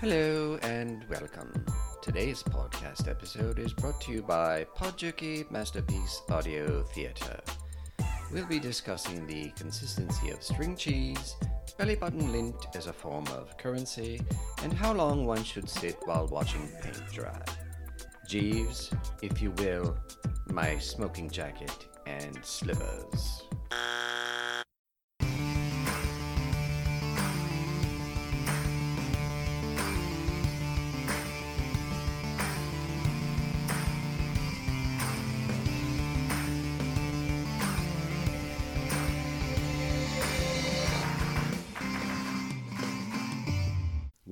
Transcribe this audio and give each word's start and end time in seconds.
Hello 0.00 0.58
and 0.62 1.04
welcome. 1.10 1.52
Today's 2.00 2.42
podcast 2.42 3.06
episode 3.06 3.58
is 3.58 3.74
brought 3.74 4.00
to 4.00 4.12
you 4.12 4.22
by 4.22 4.66
Podjerky 4.74 5.50
Masterpiece 5.50 6.22
Audio 6.30 6.82
Theatre. 6.84 7.38
We'll 8.32 8.46
be 8.46 8.58
discussing 8.58 9.26
the 9.26 9.50
consistency 9.50 10.30
of 10.30 10.42
string 10.42 10.74
cheese, 10.74 11.36
belly 11.76 11.96
button 11.96 12.32
lint 12.32 12.66
as 12.74 12.86
a 12.86 12.94
form 12.94 13.26
of 13.26 13.58
currency, 13.58 14.22
and 14.62 14.72
how 14.72 14.94
long 14.94 15.26
one 15.26 15.44
should 15.44 15.68
sit 15.68 15.98
while 16.06 16.26
watching 16.28 16.66
paint 16.82 17.02
dry. 17.12 17.42
Jeeves, 18.26 18.90
if 19.20 19.42
you 19.42 19.50
will, 19.58 19.98
my 20.50 20.78
smoking 20.78 21.28
jacket 21.28 21.88
and 22.06 22.42
slivers. 22.42 23.42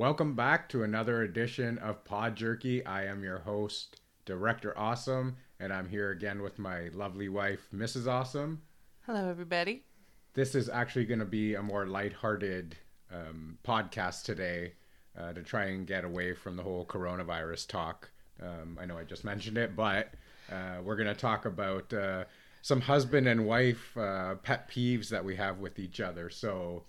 Welcome 0.09 0.35
back 0.35 0.71
to 0.71 0.85
another 0.85 1.21
edition 1.21 1.77
of 1.80 2.03
Pod 2.03 2.35
Jerky. 2.35 2.83
I 2.87 3.05
am 3.05 3.23
your 3.23 3.41
host, 3.41 4.01
Director 4.25 4.73
Awesome, 4.75 5.37
and 5.61 5.71
I'm 5.71 5.87
here 5.87 6.12
again 6.12 6.41
with 6.41 6.59
my 6.59 6.89
lovely 6.95 7.29
wife, 7.29 7.69
Mrs. 7.75 8.11
Awesome. 8.11 8.62
Hello, 9.05 9.29
everybody. 9.29 9.84
This 10.33 10.55
is 10.55 10.71
actually 10.71 11.05
going 11.05 11.19
to 11.19 11.27
be 11.27 11.57
a 11.57 11.62
more 11.62 11.87
lighthearted 11.87 12.75
um, 13.12 13.59
podcast 13.62 14.23
today 14.23 14.73
uh, 15.15 15.34
to 15.34 15.43
try 15.43 15.67
and 15.67 15.87
get 15.87 16.07
away 16.07 16.33
from 16.33 16.56
the 16.56 16.62
whole 16.62 16.87
coronavirus 16.87 17.69
talk. 17.69 18.11
Um, 18.43 18.79
I 18.81 18.87
know 18.87 18.97
I 18.97 19.05
just 19.05 19.25
mentioned 19.25 19.59
it, 19.59 19.77
but 19.77 20.14
uh, 20.51 20.77
we're 20.83 20.97
going 20.97 21.14
to 21.14 21.20
talk 21.20 21.45
about 21.45 21.92
uh, 21.92 22.25
some 22.62 22.81
husband 22.81 23.29
and 23.29 23.45
wife 23.45 23.95
uh, 23.95 24.36
pet 24.36 24.70
peeves 24.70 25.11
that 25.11 25.23
we 25.23 25.36
have 25.36 25.59
with 25.59 25.79
each 25.79 26.01
other. 26.01 26.31
So 26.31 26.84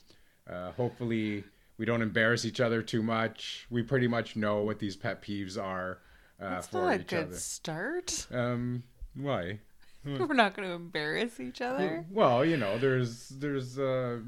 uh, 0.49 0.71
hopefully 0.71 1.43
we 1.79 1.85
don't 1.85 2.01
embarrass 2.03 2.43
each 2.45 2.59
other 2.59 2.83
too 2.83 3.01
much. 3.01 3.65
We 3.71 3.81
pretty 3.81 4.07
much 4.07 4.35
know 4.35 4.61
what 4.61 4.77
these 4.79 4.95
pet 4.97 5.23
peeves 5.23 5.57
are 5.57 5.99
uh, 6.39 6.49
That's 6.51 6.67
for 6.67 6.81
not 6.81 6.95
a 6.95 6.97
good 6.99 7.27
other. 7.27 7.35
start. 7.35 8.27
Um, 8.31 8.83
why? 9.15 9.59
We're 10.05 10.33
not 10.33 10.55
going 10.55 10.67
to 10.67 10.75
embarrass 10.75 11.39
each 11.39 11.61
other. 11.61 12.05
Well, 12.11 12.43
you 12.45 12.57
know, 12.57 12.77
there's 12.77 13.29
there's 13.29 13.79
uh, 13.79 14.19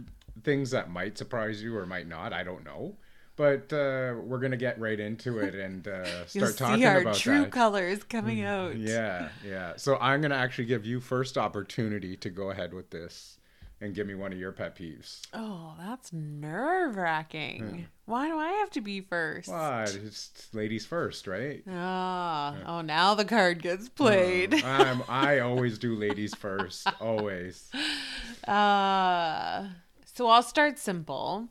things 0.43 0.71
that 0.71 0.89
might 0.89 1.17
surprise 1.17 1.61
you 1.61 1.75
or 1.77 1.85
might 1.85 2.07
not. 2.07 2.33
I 2.33 2.43
don't 2.43 2.63
know, 2.63 2.95
but 3.35 3.71
uh, 3.73 4.15
we're 4.21 4.39
gonna 4.39 4.57
get 4.57 4.79
right 4.79 4.99
into 4.99 5.39
it 5.45 5.55
and 5.55 5.87
uh, 5.87 6.25
start 6.25 6.57
talking 6.57 6.85
our 6.85 7.01
about 7.01 7.15
true 7.15 7.41
that. 7.41 7.51
Colors 7.51 8.03
coming 8.03 8.43
out. 8.43 8.77
Yeah, 8.77 9.29
yeah. 9.47 9.73
So 9.77 9.97
I'm 10.01 10.21
gonna 10.21 10.35
actually 10.35 10.65
give 10.65 10.85
you 10.85 10.99
first 10.99 11.37
opportunity 11.37 12.17
to 12.17 12.29
go 12.29 12.51
ahead 12.51 12.73
with 12.73 12.89
this 12.89 13.37
and 13.81 13.95
give 13.95 14.05
me 14.05 14.13
one 14.13 14.31
of 14.31 14.37
your 14.37 14.51
pet 14.51 14.75
peeves. 14.75 15.21
Oh, 15.33 15.73
that's 15.79 16.13
nerve 16.13 16.95
wracking. 16.95 17.87
Why 18.05 18.27
do 18.27 18.37
I 18.37 18.49
have 18.49 18.69
to 18.71 18.81
be 18.81 19.01
first? 19.01 19.49
Why? 19.49 19.83
It's 19.83 20.47
ladies 20.53 20.85
first, 20.85 21.25
right? 21.25 21.63
Ah, 21.69 22.55
oh, 22.67 22.81
now 22.81 23.15
the 23.15 23.25
card 23.25 23.61
gets 23.61 23.89
played. 23.89 24.63
I'm, 24.63 25.01
I 25.09 25.39
always 25.39 25.79
do 25.79 25.95
ladies 25.95 26.35
first, 26.35 26.87
always. 27.01 27.71
Uh, 28.47 29.65
so 30.05 30.27
I'll 30.27 30.43
start 30.43 30.77
simple. 30.77 31.47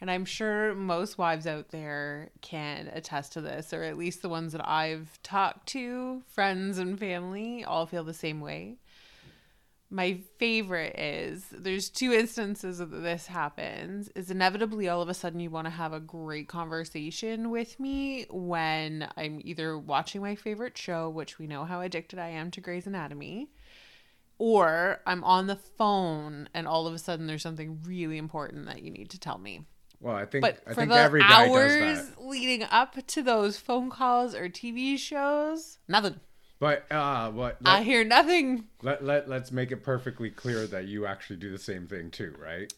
And 0.00 0.10
I'm 0.10 0.26
sure 0.26 0.74
most 0.74 1.16
wives 1.16 1.46
out 1.46 1.70
there 1.70 2.30
can 2.42 2.88
attest 2.92 3.32
to 3.32 3.40
this, 3.40 3.72
or 3.72 3.82
at 3.84 3.96
least 3.96 4.20
the 4.20 4.28
ones 4.28 4.52
that 4.52 4.68
I've 4.68 5.18
talked 5.22 5.66
to, 5.68 6.22
friends 6.26 6.78
and 6.78 6.98
family, 6.98 7.64
all 7.64 7.86
feel 7.86 8.04
the 8.04 8.12
same 8.12 8.40
way. 8.40 8.76
My 9.94 10.18
favorite 10.38 10.98
is 10.98 11.44
there's 11.52 11.88
two 11.88 12.12
instances 12.12 12.78
that 12.78 12.90
this 12.90 13.28
happens. 13.28 14.08
Is 14.16 14.28
inevitably 14.28 14.88
all 14.88 15.00
of 15.00 15.08
a 15.08 15.14
sudden 15.14 15.38
you 15.38 15.50
want 15.50 15.66
to 15.66 15.70
have 15.70 15.92
a 15.92 16.00
great 16.00 16.48
conversation 16.48 17.50
with 17.50 17.78
me 17.78 18.26
when 18.28 19.08
I'm 19.16 19.40
either 19.44 19.78
watching 19.78 20.20
my 20.20 20.34
favorite 20.34 20.76
show, 20.76 21.08
which 21.08 21.38
we 21.38 21.46
know 21.46 21.64
how 21.64 21.80
addicted 21.80 22.18
I 22.18 22.30
am 22.30 22.50
to 22.50 22.60
Grey's 22.60 22.88
Anatomy, 22.88 23.50
or 24.36 25.00
I'm 25.06 25.22
on 25.22 25.46
the 25.46 25.54
phone 25.54 26.48
and 26.52 26.66
all 26.66 26.88
of 26.88 26.94
a 26.94 26.98
sudden 26.98 27.28
there's 27.28 27.42
something 27.42 27.78
really 27.86 28.18
important 28.18 28.66
that 28.66 28.82
you 28.82 28.90
need 28.90 29.10
to 29.10 29.20
tell 29.20 29.38
me. 29.38 29.64
Well, 30.00 30.16
I 30.16 30.26
think 30.26 30.42
But 30.42 30.58
I 30.66 30.70
for 30.70 30.74
think 30.74 30.90
the 30.90 30.96
every 30.98 31.20
guy 31.20 31.46
hours 31.48 31.72
does 31.98 32.08
that. 32.10 32.20
leading 32.26 32.64
up 32.64 32.96
to 33.06 33.22
those 33.22 33.58
phone 33.58 33.90
calls 33.90 34.34
or 34.34 34.48
TV 34.48 34.98
shows, 34.98 35.78
nothing. 35.86 36.18
But 36.64 36.90
uh, 36.90 37.30
what? 37.30 37.58
I 37.66 37.82
hear 37.82 38.04
nothing. 38.04 38.68
let 38.80 39.04
let 39.04 39.28
let's 39.28 39.52
make 39.52 39.70
it 39.70 39.82
perfectly 39.82 40.30
clear 40.30 40.66
that 40.68 40.86
you 40.86 41.04
actually 41.04 41.36
do 41.36 41.50
the 41.52 41.58
same 41.58 41.86
thing 41.86 42.10
too, 42.10 42.34
right? 42.38 42.72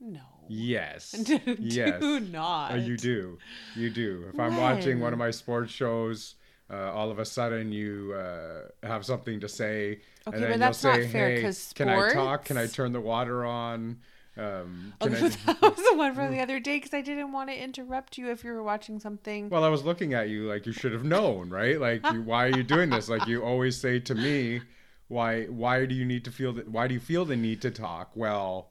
No. 0.00 0.18
Yes. 0.48 1.12
Do 1.12 1.38
yes. 1.60 2.02
not. 2.32 2.72
Uh, 2.72 2.74
you 2.74 2.96
do. 2.96 3.38
You 3.76 3.90
do. 3.90 4.24
If 4.32 4.40
I'm 4.40 4.56
watching 4.56 4.98
one 4.98 5.12
of 5.12 5.20
my 5.20 5.30
sports 5.30 5.70
shows, 5.70 6.34
uh, 6.68 6.90
all 6.92 7.12
of 7.12 7.20
a 7.20 7.24
sudden 7.24 7.70
you 7.70 8.12
uh, 8.14 8.62
have 8.82 9.06
something 9.06 9.38
to 9.38 9.48
say, 9.48 10.00
Okay, 10.26 10.36
and 10.36 10.42
then 10.42 10.50
but 10.50 10.58
that's 10.58 10.82
you'll 10.82 10.92
not 10.92 11.02
say, 11.02 11.08
fair, 11.08 11.28
"Hey, 11.28 11.42
'cause 11.42 11.72
can 11.72 11.88
I 11.88 12.12
talk? 12.12 12.44
Can 12.46 12.56
I 12.56 12.66
turn 12.66 12.92
the 12.92 13.00
water 13.00 13.44
on? 13.44 14.00
Um, 14.40 14.94
Oh, 15.00 15.08
that 15.08 15.20
was 15.60 15.76
the 15.76 15.94
one 15.96 16.14
from 16.14 16.30
the 16.32 16.40
other 16.46 16.58
day 16.60 16.78
because 16.78 16.94
I 16.94 17.02
didn't 17.02 17.32
want 17.32 17.50
to 17.50 17.62
interrupt 17.62 18.16
you 18.16 18.30
if 18.30 18.42
you 18.42 18.52
were 18.52 18.62
watching 18.62 18.98
something. 18.98 19.50
Well, 19.50 19.64
I 19.64 19.68
was 19.68 19.84
looking 19.84 20.14
at 20.14 20.28
you 20.30 20.48
like 20.48 20.64
you 20.66 20.72
should 20.72 20.92
have 20.92 21.04
known, 21.04 21.50
right? 21.50 21.78
Like, 21.78 22.04
you, 22.12 22.22
why 22.22 22.46
are 22.46 22.56
you 22.56 22.62
doing 22.62 22.88
this? 22.90 23.08
Like, 23.08 23.26
you 23.26 23.42
always 23.42 23.76
say 23.76 24.00
to 24.00 24.14
me, 24.14 24.62
why 25.08 25.44
why 25.44 25.84
do 25.86 25.94
you 25.94 26.04
need 26.06 26.24
to 26.24 26.30
feel 26.30 26.52
that? 26.54 26.68
Why 26.68 26.88
do 26.88 26.94
you 26.94 27.00
feel 27.00 27.24
the 27.24 27.36
need 27.36 27.60
to 27.62 27.70
talk? 27.70 28.12
Well, 28.14 28.70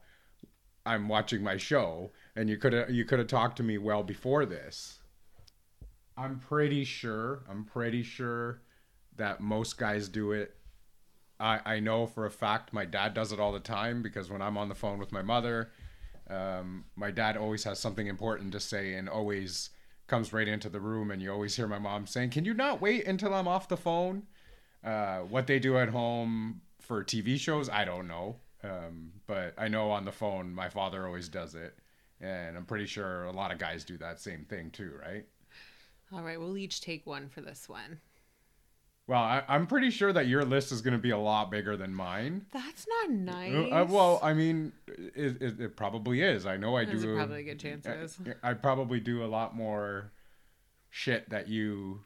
I'm 0.84 1.08
watching 1.08 1.42
my 1.42 1.56
show, 1.56 2.10
and 2.34 2.48
you 2.48 2.56
could 2.56 2.72
have 2.72 2.90
you 2.90 3.04
could 3.04 3.18
have 3.18 3.28
talked 3.28 3.56
to 3.58 3.62
me 3.62 3.78
well 3.78 4.02
before 4.02 4.46
this. 4.46 4.98
I'm 6.16 6.38
pretty 6.40 6.84
sure. 6.84 7.44
I'm 7.48 7.64
pretty 7.64 8.02
sure 8.02 8.62
that 9.16 9.40
most 9.40 9.78
guys 9.78 10.08
do 10.08 10.32
it. 10.32 10.56
I 11.40 11.60
I 11.64 11.80
know 11.80 12.06
for 12.06 12.26
a 12.26 12.30
fact 12.30 12.72
my 12.72 12.84
dad 12.84 13.14
does 13.14 13.32
it 13.32 13.40
all 13.40 13.52
the 13.52 13.60
time 13.60 14.02
because 14.02 14.30
when 14.30 14.42
I'm 14.42 14.58
on 14.58 14.68
the 14.68 14.74
phone 14.74 14.98
with 14.98 15.10
my 15.12 15.22
mother, 15.22 15.70
um, 16.28 16.84
my 16.94 17.10
dad 17.10 17.36
always 17.36 17.64
has 17.64 17.78
something 17.78 18.06
important 18.06 18.52
to 18.52 18.60
say 18.60 18.94
and 18.94 19.08
always 19.08 19.70
comes 20.06 20.32
right 20.32 20.48
into 20.48 20.68
the 20.68 20.80
room 20.80 21.10
and 21.10 21.22
you 21.22 21.32
always 21.32 21.54
hear 21.56 21.66
my 21.68 21.78
mom 21.78 22.06
saying 22.06 22.30
can 22.30 22.44
you 22.44 22.52
not 22.52 22.80
wait 22.80 23.06
until 23.06 23.32
i'm 23.34 23.48
off 23.48 23.68
the 23.68 23.76
phone? 23.76 24.24
Uh, 24.82 25.18
what 25.18 25.46
they 25.46 25.58
do 25.58 25.76
at 25.78 25.88
home 25.88 26.60
for 26.80 27.04
tv 27.04 27.38
shows 27.38 27.68
i 27.68 27.84
don't 27.84 28.08
know. 28.08 28.36
Um, 28.62 29.12
but 29.26 29.54
i 29.56 29.68
know 29.68 29.90
on 29.90 30.04
the 30.04 30.12
phone 30.12 30.54
my 30.54 30.68
father 30.68 31.06
always 31.06 31.28
does 31.28 31.54
it. 31.54 31.76
And 32.20 32.56
i'm 32.56 32.64
pretty 32.64 32.86
sure 32.86 33.24
a 33.24 33.32
lot 33.32 33.52
of 33.52 33.58
guys 33.58 33.84
do 33.84 33.96
that 33.98 34.20
same 34.20 34.44
thing 34.44 34.70
too 34.70 34.92
right? 35.00 35.26
All 36.12 36.22
right, 36.22 36.40
we'll 36.40 36.58
each 36.58 36.80
take 36.80 37.06
one 37.06 37.28
for 37.28 37.40
this 37.40 37.68
one. 37.68 38.00
Well 39.10 39.20
I, 39.20 39.42
i'm 39.48 39.66
pretty 39.66 39.90
sure 39.90 40.12
that 40.12 40.28
your 40.28 40.44
list 40.44 40.70
is 40.70 40.80
going 40.80 40.92
to 40.92 41.02
be 41.02 41.10
a 41.10 41.18
lot 41.18 41.50
bigger 41.50 41.76
than 41.76 41.92
mine 41.92 42.46
That's 42.52 42.86
not 42.88 43.10
nice. 43.10 43.72
Uh, 43.72 43.86
well, 43.88 44.20
I 44.22 44.32
mean, 44.32 44.72
it, 44.86 45.42
it, 45.42 45.60
it 45.60 45.76
probably 45.76 46.22
is. 46.22 46.46
I 46.46 46.56
know 46.56 46.76
I 46.76 46.84
There's 46.84 47.02
do. 47.02 47.16
probably 47.16 47.40
a 47.40 47.44
good 47.44 47.58
chance 47.58 47.84
it 47.86 47.98
is. 47.98 48.18
I, 48.42 48.50
I 48.50 48.54
probably 48.54 49.00
do 49.00 49.24
a 49.24 49.26
lot 49.26 49.54
more 49.54 50.12
shit 50.90 51.28
that 51.30 51.48
you 51.48 52.04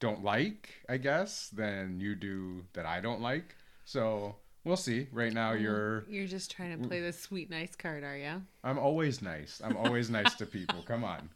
don't 0.00 0.22
like, 0.24 0.68
I 0.88 0.96
guess, 0.98 1.48
than 1.48 2.00
you 2.00 2.14
do 2.14 2.64
that 2.74 2.86
I 2.86 3.00
don't 3.00 3.20
like. 3.20 3.54
So 3.84 4.36
we'll 4.64 4.76
see. 4.76 5.06
Right 5.12 5.32
now, 5.32 5.52
you're. 5.52 6.04
You're 6.08 6.26
just 6.26 6.50
trying 6.50 6.80
to 6.80 6.88
play 6.88 7.00
the 7.00 7.12
sweet, 7.12 7.50
nice 7.50 7.74
card, 7.74 8.04
are 8.04 8.16
you? 8.16 8.42
I'm 8.62 8.78
always 8.78 9.22
nice. 9.22 9.60
I'm 9.64 9.76
always 9.76 10.10
nice 10.10 10.34
to 10.34 10.46
people. 10.46 10.82
Come 10.86 11.04
on. 11.04 11.30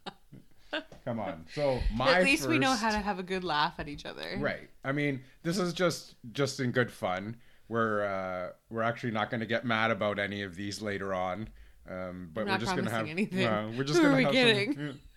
Come 1.09 1.19
on. 1.19 1.45
So 1.55 1.79
my 1.95 2.17
At 2.19 2.23
least 2.23 2.47
we 2.47 2.59
know 2.59 2.73
how 2.73 2.91
to 2.91 2.99
have 2.99 3.17
a 3.17 3.23
good 3.23 3.43
laugh 3.43 3.73
at 3.79 3.87
each 3.87 4.05
other. 4.05 4.37
Right. 4.37 4.69
I 4.83 4.91
mean, 4.91 5.21
this 5.41 5.57
is 5.57 5.73
just 5.73 6.13
just 6.33 6.59
in 6.59 6.71
good 6.71 6.91
fun. 6.91 7.37
We're 7.67 8.05
uh, 8.05 8.51
we're 8.69 8.83
actually 8.83 9.11
not 9.11 9.31
going 9.31 9.39
to 9.39 9.47
get 9.47 9.65
mad 9.65 9.89
about 9.89 10.19
any 10.19 10.43
of 10.43 10.55
these 10.55 10.83
later 10.83 11.11
on. 11.15 11.49
Um, 11.89 12.29
but 12.31 12.41
I'm 12.41 12.47
we're 12.49 12.57
just 12.59 12.75
going 12.75 12.85
to 12.85 12.91
have. 12.91 13.07
anything. 13.07 13.47
uh, 13.47 13.71
we're 13.75 13.85
just 13.85 13.99
going 13.99 14.11
to 14.11 14.17
we 14.17 14.23
have 14.23 14.33
kidding? 14.33 14.73
some. 14.73 14.99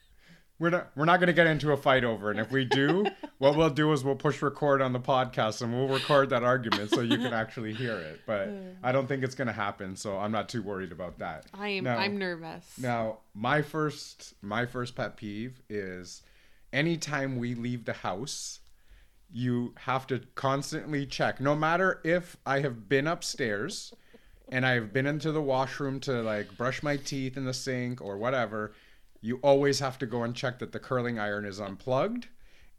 We're 0.58 0.70
not. 0.70 0.92
We're 0.94 1.06
not 1.06 1.18
going 1.18 1.26
to 1.26 1.32
get 1.32 1.48
into 1.48 1.72
a 1.72 1.76
fight 1.76 2.04
over. 2.04 2.28
it. 2.30 2.36
And 2.36 2.46
if 2.46 2.52
we 2.52 2.64
do, 2.64 3.04
what 3.42 3.56
we'll 3.56 3.70
do 3.70 3.90
is 3.92 4.04
we'll 4.04 4.14
push 4.14 4.40
record 4.40 4.80
on 4.80 4.92
the 4.92 5.00
podcast 5.00 5.62
and 5.62 5.72
we'll 5.74 5.88
record 5.88 6.30
that 6.30 6.44
argument 6.44 6.90
so 6.90 7.00
you 7.00 7.16
can 7.16 7.32
actually 7.32 7.74
hear 7.74 7.96
it. 7.98 8.20
But 8.24 8.50
I 8.84 8.92
don't 8.92 9.08
think 9.08 9.24
it's 9.24 9.34
going 9.34 9.48
to 9.48 9.52
happen, 9.52 9.96
so 9.96 10.16
I'm 10.16 10.30
not 10.30 10.48
too 10.48 10.62
worried 10.62 10.92
about 10.92 11.18
that. 11.18 11.46
I 11.52 11.70
am. 11.70 11.82
Now- 11.82 11.96
I'm 11.96 12.16
nervous. 12.18 12.64
Now, 12.78 13.18
my 13.34 13.60
first 13.60 14.34
my 14.42 14.64
first 14.64 14.94
pet 14.94 15.16
peeve 15.16 15.60
is 15.68 16.22
anytime 16.72 17.36
we 17.36 17.56
leave 17.56 17.84
the 17.84 17.94
house, 17.94 18.60
you 19.28 19.74
have 19.76 20.06
to 20.06 20.20
constantly 20.36 21.04
check. 21.04 21.40
No 21.40 21.56
matter 21.56 22.00
if 22.04 22.36
I 22.46 22.60
have 22.60 22.88
been 22.88 23.08
upstairs 23.08 23.92
and 24.50 24.64
I've 24.64 24.92
been 24.92 25.06
into 25.06 25.32
the 25.32 25.42
washroom 25.42 25.98
to 26.00 26.22
like 26.22 26.56
brush 26.56 26.80
my 26.84 26.96
teeth 26.96 27.36
in 27.36 27.44
the 27.44 27.54
sink 27.54 28.00
or 28.00 28.18
whatever, 28.18 28.72
you 29.20 29.40
always 29.42 29.80
have 29.80 29.98
to 29.98 30.06
go 30.06 30.22
and 30.22 30.32
check 30.32 30.60
that 30.60 30.70
the 30.70 30.78
curling 30.78 31.18
iron 31.18 31.44
is 31.44 31.58
unplugged. 31.58 32.28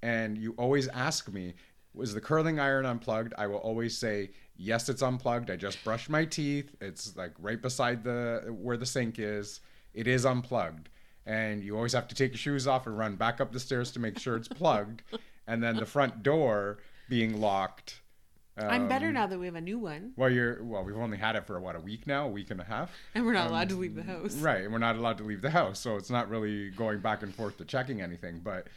And 0.04 0.38
you 0.38 0.54
always 0.58 0.90
ask 0.90 1.32
me, 1.32 1.54
was 1.94 2.14
the 2.14 2.20
curling 2.20 2.60
iron 2.60 2.86
unplugged? 2.86 3.34
I 3.38 3.48
will 3.48 3.58
always 3.60 3.98
say, 3.98 4.32
yes, 4.58 4.90
it's 4.90 5.02
unplugged. 5.02 5.50
I 5.50 5.56
just 5.56 5.82
brushed 5.86 6.10
my 6.10 6.26
teeth. 6.26 6.76
It's 6.82 7.16
like 7.16 7.32
right 7.40 7.62
beside 7.62 8.04
the 8.04 8.44
where 8.50 8.76
the 8.76 8.86
sink 8.86 9.18
is. 9.18 9.62
It 9.94 10.06
is 10.06 10.26
unplugged. 10.26 10.90
And 11.26 11.64
you 11.64 11.78
always 11.78 11.94
have 11.94 12.10
to 12.10 12.16
take 12.16 12.32
your 12.32 12.38
shoes 12.38 12.68
off 12.68 12.86
and 12.86 12.98
run 12.98 13.16
back 13.16 13.40
up 13.40 13.54
the 13.54 13.62
stairs 13.62 13.92
to 13.94 14.00
make 14.02 14.20
sure 14.20 14.36
it's 14.36 14.48
plugged. 14.62 15.04
and 15.48 15.64
then 15.64 15.78
the 15.78 15.86
front 15.86 16.22
door 16.22 16.80
being 17.08 17.40
locked. 17.40 18.02
I'm 18.58 18.90
better 18.90 19.08
um, 19.08 19.14
now 19.14 19.28
that 19.28 19.40
we 19.40 19.46
have 19.46 19.56
a 19.56 19.62
new 19.62 19.80
one, 19.80 20.12
Well, 20.18 20.30
you're 20.30 20.62
well. 20.64 20.84
We've 20.84 20.98
only 20.98 21.18
had 21.18 21.36
it 21.38 21.48
for 21.48 21.60
what 21.62 21.76
a 21.76 21.80
week 21.80 22.06
now, 22.06 22.26
a 22.26 22.30
week 22.30 22.52
and 22.52 22.60
a 22.60 22.64
half. 22.66 22.92
and 23.16 23.26
we're 23.26 23.34
not 23.34 23.50
allowed 23.50 23.70
to 23.70 23.76
leave 23.76 23.96
the 23.96 24.04
house. 24.04 24.36
Right, 24.36 24.64
and 24.66 24.72
we're 24.74 24.78
not 24.80 24.96
allowed 24.98 25.18
to 25.20 25.24
leave 25.24 25.42
the 25.42 25.50
house, 25.50 25.80
so 25.80 25.96
it's 25.96 26.12
not 26.12 26.30
really 26.30 26.70
going 26.72 27.00
back 27.00 27.24
and 27.24 27.34
forth 27.34 27.58
to 27.58 27.66
checking 27.66 28.02
anything. 28.02 28.42
But 28.44 28.68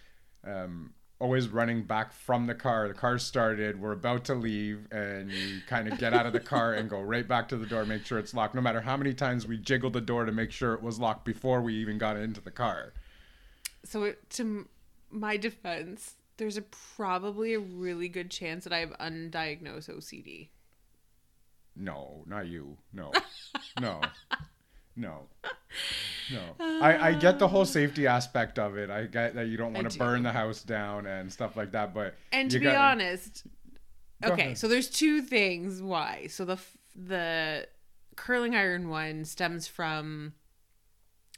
um, 0.45 0.95
always 1.19 1.49
running 1.49 1.83
back 1.83 2.13
from 2.13 2.47
the 2.47 2.55
car. 2.55 2.89
The 2.89 2.95
car 2.95 3.19
started. 3.19 3.81
We're 3.81 3.93
about 3.93 4.25
to 4.27 4.35
leave, 4.35 4.87
and 4.91 5.31
you 5.31 5.61
kind 5.67 5.91
of 5.91 5.99
get 5.99 6.13
out 6.13 6.27
of 6.27 6.33
the 6.33 6.41
car 6.41 6.75
and 6.75 6.91
go 6.91 7.01
right 7.01 7.27
back 7.27 7.49
to 7.49 7.57
the 7.57 7.67
door, 7.67 7.85
make 7.85 8.05
sure 8.05 8.19
it's 8.19 8.35
locked. 8.35 8.55
No 8.55 8.61
matter 8.61 8.81
how 8.81 8.97
many 8.97 9.15
times 9.15 9.47
we 9.47 9.57
jiggled 9.57 9.95
the 9.95 10.01
door 10.01 10.25
to 10.25 10.33
make 10.33 10.51
sure 10.51 10.75
it 10.75 10.83
was 10.83 10.99
locked 10.99 11.25
before 11.25 11.63
we 11.63 11.75
even 11.75 11.99
got 11.99 12.17
into 12.17 12.41
the 12.41 12.51
car. 12.51 12.93
So 13.85 14.05
it, 14.05 14.29
to 14.31 14.69
my 15.11 15.37
defense, 15.37 16.15
there's 16.37 16.57
a 16.57 16.63
probably 16.63 17.55
a 17.55 17.61
really 17.61 18.09
good 18.09 18.31
chance 18.31 18.65
that 18.65 18.73
I 18.73 18.81
have 18.81 18.91
undiagnosed 18.99 19.91
OCD. 19.91 20.49
No, 21.75 22.25
not 22.27 22.47
you. 22.47 22.77
No, 22.93 23.13
no, 23.81 24.01
no, 24.97 25.29
no. 26.33 26.43
I, 26.81 27.09
I 27.11 27.15
get 27.15 27.39
the 27.39 27.49
whole 27.49 27.65
safety 27.65 28.07
aspect 28.07 28.59
of 28.59 28.77
it. 28.77 28.91
I 28.91 29.05
get 29.07 29.35
that 29.35 29.47
you 29.49 29.57
don't 29.57 29.73
want 29.75 29.91
to 29.91 29.99
burn 29.99 30.23
the 30.23 30.33
house 30.33 30.63
down 30.63 31.07
and 31.07 31.33
stuff 31.33 31.57
like 31.57 31.73
that. 31.73 31.95
But 31.95 32.15
And 32.33 32.51
to 32.51 32.59
be 32.59 32.65
gotta- 32.65 32.79
honest, 32.79 33.47
Go 34.23 34.33
okay, 34.33 34.43
ahead. 34.43 34.59
so 34.59 34.69
there's 34.69 34.89
two 34.91 35.21
things 35.23 35.83
why. 35.83 36.27
So 36.29 36.45
the 36.45 36.59
the 36.95 37.69
curling 38.17 38.55
iron 38.57 38.89
one 38.89 39.25
stems 39.27 39.67
from 39.69 40.33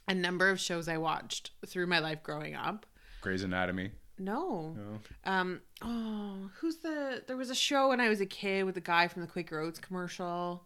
a 0.07 0.15
number 0.15 0.49
of 0.49 0.59
shows 0.59 0.87
I 0.87 0.97
watched 0.97 1.51
through 1.67 1.87
my 1.87 1.99
life 1.99 2.23
growing 2.23 2.55
up. 2.55 2.85
Grey's 3.21 3.43
Anatomy. 3.43 3.91
No. 4.17 4.75
No. 4.77 4.99
Um 5.31 5.61
oh, 5.81 6.49
who's 6.59 6.77
the 6.77 7.23
there 7.27 7.35
was 7.37 7.49
a 7.49 7.55
show 7.55 7.89
when 7.89 7.99
I 8.01 8.07
was 8.09 8.21
a 8.21 8.25
kid 8.25 8.63
with 8.63 8.75
the 8.75 8.81
guy 8.81 9.07
from 9.09 9.21
the 9.21 9.27
Quaker 9.27 9.59
Oats 9.59 9.79
commercial. 9.79 10.65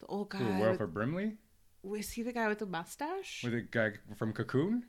The 0.00 0.06
old 0.06 0.30
guy. 0.30 0.38
Who, 0.38 0.46
with- 0.46 0.60
Wilford 0.60 0.94
Brimley? 0.94 1.36
Was 1.84 2.10
he 2.10 2.22
the 2.22 2.32
guy 2.32 2.48
with 2.48 2.58
the 2.58 2.66
mustache? 2.66 3.42
With 3.44 3.52
the 3.52 3.60
guy 3.62 3.92
from 4.16 4.32
Cocoon? 4.32 4.84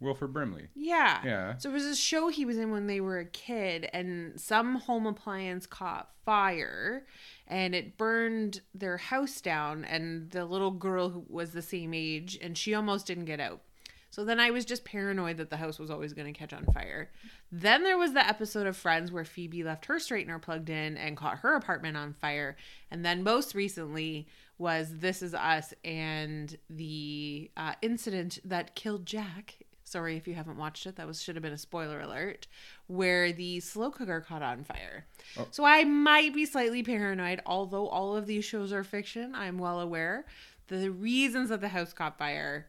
Wilford 0.00 0.32
Brimley. 0.32 0.68
Yeah. 0.74 1.20
Yeah. 1.24 1.56
So 1.58 1.70
it 1.70 1.72
was 1.72 1.84
a 1.84 1.96
show 1.96 2.28
he 2.28 2.44
was 2.44 2.56
in 2.56 2.70
when 2.70 2.86
they 2.86 3.00
were 3.00 3.18
a 3.18 3.24
kid, 3.24 3.88
and 3.92 4.40
some 4.40 4.76
home 4.76 5.06
appliance 5.06 5.66
caught 5.66 6.10
fire 6.24 7.06
and 7.46 7.74
it 7.74 7.96
burned 7.96 8.60
their 8.74 8.98
house 8.98 9.40
down. 9.40 9.84
And 9.84 10.30
the 10.30 10.44
little 10.44 10.70
girl 10.70 11.08
who 11.08 11.24
was 11.28 11.52
the 11.52 11.62
same 11.62 11.94
age, 11.94 12.38
and 12.40 12.56
she 12.56 12.74
almost 12.74 13.06
didn't 13.06 13.24
get 13.24 13.40
out. 13.40 13.62
So 14.10 14.24
then 14.24 14.40
I 14.40 14.50
was 14.50 14.64
just 14.64 14.84
paranoid 14.84 15.36
that 15.36 15.50
the 15.50 15.56
house 15.56 15.78
was 15.78 15.90
always 15.90 16.12
going 16.12 16.32
to 16.32 16.38
catch 16.38 16.52
on 16.52 16.64
fire. 16.66 17.10
Then 17.52 17.82
there 17.82 17.98
was 17.98 18.14
the 18.14 18.26
episode 18.26 18.66
of 18.66 18.76
Friends 18.76 19.12
where 19.12 19.24
Phoebe 19.24 19.62
left 19.62 19.86
her 19.86 19.96
straightener 19.96 20.40
plugged 20.40 20.70
in 20.70 20.96
and 20.96 21.16
caught 21.16 21.38
her 21.38 21.54
apartment 21.54 21.96
on 21.96 22.14
fire. 22.14 22.56
And 22.90 23.04
then 23.04 23.22
most 23.22 23.54
recently 23.54 24.26
was 24.58 24.98
This 24.98 25.22
Is 25.22 25.34
Us 25.34 25.72
and 25.84 26.56
the 26.68 27.50
uh, 27.56 27.74
incident 27.80 28.38
that 28.44 28.74
killed 28.74 29.06
Jack. 29.06 29.58
Sorry 29.84 30.16
if 30.16 30.28
you 30.28 30.34
haven't 30.34 30.58
watched 30.58 30.84
it. 30.86 30.96
That 30.96 31.06
was 31.06 31.22
should 31.22 31.36
have 31.36 31.42
been 31.42 31.52
a 31.52 31.58
spoiler 31.58 32.00
alert. 32.00 32.46
Where 32.88 33.32
the 33.32 33.60
slow 33.60 33.90
cooker 33.90 34.20
caught 34.20 34.42
on 34.42 34.64
fire. 34.64 35.06
So 35.50 35.64
I 35.64 35.84
might 35.84 36.34
be 36.34 36.44
slightly 36.44 36.82
paranoid, 36.82 37.40
although 37.46 37.88
all 37.88 38.14
of 38.14 38.26
these 38.26 38.44
shows 38.44 38.72
are 38.72 38.84
fiction. 38.84 39.34
I'm 39.34 39.56
well 39.56 39.80
aware. 39.80 40.26
The 40.66 40.90
reasons 40.90 41.48
that 41.48 41.62
the 41.62 41.68
house 41.68 41.94
caught 41.94 42.18
fire, 42.18 42.66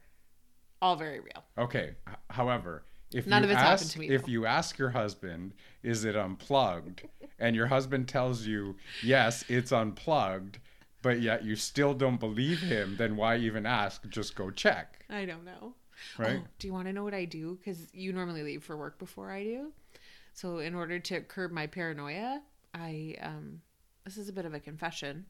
all 0.81 0.95
very 0.95 1.19
real. 1.19 1.43
Okay. 1.57 1.95
However, 2.29 2.83
if 3.13 3.27
None 3.27 3.41
you 3.41 3.45
of 3.45 3.51
it's 3.51 3.59
ask, 3.59 3.83
happened 3.83 3.91
to 3.91 3.99
me, 3.99 4.09
if 4.09 4.27
you 4.27 4.45
ask 4.45 4.77
your 4.77 4.91
husband, 4.91 5.53
is 5.83 6.05
it 6.05 6.15
unplugged, 6.15 7.03
and 7.39 7.55
your 7.55 7.67
husband 7.67 8.07
tells 8.07 8.45
you 8.45 8.75
yes, 9.03 9.43
it's 9.49 9.71
unplugged, 9.71 10.59
but 11.01 11.21
yet 11.21 11.43
you 11.43 11.55
still 11.55 11.93
don't 11.93 12.19
believe 12.19 12.59
him, 12.59 12.95
then 12.97 13.15
why 13.15 13.37
even 13.37 13.65
ask? 13.65 14.07
Just 14.09 14.35
go 14.35 14.49
check, 14.51 15.05
I 15.09 15.25
don't 15.25 15.45
know. 15.45 15.73
right? 16.17 16.41
Oh, 16.43 16.47
do 16.59 16.67
you 16.67 16.73
want 16.73 16.87
to 16.87 16.93
know 16.93 17.03
what 17.03 17.13
I 17.13 17.25
do? 17.25 17.57
Because 17.57 17.87
you 17.93 18.13
normally 18.13 18.43
leave 18.43 18.63
for 18.63 18.77
work 18.77 18.99
before 18.99 19.31
I 19.31 19.43
do. 19.43 19.71
So 20.33 20.59
in 20.59 20.75
order 20.75 20.99
to 20.99 21.21
curb 21.21 21.51
my 21.51 21.67
paranoia, 21.67 22.41
I 22.73 23.15
um, 23.21 23.61
this 24.05 24.17
is 24.17 24.29
a 24.29 24.33
bit 24.33 24.45
of 24.45 24.53
a 24.53 24.59
confession. 24.59 25.25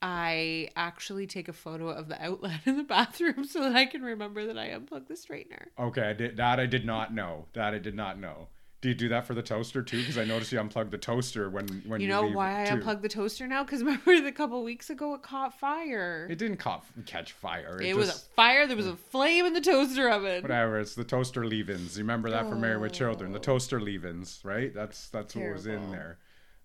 I 0.00 0.68
actually 0.76 1.26
take 1.26 1.48
a 1.48 1.52
photo 1.52 1.88
of 1.88 2.08
the 2.08 2.22
outlet 2.22 2.60
in 2.66 2.76
the 2.76 2.84
bathroom 2.84 3.44
so 3.44 3.60
that 3.60 3.74
I 3.74 3.86
can 3.86 4.02
remember 4.02 4.46
that 4.46 4.56
I 4.58 4.68
unplugged 4.68 5.08
the 5.08 5.14
straightener. 5.14 5.66
Okay, 5.78 6.02
I 6.02 6.12
did, 6.12 6.36
that 6.36 6.60
I 6.60 6.66
did 6.66 6.86
not 6.86 7.12
know. 7.12 7.46
That 7.54 7.74
I 7.74 7.78
did 7.78 7.94
not 7.94 8.18
know. 8.18 8.48
Do 8.80 8.88
you 8.88 8.94
do 8.94 9.08
that 9.08 9.26
for 9.26 9.34
the 9.34 9.42
toaster 9.42 9.82
too? 9.82 9.98
Because 9.98 10.18
I 10.18 10.24
noticed 10.24 10.52
you 10.52 10.60
unplugged 10.60 10.92
the 10.92 10.98
toaster 10.98 11.50
when 11.50 11.66
when 11.86 12.00
You 12.00 12.06
you, 12.06 12.12
know 12.12 12.26
why 12.28 12.62
I 12.62 12.66
too. 12.66 12.74
unplugged 12.74 13.02
the 13.02 13.08
toaster 13.08 13.46
now? 13.48 13.64
Because 13.64 13.80
remember 13.84 14.20
the 14.20 14.30
couple 14.30 14.62
weeks 14.62 14.88
ago 14.88 15.14
it 15.14 15.22
caught 15.22 15.58
fire. 15.58 16.28
It 16.30 16.38
didn't 16.38 16.58
caught, 16.58 16.84
catch 17.04 17.32
fire. 17.32 17.80
It, 17.82 17.96
was 17.96 18.06
just- 18.08 18.26
a 18.28 18.34
fire. 18.34 18.68
There 18.68 18.76
was 18.76 18.86
a 18.86 18.94
flame 18.96 19.46
in 19.46 19.52
the 19.52 19.60
toaster 19.60 20.08
oven. 20.08 20.42
whatever. 20.42 20.78
It's 20.78 20.94
the 20.94 21.02
toaster 21.02 21.44
leave-ins. 21.44 21.96
You 21.98 22.04
remember 22.04 22.30
that 22.30 22.48
from 22.48 22.60
Married 22.60 22.80
with 22.80 22.92
Children? 22.92 23.32
The 23.32 23.38
Oh. 23.38 23.42
toaster 23.42 23.80
leave-ins, 23.80 24.40
right? 24.44 24.72
That's 24.72 25.08
that's 25.08 25.34
what 25.34 25.52
was 25.52 25.66
in 25.66 25.90
there. 25.90 26.18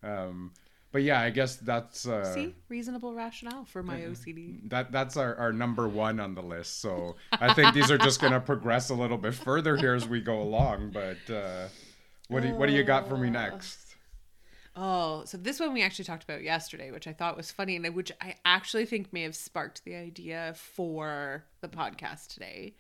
Um, 0.04 0.52
but 0.92 1.02
yeah, 1.02 1.20
I 1.20 1.32
guess 1.32 1.56
that's 1.56 2.08
uh, 2.08 2.32
See, 2.36 2.54
reasonable 2.70 3.16
rationale 3.16 3.66
for 3.66 3.82
my 3.82 4.02
OCD. 4.02 4.70
that 4.70 4.92
that's 4.92 5.18
our, 5.18 5.36
our 5.38 5.52
number 5.52 5.88
one 5.88 6.20
on 6.20 6.36
the 6.36 6.44
list. 6.44 6.80
So 6.82 7.16
I 7.32 7.56
think 7.56 7.74
these 7.74 7.90
are 7.90 7.98
just 7.98 8.22
gonna 8.22 8.40
progress 8.52 8.92
a 8.92 8.94
little 8.94 9.18
bit 9.18 9.34
further 9.34 9.76
here 9.78 9.96
as 9.96 10.08
we 10.08 10.22
go 10.22 10.40
along. 10.44 10.92
But 10.92 11.34
uh, 11.34 11.70
what 12.34 12.44
do, 12.44 12.56
what 12.56 12.68
do 12.68 12.74
you 12.74 12.84
got 12.84 13.08
for 13.08 13.18
me 13.18 13.30
next? 13.30 13.96
Oh, 14.76 15.24
so 15.26 15.38
this 15.38 15.60
one 15.60 15.72
we 15.72 15.84
actually 15.84 16.06
talked 16.06 16.24
about 16.24 16.42
yesterday, 16.42 16.90
which 16.90 17.08
I 17.08 17.14
thought 17.14 17.38
was 17.38 17.52
funny 17.52 17.76
and 17.76 17.96
which 17.96 18.12
I 18.20 18.36
actually 18.44 18.88
think 18.88 19.14
may 19.14 19.22
have 19.22 19.36
sparked 19.36 19.86
the 19.86 19.96
idea 19.96 20.56
for 20.58 21.46
the 21.62 21.68
podcast 21.68 22.34
today, 22.34 22.74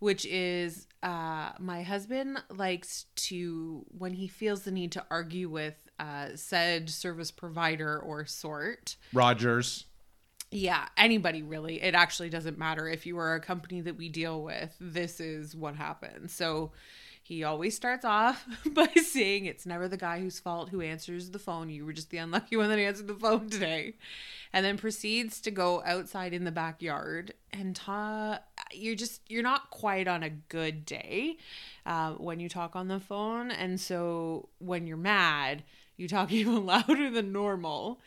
which 0.00 0.26
is 0.26 0.88
uh, 1.04 1.50
my 1.60 1.84
husband 1.84 2.42
likes 2.50 3.06
to, 3.14 3.86
when 3.96 4.14
he 4.14 4.26
feels 4.26 4.62
the 4.62 4.72
need 4.72 4.90
to 4.92 5.04
argue 5.08 5.48
with 5.48 5.88
uh, 6.00 6.30
said 6.34 6.90
service 6.90 7.30
provider 7.30 7.96
or 7.96 8.26
sort, 8.26 8.96
Rogers. 9.12 9.84
yeah, 10.50 10.88
anybody 10.96 11.42
really. 11.42 11.80
It 11.80 11.94
actually 11.94 12.30
doesn't 12.30 12.58
matter 12.58 12.88
if 12.88 13.06
you 13.06 13.16
are 13.18 13.36
a 13.36 13.40
company 13.40 13.82
that 13.82 13.96
we 13.96 14.08
deal 14.08 14.42
with. 14.42 14.74
This 14.80 15.20
is 15.20 15.54
what 15.54 15.76
happens. 15.76 16.32
So 16.32 16.72
he 17.30 17.44
always 17.44 17.76
starts 17.76 18.04
off 18.04 18.44
by 18.74 18.88
saying 19.04 19.44
it's 19.44 19.64
never 19.64 19.86
the 19.86 19.96
guy 19.96 20.18
whose 20.18 20.40
fault 20.40 20.70
who 20.70 20.80
answers 20.80 21.30
the 21.30 21.38
phone. 21.38 21.70
You 21.70 21.86
were 21.86 21.92
just 21.92 22.10
the 22.10 22.16
unlucky 22.18 22.56
one 22.56 22.68
that 22.70 22.78
answered 22.80 23.06
the 23.06 23.14
phone 23.14 23.48
today. 23.48 23.94
And 24.52 24.66
then 24.66 24.76
proceeds 24.76 25.40
to 25.42 25.52
go 25.52 25.80
outside 25.86 26.34
in 26.34 26.42
the 26.42 26.50
backyard 26.50 27.34
and 27.52 27.76
ta- 27.76 28.40
you're 28.72 28.96
just 28.96 29.20
you're 29.30 29.44
not 29.44 29.70
quite 29.70 30.08
on 30.08 30.24
a 30.24 30.30
good 30.30 30.84
day 30.84 31.36
uh, 31.86 32.14
when 32.14 32.40
you 32.40 32.48
talk 32.48 32.74
on 32.74 32.88
the 32.88 32.98
phone. 32.98 33.52
And 33.52 33.80
so 33.80 34.48
when 34.58 34.88
you're 34.88 34.96
mad, 34.96 35.62
you 35.96 36.08
talk 36.08 36.32
even 36.40 36.66
louder 36.66 37.10
than 37.10 37.30
normal. 37.30 38.00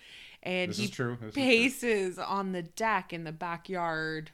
And 0.46 0.72
This 0.72 0.78
he 0.80 0.84
is 0.84 0.90
true. 0.90 1.18
This 1.22 1.30
is 1.30 1.34
true. 1.34 1.42
paces 1.44 2.20
on 2.20 2.52
the 2.52 2.64
deck 2.64 3.14
in 3.14 3.24
the 3.24 3.32
backyard 3.32 4.32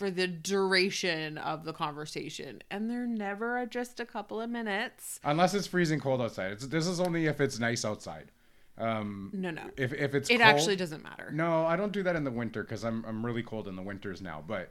for 0.00 0.10
the 0.10 0.26
duration 0.26 1.36
of 1.36 1.62
the 1.64 1.74
conversation 1.74 2.62
and 2.70 2.88
they're 2.88 3.06
never 3.06 3.66
just 3.66 4.00
a 4.00 4.06
couple 4.06 4.40
of 4.40 4.48
minutes 4.48 5.20
Unless 5.24 5.52
it's 5.52 5.66
freezing 5.66 6.00
cold 6.00 6.22
outside. 6.22 6.52
It's, 6.52 6.66
this 6.68 6.86
is 6.86 7.00
only 7.00 7.26
if 7.26 7.38
it's 7.38 7.58
nice 7.58 7.84
outside. 7.84 8.32
Um, 8.78 9.30
no 9.34 9.50
no 9.50 9.64
if 9.76 9.92
if 9.92 10.14
it's 10.14 10.30
it 10.30 10.38
cold, 10.38 10.48
actually 10.48 10.76
doesn't 10.76 11.02
matter 11.04 11.30
No, 11.32 11.66
I 11.66 11.76
don't 11.76 11.92
do 11.92 12.02
that 12.04 12.16
in 12.16 12.24
the 12.24 12.30
winter 12.30 12.62
because 12.62 12.82
I'm 12.82 13.04
I'm 13.06 13.24
really 13.26 13.42
cold 13.42 13.68
in 13.68 13.76
the 13.76 13.82
winters 13.82 14.22
now. 14.22 14.42
But 14.46 14.70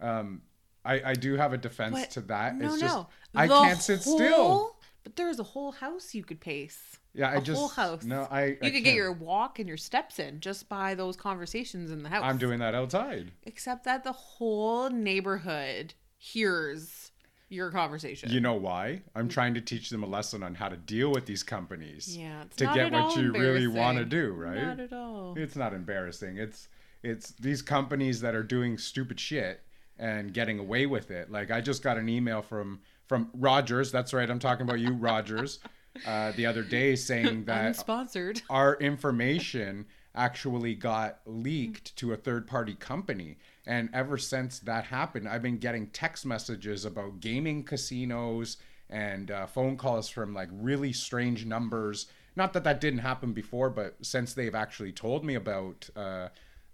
um, 0.00 0.40
I 0.82 1.02
I 1.10 1.12
do 1.12 1.36
have 1.36 1.52
a 1.52 1.58
defense 1.58 1.94
But- 2.00 2.10
to 2.12 2.22
that. 2.22 2.56
no 2.56 2.72
it's 2.72 2.80
just 2.80 2.94
no 2.96 3.06
I 3.34 3.46
The 3.48 3.54
can't 3.60 3.82
sit 3.82 4.00
still. 4.00 4.34
whole- 4.34 4.80
but 5.04 5.16
there's 5.16 5.38
a 5.38 5.42
whole 5.42 5.72
house 5.72 6.14
you 6.14 6.24
could 6.24 6.40
pace 6.40 6.98
Yeah, 7.12 7.30
I 7.30 7.34
a 7.36 7.40
just 7.40 7.58
whole 7.58 7.68
house 7.68 8.04
No, 8.04 8.28
I 8.30 8.44
you 8.46 8.56
I 8.62 8.70
could 8.70 8.84
get 8.84 8.94
your 8.94 9.12
walk 9.12 9.58
and 9.58 9.66
your 9.68 9.76
steps 9.76 10.18
in 10.18 10.40
just 10.40 10.68
by 10.68 10.94
those 10.94 11.16
conversations 11.16 11.90
in 11.90 12.02
the 12.02 12.08
house 12.08 12.22
I'm 12.24 12.38
doing 12.38 12.58
that 12.60 12.74
outside. 12.74 13.32
except 13.44 13.84
that 13.84 14.04
the 14.04 14.12
whole 14.12 14.90
neighborhood 14.90 15.94
hears 16.16 17.10
your 17.48 17.70
conversation 17.72 18.30
You 18.30 18.40
know 18.40 18.54
why? 18.54 19.02
I'm 19.16 19.28
trying 19.28 19.54
to 19.54 19.60
teach 19.60 19.90
them 19.90 20.04
a 20.04 20.06
lesson 20.06 20.42
on 20.44 20.54
how 20.54 20.68
to 20.68 20.76
deal 20.76 21.10
with 21.10 21.26
these 21.26 21.42
companies. 21.42 22.16
yeah 22.16 22.42
it's 22.42 22.56
to 22.58 22.64
not 22.64 22.74
get 22.74 22.86
at 22.86 22.92
what 22.92 23.02
all 23.02 23.18
you 23.20 23.32
really 23.32 23.66
want 23.66 23.98
to 23.98 24.04
do, 24.04 24.30
right? 24.32 24.62
not 24.62 24.80
at 24.80 24.92
all 24.92 25.34
It's 25.36 25.56
not 25.56 25.72
embarrassing. 25.74 26.36
It's 26.38 26.68
it's 27.02 27.30
these 27.32 27.62
companies 27.62 28.20
that 28.20 28.34
are 28.34 28.42
doing 28.42 28.76
stupid 28.78 29.18
shit 29.18 29.62
and 29.98 30.32
getting 30.32 30.58
away 30.58 30.86
with 30.86 31.10
it. 31.10 31.30
Like 31.30 31.50
I 31.50 31.60
just 31.60 31.82
got 31.82 31.98
an 31.98 32.08
email 32.08 32.40
from 32.42 32.80
from 33.06 33.30
Rogers. 33.34 33.90
That's 33.90 34.12
right. 34.14 34.30
I'm 34.30 34.38
talking 34.38 34.62
about 34.62 34.78
you, 34.80 34.92
Rogers. 34.92 35.58
Uh, 36.06 36.32
the 36.32 36.46
other 36.46 36.62
day 36.62 36.96
saying 36.96 37.44
that 37.46 37.74
Unsponsored. 37.74 38.42
our 38.48 38.76
information 38.76 39.86
actually 40.14 40.74
got 40.74 41.20
leaked 41.26 41.94
to 41.96 42.12
a 42.12 42.16
third 42.16 42.46
party 42.46 42.74
company. 42.74 43.38
And 43.66 43.88
ever 43.92 44.18
since 44.18 44.58
that 44.60 44.84
happened, 44.84 45.28
I've 45.28 45.42
been 45.42 45.58
getting 45.58 45.88
text 45.88 46.26
messages 46.26 46.84
about 46.84 47.20
gaming 47.20 47.62
casinos 47.62 48.56
and 48.88 49.30
uh, 49.30 49.46
phone 49.46 49.76
calls 49.76 50.08
from 50.08 50.34
like 50.34 50.48
really 50.52 50.92
strange 50.92 51.46
numbers. 51.46 52.06
Not 52.34 52.52
that 52.54 52.64
that 52.64 52.80
didn't 52.80 53.00
happen 53.00 53.32
before, 53.32 53.70
but 53.70 53.94
since 54.02 54.34
they've 54.34 54.54
actually 54.54 54.92
told 54.92 55.24
me 55.24 55.34
about 55.34 55.88
uh, 55.94 56.28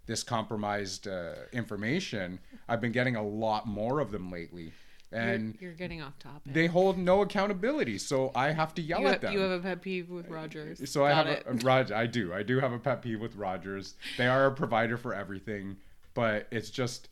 this 0.07 0.23
compromised 0.23 1.07
uh, 1.07 1.33
information, 1.53 2.39
I've 2.67 2.81
been 2.81 2.91
getting 2.91 3.15
a 3.15 3.23
lot 3.23 3.67
more 3.67 3.99
of 3.99 4.11
them 4.11 4.31
lately. 4.31 4.73
And 5.11 5.55
you're, 5.59 5.69
you're 5.69 5.77
getting 5.77 6.01
off 6.01 6.19
topic. 6.19 6.53
they 6.53 6.67
hold 6.67 6.97
no 6.97 7.21
accountability, 7.21 7.97
so 7.97 8.31
I 8.35 8.51
have 8.51 8.73
to 8.75 8.81
yell 8.81 9.01
you, 9.01 9.07
at 9.07 9.21
them. 9.21 9.31
you 9.33 9.39
have 9.39 9.51
a 9.51 9.59
pet 9.59 9.81
peeve 9.81 10.09
with 10.09 10.27
Rogers. 10.27 10.89
So 10.91 11.05
I 11.05 11.13
have 11.13 11.27
it. 11.27 11.43
a, 11.45 11.51
a 11.51 11.55
Rog. 11.55 11.91
I 11.91 12.05
do. 12.07 12.33
I 12.33 12.43
do 12.43 12.59
have 12.59 12.73
a 12.73 12.79
pet 12.79 13.01
peeve 13.01 13.21
with 13.21 13.35
Rogers. 13.35 13.95
They 14.17 14.27
are 14.27 14.47
a 14.47 14.51
provider 14.51 14.97
for 14.97 15.13
everything, 15.13 15.77
but 16.13 16.47
it's 16.51 16.69
just 16.69 17.07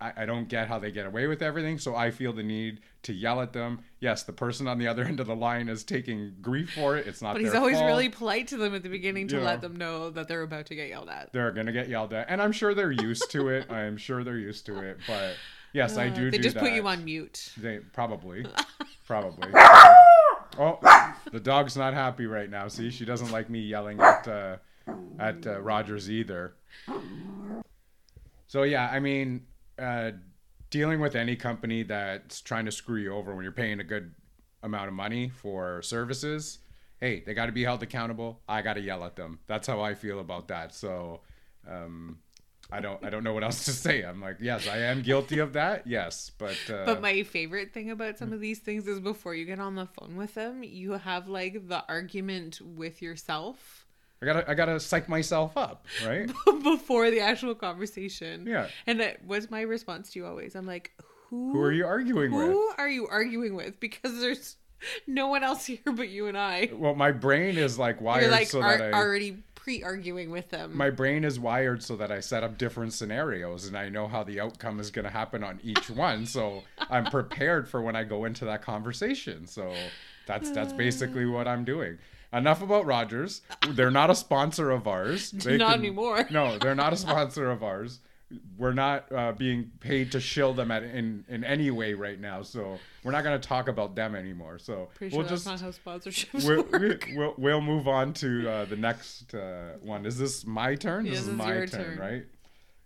I, 0.00 0.12
I 0.18 0.26
don't 0.26 0.48
get 0.48 0.68
how 0.68 0.78
they 0.78 0.90
get 0.92 1.06
away 1.06 1.26
with 1.26 1.42
everything. 1.42 1.78
So 1.78 1.96
I 1.96 2.10
feel 2.12 2.32
the 2.32 2.42
need 2.42 2.80
to 3.04 3.12
yell 3.12 3.40
at 3.40 3.52
them. 3.52 3.80
Yes, 4.00 4.22
the 4.22 4.32
person 4.32 4.66
on 4.68 4.78
the 4.78 4.86
other 4.86 5.02
end 5.06 5.18
of 5.18 5.26
the 5.26 5.36
line 5.36 5.68
is 5.68 5.82
taking 5.82 6.34
grief 6.40 6.72
for 6.74 6.96
it. 6.96 7.06
It's 7.06 7.20
not. 7.20 7.32
but 7.34 7.42
he's 7.42 7.54
always 7.54 7.76
fault. 7.76 7.86
really 7.86 8.08
polite 8.10 8.48
to 8.48 8.56
them 8.56 8.74
at 8.76 8.82
the 8.84 8.88
beginning 8.88 9.26
to 9.28 9.38
Yeah. 9.38 9.44
let 9.44 9.60
them 9.60 9.74
know 9.76 10.10
that 10.10 10.28
they're 10.28 10.42
about 10.42 10.66
to 10.66 10.74
get 10.76 10.88
yelled 10.88 11.08
at. 11.08 11.32
They're 11.32 11.50
gonna 11.52 11.72
get 11.72 11.88
yelled 11.88 12.12
at, 12.12 12.26
and 12.30 12.40
I'm 12.40 12.52
sure 12.52 12.74
they're 12.74 12.92
used 12.92 13.30
to 13.32 13.48
it. 13.48 13.66
I 13.70 13.82
am 13.82 13.96
sure 13.96 14.22
they're 14.24 14.38
used 14.38 14.66
to 14.66 14.78
it. 14.80 14.98
But 15.06 15.34
yes, 15.74 15.98
I 15.98 16.06
Uh, 16.08 16.14
do. 16.14 16.30
They 16.30 16.38
do 16.38 16.42
just 16.44 16.56
put 16.56 16.72
you 16.72 16.86
on 16.86 17.04
mute. 17.04 17.52
They 17.58 17.80
probably, 17.92 18.46
probably. 19.06 19.50
Oh, 20.56 20.78
the 21.32 21.40
dog's 21.40 21.76
not 21.76 21.94
happy 21.94 22.26
right 22.26 22.48
now. 22.48 22.68
See, 22.68 22.88
she 22.90 23.04
doesn't 23.04 23.32
like 23.32 23.50
me 23.50 23.58
yelling 23.58 24.00
at 24.00 24.28
uh, 24.28 24.56
at 25.18 25.44
uh, 25.48 25.60
Rogers 25.60 26.08
either. 26.08 26.54
So 28.46 28.62
yeah, 28.62 28.88
I 28.92 29.00
mean, 29.00 29.46
uh, 29.80 30.12
dealing 30.70 31.00
with 31.00 31.16
any 31.16 31.34
company 31.34 31.82
that's 31.82 32.40
trying 32.40 32.66
to 32.66 32.70
screw 32.70 33.00
you 33.00 33.12
over 33.12 33.34
when 33.34 33.42
you're 33.42 33.50
paying 33.50 33.80
a 33.80 33.84
good 33.84 34.14
amount 34.62 34.86
of 34.86 34.94
money 34.94 35.28
for 35.28 35.82
services, 35.82 36.60
hey, 37.00 37.24
they 37.26 37.34
got 37.34 37.46
to 37.46 37.52
be 37.52 37.64
held 37.64 37.82
accountable. 37.82 38.40
I 38.48 38.62
got 38.62 38.74
to 38.74 38.80
yell 38.80 39.02
at 39.04 39.16
them. 39.16 39.40
That's 39.48 39.66
how 39.66 39.80
I 39.80 39.94
feel 39.94 40.20
about 40.20 40.46
that. 40.48 40.72
So. 40.72 41.22
Um, 41.68 42.18
I 42.72 42.80
don't. 42.80 43.04
I 43.04 43.10
don't 43.10 43.24
know 43.24 43.32
what 43.32 43.44
else 43.44 43.64
to 43.66 43.72
say. 43.72 44.02
I'm 44.02 44.20
like, 44.20 44.36
yes, 44.40 44.66
I 44.68 44.78
am 44.78 45.02
guilty 45.02 45.38
of 45.38 45.52
that. 45.52 45.86
Yes, 45.86 46.30
but 46.38 46.58
uh, 46.68 46.84
But 46.86 47.00
my 47.00 47.22
favorite 47.22 47.72
thing 47.72 47.90
about 47.90 48.18
some 48.18 48.32
of 48.32 48.40
these 48.40 48.58
things 48.58 48.86
is 48.86 49.00
before 49.00 49.34
you 49.34 49.44
get 49.44 49.60
on 49.60 49.74
the 49.74 49.86
phone 49.86 50.16
with 50.16 50.34
them, 50.34 50.62
you 50.62 50.92
have 50.92 51.28
like 51.28 51.68
the 51.68 51.84
argument 51.88 52.60
with 52.62 53.02
yourself 53.02 53.84
I 54.24 54.26
gotta 54.26 54.50
I 54.50 54.54
gotta 54.54 54.80
psych 54.80 55.08
myself 55.08 55.56
up, 55.56 55.86
right? 56.06 56.30
before 56.62 57.10
the 57.10 57.20
actual 57.20 57.54
conversation. 57.54 58.46
Yeah. 58.46 58.68
And 58.86 59.00
that 59.00 59.24
was 59.26 59.50
my 59.50 59.60
response 59.62 60.10
to 60.12 60.18
you 60.18 60.26
always. 60.26 60.54
I'm 60.54 60.66
like, 60.66 60.92
who 61.28 61.52
Who 61.52 61.60
are 61.60 61.72
you 61.72 61.84
arguing 61.84 62.32
with? 62.32 62.46
Who 62.46 62.70
are 62.78 62.88
you 62.88 63.06
arguing 63.06 63.54
with? 63.54 63.78
Because 63.80 64.20
there's 64.20 64.56
no 65.06 65.28
one 65.28 65.42
else 65.42 65.66
here 65.66 65.78
but 65.84 66.08
you 66.08 66.26
and 66.26 66.38
I. 66.38 66.70
Well, 66.72 66.94
my 66.94 67.12
brain 67.12 67.58
is 67.58 67.78
like 67.78 68.00
wired 68.00 68.22
You're 68.22 68.30
like 68.30 68.48
so 68.48 68.62
ar- 68.62 68.78
that 68.78 68.94
I 68.94 68.98
already 68.98 69.42
pre-arguing 69.64 70.30
with 70.30 70.50
them. 70.50 70.76
my 70.76 70.90
brain 70.90 71.24
is 71.24 71.40
wired 71.40 71.82
so 71.82 71.96
that 71.96 72.12
I 72.12 72.20
set 72.20 72.44
up 72.44 72.58
different 72.58 72.92
scenarios 72.92 73.66
and 73.66 73.76
I 73.78 73.88
know 73.88 74.06
how 74.06 74.22
the 74.22 74.38
outcome 74.38 74.78
is 74.78 74.90
going 74.90 75.06
to 75.06 75.10
happen 75.10 75.42
on 75.42 75.58
each 75.62 75.88
one. 76.06 76.26
So 76.26 76.62
I'm 76.90 77.06
prepared 77.06 77.66
for 77.66 77.80
when 77.80 77.96
I 77.96 78.04
go 78.04 78.26
into 78.26 78.44
that 78.44 78.60
conversation. 78.60 79.46
So 79.46 79.72
that's 80.26 80.50
that's 80.50 80.74
basically 80.74 81.24
what 81.24 81.48
I'm 81.48 81.64
doing. 81.64 81.96
Enough 82.30 82.60
about 82.62 82.84
Rogers. 82.84 83.40
They're 83.70 83.90
not 83.90 84.10
a 84.10 84.14
sponsor 84.14 84.70
of 84.70 84.86
ours. 84.86 85.30
They 85.44 85.56
Not 85.56 85.72
can- 85.72 85.80
anymore. 85.80 86.26
No, 86.30 86.58
they're 86.58 86.74
not 86.74 86.92
a 86.92 86.96
sponsor 87.06 87.50
of 87.50 87.62
ours. 87.62 88.00
We're 88.56 88.72
not 88.72 89.12
uh, 89.12 89.32
being 89.32 89.70
paid 89.80 90.12
to 90.12 90.20
shill 90.20 90.54
them 90.54 90.70
at 90.70 90.82
in 90.82 91.24
in 91.28 91.44
any 91.44 91.70
way 91.70 91.94
right 91.94 92.18
now. 92.18 92.42
So 92.42 92.78
we're 93.04 93.12
not 93.12 93.22
going 93.22 93.40
to 93.40 93.48
talk 93.48 93.68
about 93.68 93.94
them 93.94 94.14
anymore. 94.14 94.58
So 94.58 94.88
Pretty 94.94 95.14
we'll 95.16 95.26
that's 95.26 95.44
just 95.44 95.46
not 95.46 95.60
how 95.60 95.70
sponsorships 95.70 96.44
we'll, 96.46 96.62
work. 96.72 97.06
we- 97.08 97.14
we'll, 97.16 97.34
we'll 97.36 97.60
move 97.60 97.86
on 97.86 98.12
to 98.14 98.48
uh, 98.50 98.64
the 98.64 98.76
next 98.76 99.34
uh, 99.34 99.74
one. 99.82 100.06
Is 100.06 100.18
this 100.18 100.44
my 100.46 100.74
turn? 100.74 101.04
Yeah, 101.04 101.12
this 101.12 101.20
this 101.20 101.28
is 101.28 101.34
my 101.36 101.54
your 101.54 101.66
turn, 101.66 101.84
turn. 101.84 101.98
right? 101.98 102.24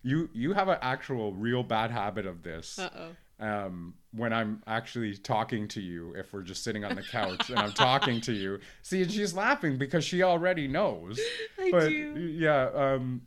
You 0.02 0.28
you 0.32 0.52
have 0.52 0.68
an 0.68 0.78
actual 0.82 1.32
real 1.32 1.62
bad 1.62 1.90
habit 1.90 2.26
of 2.26 2.42
this. 2.42 2.78
Uh 2.78 2.90
oh. 2.96 3.08
Um, 3.40 3.94
when 4.12 4.32
I'm 4.32 4.64
actually 4.66 5.16
talking 5.16 5.68
to 5.68 5.80
you, 5.80 6.12
if 6.16 6.32
we're 6.32 6.42
just 6.42 6.64
sitting 6.64 6.84
on 6.84 6.96
the 6.96 7.02
couch 7.04 7.50
and 7.50 7.58
I'm 7.60 7.70
talking 7.70 8.20
to 8.22 8.32
you, 8.32 8.58
see, 8.82 9.02
and 9.02 9.12
she's 9.12 9.32
laughing 9.32 9.78
because 9.78 10.04
she 10.04 10.24
already 10.24 10.66
knows. 10.66 11.20
I 11.60 11.70
but 11.70 11.88
do. 11.88 12.18
yeah, 12.18 12.68
um, 12.74 13.22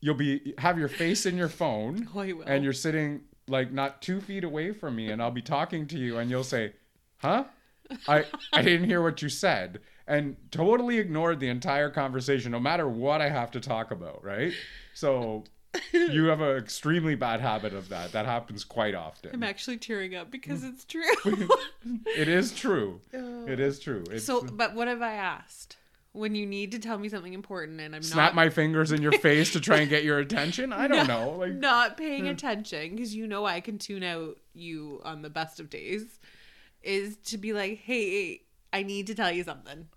you'll 0.00 0.14
be 0.14 0.54
have 0.58 0.78
your 0.78 0.88
face 0.88 1.26
in 1.26 1.36
your 1.36 1.48
phone 1.48 2.08
Oh, 2.14 2.18
will. 2.24 2.42
and 2.46 2.62
you're 2.64 2.72
sitting 2.72 3.22
like 3.48 3.72
not 3.72 4.00
two 4.02 4.20
feet 4.20 4.44
away 4.44 4.72
from 4.72 4.96
me 4.96 5.10
and 5.10 5.22
i'll 5.22 5.30
be 5.30 5.42
talking 5.42 5.86
to 5.88 5.98
you 5.98 6.18
and 6.18 6.30
you'll 6.30 6.44
say 6.44 6.72
huh 7.18 7.44
i 8.06 8.24
i 8.52 8.60
didn't 8.62 8.86
hear 8.86 9.02
what 9.02 9.22
you 9.22 9.28
said 9.28 9.80
and 10.06 10.36
totally 10.50 10.98
ignored 10.98 11.40
the 11.40 11.48
entire 11.48 11.88
conversation 11.90 12.52
no 12.52 12.60
matter 12.60 12.86
what 12.88 13.20
i 13.22 13.28
have 13.28 13.50
to 13.50 13.60
talk 13.60 13.90
about 13.90 14.22
right 14.24 14.52
so 14.94 15.44
you 15.92 16.24
have 16.26 16.40
an 16.40 16.56
extremely 16.56 17.14
bad 17.14 17.40
habit 17.40 17.72
of 17.72 17.88
that 17.88 18.12
that 18.12 18.24
happens 18.26 18.64
quite 18.64 18.94
often. 18.94 19.30
I'm 19.32 19.42
actually 19.42 19.76
tearing 19.76 20.14
up 20.14 20.30
because 20.30 20.62
Mm. 20.62 20.72
it's 20.72 20.84
true. 20.84 21.02
it 22.16 22.26
is 22.28 22.52
true 22.52 23.00
it 23.12 23.60
is 23.60 23.78
true 23.78 24.02
it's 24.10 24.24
so, 24.24 24.42
but 24.42 24.74
what 24.74 24.88
have 24.88 25.02
I 25.02 25.12
asked? 25.14 25.76
When 26.18 26.34
you 26.34 26.46
need 26.46 26.72
to 26.72 26.78
tell 26.78 26.98
me 26.98 27.08
something 27.08 27.32
important 27.32 27.80
and 27.80 27.94
I'm 27.94 28.00
not. 28.00 28.04
snap 28.04 28.16
not 28.16 28.34
my 28.34 28.50
fingers 28.50 28.92
in 28.92 29.02
your 29.02 29.12
face 29.20 29.52
to 29.52 29.60
try 29.60 29.78
and 29.78 29.88
get 29.88 30.04
your 30.04 30.18
attention 30.18 30.72
i 30.72 30.88
don't 30.88 31.06
know 31.06 31.30
like 31.38 31.52
not 31.52 31.96
paying 31.96 32.24
hmm. 32.24 32.30
attention 32.30 32.94
because 32.94 33.14
you 33.14 33.26
know 33.26 33.46
I 33.46 33.60
can 33.60 33.78
tune 33.78 34.02
out 34.02 34.38
you 34.54 35.00
on 35.04 35.22
the 35.22 35.30
best 35.30 35.60
of 35.60 35.70
days 35.70 36.18
is 36.82 37.16
to 37.16 37.38
be 37.38 37.52
like, 37.52 37.78
hey, 37.78 38.42
I 38.72 38.82
need 38.82 39.06
to 39.08 39.14
tell 39.14 39.32
you 39.32 39.44
something. 39.44 39.88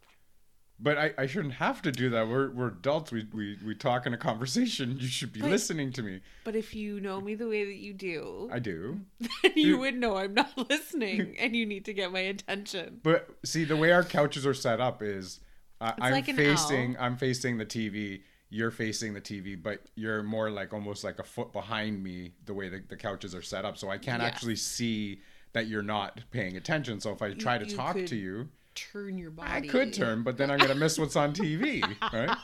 But 0.83 0.97
I, 0.97 1.11
I 1.15 1.25
shouldn't 1.27 1.55
have 1.55 1.83
to 1.83 1.91
do 1.91 2.09
that. 2.09 2.27
We're, 2.27 2.49
we're 2.49 2.69
adults. 2.69 3.11
We, 3.11 3.27
we, 3.31 3.57
we 3.63 3.75
talk 3.75 4.07
in 4.07 4.15
a 4.15 4.17
conversation. 4.17 4.97
You 4.99 5.07
should 5.07 5.31
be 5.31 5.41
But- 5.41 5.51
listening 5.51 5.91
to 5.93 6.01
me. 6.01 6.21
But 6.43 6.55
if 6.55 6.73
you 6.73 6.99
know 6.99 7.21
me 7.21 7.35
the 7.35 7.47
way 7.47 7.65
that 7.65 7.75
you 7.75 7.93
do, 7.93 8.49
I 8.51 8.57
do. 8.57 9.01
then 9.43 9.51
you 9.55 9.77
would 9.77 9.95
know 9.95 10.17
I'm 10.17 10.33
not 10.33 10.51
listening 10.69 11.35
and 11.37 11.55
you 11.55 11.67
need 11.67 11.85
to 11.85 11.93
get 11.93 12.11
my 12.11 12.21
attention. 12.21 12.99
But 13.03 13.29
see, 13.45 13.63
the 13.63 13.77
way 13.77 13.91
our 13.91 14.03
couches 14.03 14.45
are 14.45 14.55
set 14.55 14.81
up 14.81 15.03
is 15.03 15.39
I, 15.81 15.93
I'm 15.99 16.11
like 16.13 16.25
facing 16.25 16.95
I'm 16.99 17.17
facing 17.17 17.57
the 17.57 17.65
TV. 17.65 18.21
You're 18.49 18.71
facing 18.71 19.13
the 19.13 19.21
TV, 19.21 19.61
but 19.61 19.79
you're 19.95 20.23
more 20.23 20.49
like 20.49 20.73
almost 20.73 21.03
like 21.03 21.19
a 21.19 21.23
foot 21.23 21.51
behind 21.53 22.03
me. 22.03 22.33
The 22.45 22.53
way 22.53 22.69
the, 22.69 22.83
the 22.87 22.97
couches 22.97 23.33
are 23.33 23.41
set 23.41 23.65
up, 23.65 23.77
so 23.77 23.89
I 23.89 23.97
can't 23.97 24.21
Yes. 24.21 24.33
actually 24.33 24.57
see 24.57 25.21
that 25.53 25.67
you're 25.67 25.81
not 25.83 26.21
paying 26.31 26.55
attention. 26.57 26.99
So 26.99 27.11
if 27.11 27.21
I 27.21 27.33
try 27.33 27.57
to 27.57 27.65
you 27.65 27.75
talk 27.75 27.95
could 27.95 28.07
to 28.07 28.15
you, 28.15 28.49
Turn 28.73 29.17
your 29.17 29.31
body. 29.31 29.49
I 29.51 29.59
could 29.61 29.93
turn, 29.93 30.23
but 30.23 30.37
then 30.37 30.49
I'm 30.49 30.57
gonna 30.59 30.75
miss 30.75 30.97
what's 30.97 31.17
on 31.17 31.33
TV, 31.33 31.83
right? 32.13 32.37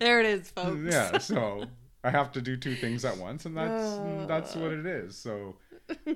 There 0.00 0.18
it 0.20 0.26
is, 0.26 0.50
folks. 0.50 0.80
yeah 0.84 1.18
so 1.18 1.64
i 2.02 2.08
have 2.10 2.32
to 2.32 2.40
do 2.40 2.56
two 2.56 2.74
things 2.76 3.04
at 3.04 3.14
once 3.18 3.44
and 3.44 3.54
that's 3.54 4.00
that's 4.26 4.56
what 4.56 4.72
it 4.72 4.86
is 4.86 5.16
so 5.18 5.54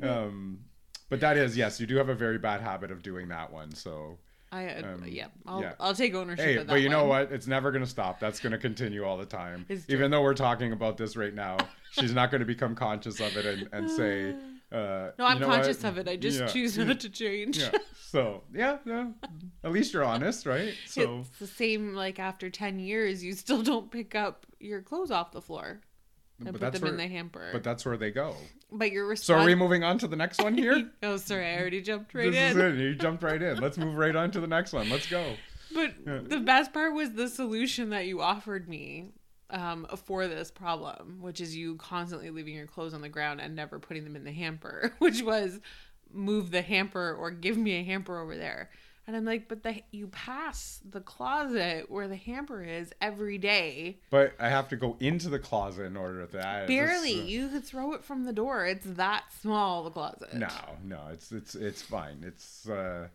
um 0.02 0.59
but 1.11 1.21
that 1.21 1.37
is 1.37 1.56
yes 1.56 1.78
you 1.80 1.87
do 1.87 1.97
have 1.97 2.09
a 2.09 2.14
very 2.14 2.38
bad 2.38 2.61
habit 2.62 2.90
of 2.90 3.02
doing 3.02 3.28
that 3.28 3.52
one 3.52 3.71
so 3.75 4.18
I 4.54 4.66
uh, 4.68 4.94
Um, 4.94 5.04
yeah, 5.06 5.26
I'll 5.46 5.61
yeah. 5.62 5.73
I'll 5.80 5.94
take 5.94 6.14
ownership 6.14 6.44
hey 6.44 6.56
of 6.56 6.66
that. 6.66 6.73
but 6.73 6.80
you 6.82 6.88
know 6.88 7.04
what 7.06 7.32
it's 7.32 7.46
never 7.46 7.70
going 7.73 7.84
to 7.84 7.90
stop 7.90 8.20
that's 8.20 8.40
going 8.40 8.52
to 8.52 8.58
continue 8.58 9.04
all 9.04 9.16
the 9.16 9.26
time 9.26 9.66
even 9.88 10.11
though 10.11 10.23
we're 10.23 10.34
talking 10.34 10.73
about 10.73 10.96
this 10.96 11.16
right 11.16 11.34
now 11.34 11.56
she's 11.92 12.12
not 12.14 12.30
going 12.30 12.40
to 12.40 12.46
become 12.46 12.75
conscious 12.75 13.20
of 13.20 13.37
it 13.37 13.46
and, 13.46 13.68
and 13.73 13.90
say 13.90 14.30
uh 14.73 15.11
No, 15.18 15.26
I'm 15.26 15.34
you 15.37 15.40
know 15.40 15.46
conscious 15.46 15.82
what? 15.82 15.88
of 15.90 15.99
it. 15.99 16.08
I 16.08 16.16
just 16.16 16.40
Yeah. 16.40 16.46
choose 16.46 16.78
not 16.78 17.00
to 17.00 17.08
change. 17.11 17.58
yeah 17.58 17.70
so 18.14 18.42
yeah 18.52 18.78
yeah 18.84 19.08
at 19.64 19.73
least 19.73 19.92
you're 19.92 20.04
honest 20.04 20.46
right 20.46 20.75
so 20.87 21.20
It's 21.20 21.38
the 21.38 21.46
same 21.46 21.94
like 21.94 22.18
after 22.18 22.49
10 22.50 22.78
years, 22.78 23.25
you 23.25 23.32
still 23.34 23.62
don't 23.62 23.90
pick 23.90 24.14
up 24.14 24.46
your 24.61 24.82
clothes 24.82 25.11
off 25.11 25.32
the 25.32 25.42
floor 25.42 25.80
and 26.46 26.52
but 26.52 26.52
put 26.54 26.60
that's 26.60 26.80
them 26.80 26.88
in 26.88 26.96
where 26.96 27.06
the 27.08 27.12
hamper. 27.14 27.48
but 27.52 27.62
that's 27.62 27.84
where 27.86 27.96
they 27.96 28.10
go 28.10 28.36
But 28.72 28.90
your 28.92 29.06
response. 29.06 29.26
so 29.26 29.34
are 29.42 29.44
we 29.46 29.54
moving 29.54 29.82
on 29.84 29.98
to 29.98 30.06
the 30.08 30.16
next 30.16 30.42
one 30.42 30.54
here 30.56 30.90
oh, 31.02 31.16
sorry, 31.16 31.46
I 31.46 31.58
already 31.58 31.80
jumped 31.82 32.14
right 32.14 32.30
this 32.32 32.54
in. 32.54 32.60
is 32.60 32.74
it. 32.74 32.80
You 32.80 32.94
jumped 32.94 33.22
right 33.22 33.40
in. 33.40 33.58
Let's 33.58 33.78
move 33.78 33.94
right 33.96 34.14
on 34.16 34.30
to 34.32 34.40
the 34.40 34.46
next 34.46 34.72
one. 34.72 34.88
Let's 34.90 35.06
go. 35.08 35.34
But 35.74 35.94
Yeah. 36.06 36.20
the 36.24 36.40
best 36.40 36.72
part 36.72 36.94
was 36.94 37.12
the 37.12 37.28
solution 37.28 37.90
that 37.90 38.06
you 38.06 38.20
offered 38.20 38.68
me 38.68 39.12
um, 39.50 39.86
for 40.04 40.26
this 40.26 40.50
problem, 40.50 41.18
which 41.20 41.40
is 41.40 41.56
you 41.56 41.76
constantly 41.76 42.30
leaving 42.30 42.54
your 42.54 42.66
clothes 42.66 42.94
on 42.94 43.02
the 43.02 43.08
ground 43.08 43.40
and 43.40 43.54
never 43.54 43.78
putting 43.78 44.04
them 44.04 44.16
in 44.16 44.24
the 44.24 44.32
hamper, 44.32 44.94
which 44.98 45.22
was 45.22 45.60
move 46.12 46.50
the 46.50 46.62
hamper 46.62 47.14
or 47.18 47.30
give 47.30 47.56
me 47.56 47.72
a 47.80 47.82
hamper 47.84 48.18
over 48.18 48.36
there. 48.36 48.70
And 49.06 49.14
I'm 49.14 49.25
like, 49.25 49.49
but 49.49 49.62
the 49.62 49.82
you 49.90 50.06
pass 50.08 50.80
the 50.88 51.00
closet 51.00 51.90
where 51.90 52.08
the 52.08 52.16
hamper 52.16 52.62
is 52.62 52.92
every 53.02 53.37
day. 53.37 53.99
But 54.11 54.32
I 54.40 54.49
have 54.49 54.68
to 54.70 54.76
go 54.76 54.96
into 54.99 55.28
the 55.28 55.38
closet 55.38 55.84
in 55.84 55.96
order 55.96 56.25
to 56.25 56.32
that. 56.38 56.66
Barely. 56.66 57.14
This, 57.14 57.23
uh, 57.23 57.26
you 57.26 57.49
could 57.49 57.64
throw 57.64 57.92
it 57.92 58.02
from 58.02 58.25
the 58.25 58.32
door. 58.32 58.64
It's 58.66 58.87
that 58.87 59.25
small 59.40 59.84
the 59.84 59.90
closet. 59.90 60.32
No, 60.34 60.49
no, 60.82 61.00
it's 61.12 61.32
it's 61.32 61.54
it's 61.54 61.82
fine. 61.82 62.25
It's 62.26 62.66
uh 62.68 63.08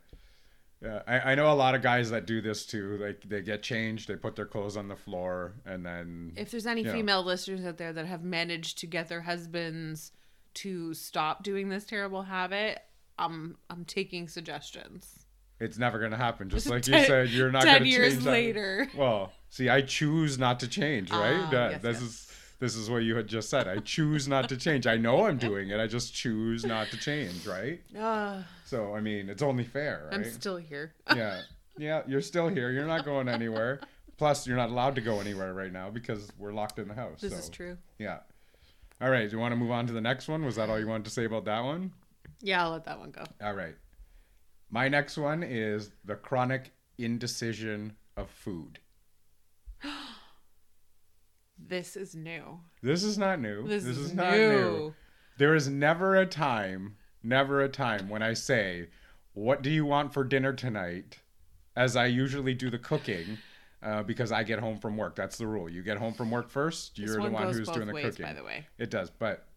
yeah, 0.82 1.02
I, 1.08 1.32
I 1.32 1.36
know 1.36 1.52
a 1.52 1.56
lot 1.56 1.76
of 1.76 1.82
guys 1.82 2.10
that 2.12 2.26
do 2.26 2.40
this 2.42 2.66
too. 2.66 2.98
Like 3.02 3.24
they 3.28 3.42
get 3.42 3.62
changed, 3.62 4.08
they 4.08 4.16
put 4.16 4.36
their 4.36 4.46
clothes 4.46 4.78
on 4.78 4.88
the 4.88 4.96
floor, 4.96 5.54
and 5.66 5.86
then 5.86 6.34
If 6.38 6.52
there's 6.52 6.68
any 6.68 6.84
female 6.86 7.24
listeners 7.24 7.66
out 7.66 7.78
there 7.78 7.92
that 7.92 8.06
have 8.06 8.24
managed 8.24 8.78
to 8.80 8.88
get 8.88 9.10
their 9.10 9.22
husbands 9.22 10.12
to 10.56 10.94
stop 10.94 11.44
doing 11.44 11.70
this 11.70 11.86
terrible 11.86 12.24
habit, 12.24 12.80
I'm 13.18 13.58
I'm 13.70 13.84
taking 13.84 14.28
suggestions. 14.30 15.19
It's 15.60 15.78
never 15.78 16.00
gonna 16.00 16.18
happen. 16.18 16.50
Just 16.50 16.68
like 16.70 16.88
you 16.88 16.94
said, 16.94 17.30
you're 17.30 17.52
not 17.52 17.64
Ten 17.64 17.80
gonna 17.80 17.90
years 17.90 18.14
change 18.14 18.24
that. 18.26 18.32
later. 18.32 18.88
Well, 18.96 19.32
see, 19.50 19.70
I 19.70 19.82
choose 19.82 20.38
not 20.38 20.60
to 20.62 20.68
change, 20.68 21.12
right? 21.12 21.40
Ah, 21.40 21.50
That- 21.52 21.72
yes, 21.72 21.82
this 21.82 22.02
yes. 22.02 22.04
is 22.04 22.26
this 22.60 22.76
is 22.76 22.90
what 22.90 22.98
you 23.04 23.16
had 23.16 23.26
just 23.28 23.50
said. 23.50 23.70
I 23.70 23.78
choose 23.78 24.28
not 24.28 24.50
to 24.50 24.58
change. 24.58 24.86
I 24.86 24.98
know 24.98 25.26
I'm 25.26 25.38
doing 25.38 25.70
it. 25.70 25.80
I 25.80 25.88
just 25.88 26.14
choose 26.14 26.66
not 26.66 26.90
to 26.90 26.98
change, 26.98 27.48
right? 27.48 27.80
Uh, 27.98 28.42
So 28.66 28.94
I 28.96 29.00
mean, 29.02 29.30
it's 29.30 29.42
only 29.42 29.64
fair, 29.64 30.10
right? 30.12 30.14
I'm 30.20 30.24
still 30.30 30.58
here. 30.58 30.94
yeah, 31.16 31.42
yeah. 31.78 32.02
You're 32.06 32.22
still 32.22 32.50
here. 32.50 32.70
You're 32.72 32.86
not 32.86 33.04
going 33.06 33.28
anywhere. 33.30 33.80
Plus, 34.18 34.46
you're 34.46 34.58
not 34.58 34.70
allowed 34.70 34.96
to 34.96 35.02
go 35.02 35.22
anywhere 35.22 35.54
right 35.54 35.72
now 35.72 35.90
because 35.90 36.30
we're 36.38 36.52
locked 36.52 36.78
in 36.78 36.90
the 36.90 36.94
house. 36.94 37.22
This 37.22 37.32
so, 37.32 37.40
is 37.40 37.50
true. 37.50 37.78
Yeah. 37.98 38.18
All 39.02 39.10
right. 39.10 39.30
Do 39.30 39.36
you 39.36 39.40
want 39.40 39.54
to 39.54 39.56
move 39.56 39.72
on 39.72 39.88
to 39.88 39.94
the 39.94 40.02
next 40.02 40.28
one? 40.28 40.44
Was 40.44 40.58
that 40.58 40.70
all 40.70 40.78
you 40.78 40.88
wanted 40.88 41.06
to 41.06 41.10
say 41.10 41.24
about 41.24 41.46
that 41.46 41.64
one? 41.64 41.94
Yeah, 42.42 42.64
I'll 42.64 42.72
let 42.72 42.84
that 42.84 43.00
one 43.00 43.12
go. 43.12 43.24
All 43.42 43.54
right. 43.54 43.76
My 44.70 44.88
next 44.88 45.18
one 45.18 45.44
is 45.44 45.92
the 46.06 46.16
chronic 46.16 46.72
indecision 46.98 47.94
of 48.18 48.30
food. 48.30 48.80
This 51.62 51.98
is 51.98 52.16
new. 52.16 52.62
This 52.82 53.04
is 53.04 53.18
not 53.18 53.42
new. 53.42 53.68
This, 53.68 53.84
is, 53.84 53.98
is 53.98 54.10
new. 54.12 54.16
not 54.16 54.32
new. 54.32 54.94
There 55.38 55.56
is 55.56 55.68
never 55.68 56.16
a 56.16 56.26
time, 56.26 56.96
never 57.22 57.62
a 57.62 57.70
time 57.70 58.08
when 58.08 58.22
I 58.24 58.34
say, 58.34 58.88
What 59.34 59.62
do 59.62 59.70
you 59.70 59.86
want 59.86 60.14
for 60.14 60.24
dinner 60.24 60.54
tonight? 60.54 61.20
As 61.76 61.96
I 61.96 62.06
usually 62.06 62.54
do 62.54 62.70
the 62.70 62.80
cooking. 62.80 63.38
Uh, 63.82 64.04
because 64.04 64.32
I 64.32 64.44
get 64.44 64.60
home 64.60 64.78
from 64.78 64.98
work. 64.98 65.16
That's 65.16 65.38
the 65.38 65.48
rule. 65.48 65.70
You 65.70 65.82
get 65.84 65.98
home 65.98 66.14
from 66.14 66.32
work 66.32 66.50
first. 66.50 66.98
This 66.98 67.06
You're 67.06 67.16
the 67.16 67.22
one 67.24 67.32
one 67.32 67.54
who's 67.54 67.70
doing 67.70 67.88
the 67.88 67.94
ways, 67.94 68.08
cooking. 68.08 68.26
by 68.26 68.34
the 68.34 68.44
way. 68.44 68.68
It 68.78 68.90
does, 68.90 69.10
but 69.10 69.48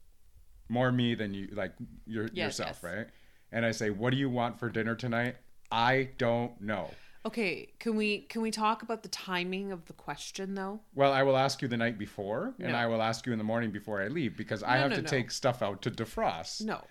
more 0.69 0.93
me 0.93 1.17
than 1.17 1.35
you, 1.35 1.49
like 1.53 1.73
your, 2.07 2.25
Yes, 2.33 2.59
yourself, 2.59 2.79
yes. 2.83 2.85
right? 2.85 3.07
And 3.53 3.65
I 3.67 3.71
say, 3.71 3.91
"What 3.91 4.11
do 4.11 4.17
you 4.17 4.31
want 4.31 4.59
for 4.59 4.69
dinner 4.71 4.95
tonight?" 4.95 5.37
I 5.71 6.11
don't 6.19 6.61
know. 6.61 6.91
Okay, 7.25 7.73
can 7.79 7.95
we 7.95 8.23
can 8.23 8.43
we 8.43 8.51
talk 8.51 8.83
about 8.83 9.03
the 9.05 9.09
timing 9.09 9.71
of 9.71 9.85
the 9.87 9.93
question 9.93 10.55
though? 10.55 10.81
Well, 10.95 11.13
I 11.13 11.23
will 11.23 11.37
ask 11.37 11.63
you 11.63 11.69
the 11.69 11.77
night 11.77 11.97
before, 11.99 12.55
and 12.59 12.75
I 12.75 12.87
will 12.87 13.01
ask 13.01 13.27
you 13.27 13.33
in 13.33 13.39
the 13.39 13.45
morning 13.45 13.71
before 13.71 14.03
I 14.03 14.09
leave 14.09 14.37
because 14.37 14.63
I 14.63 14.75
No, 14.77 14.81
have 14.83 14.91
no, 14.91 14.97
to 14.97 15.03
no. 15.03 15.09
take 15.09 15.31
stuff 15.31 15.63
out 15.63 15.83
to 15.83 15.91
defrost. 15.91 16.63
No. 16.65 16.83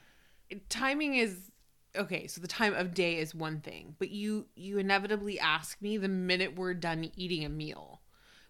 Timing 0.69 1.15
is 1.15 1.51
okay, 1.97 2.27
so 2.27 2.39
the 2.39 2.47
time 2.47 2.73
of 2.73 2.93
day 2.93 3.17
is 3.17 3.35
one 3.35 3.59
thing, 3.59 3.95
but 3.99 4.09
you 4.09 4.47
you 4.55 4.77
inevitably 4.77 5.37
ask 5.39 5.81
me 5.81 5.97
the 5.97 6.07
minute 6.07 6.55
we're 6.55 6.73
done 6.75 7.11
eating 7.17 7.43
a 7.43 7.49
meal. 7.49 8.01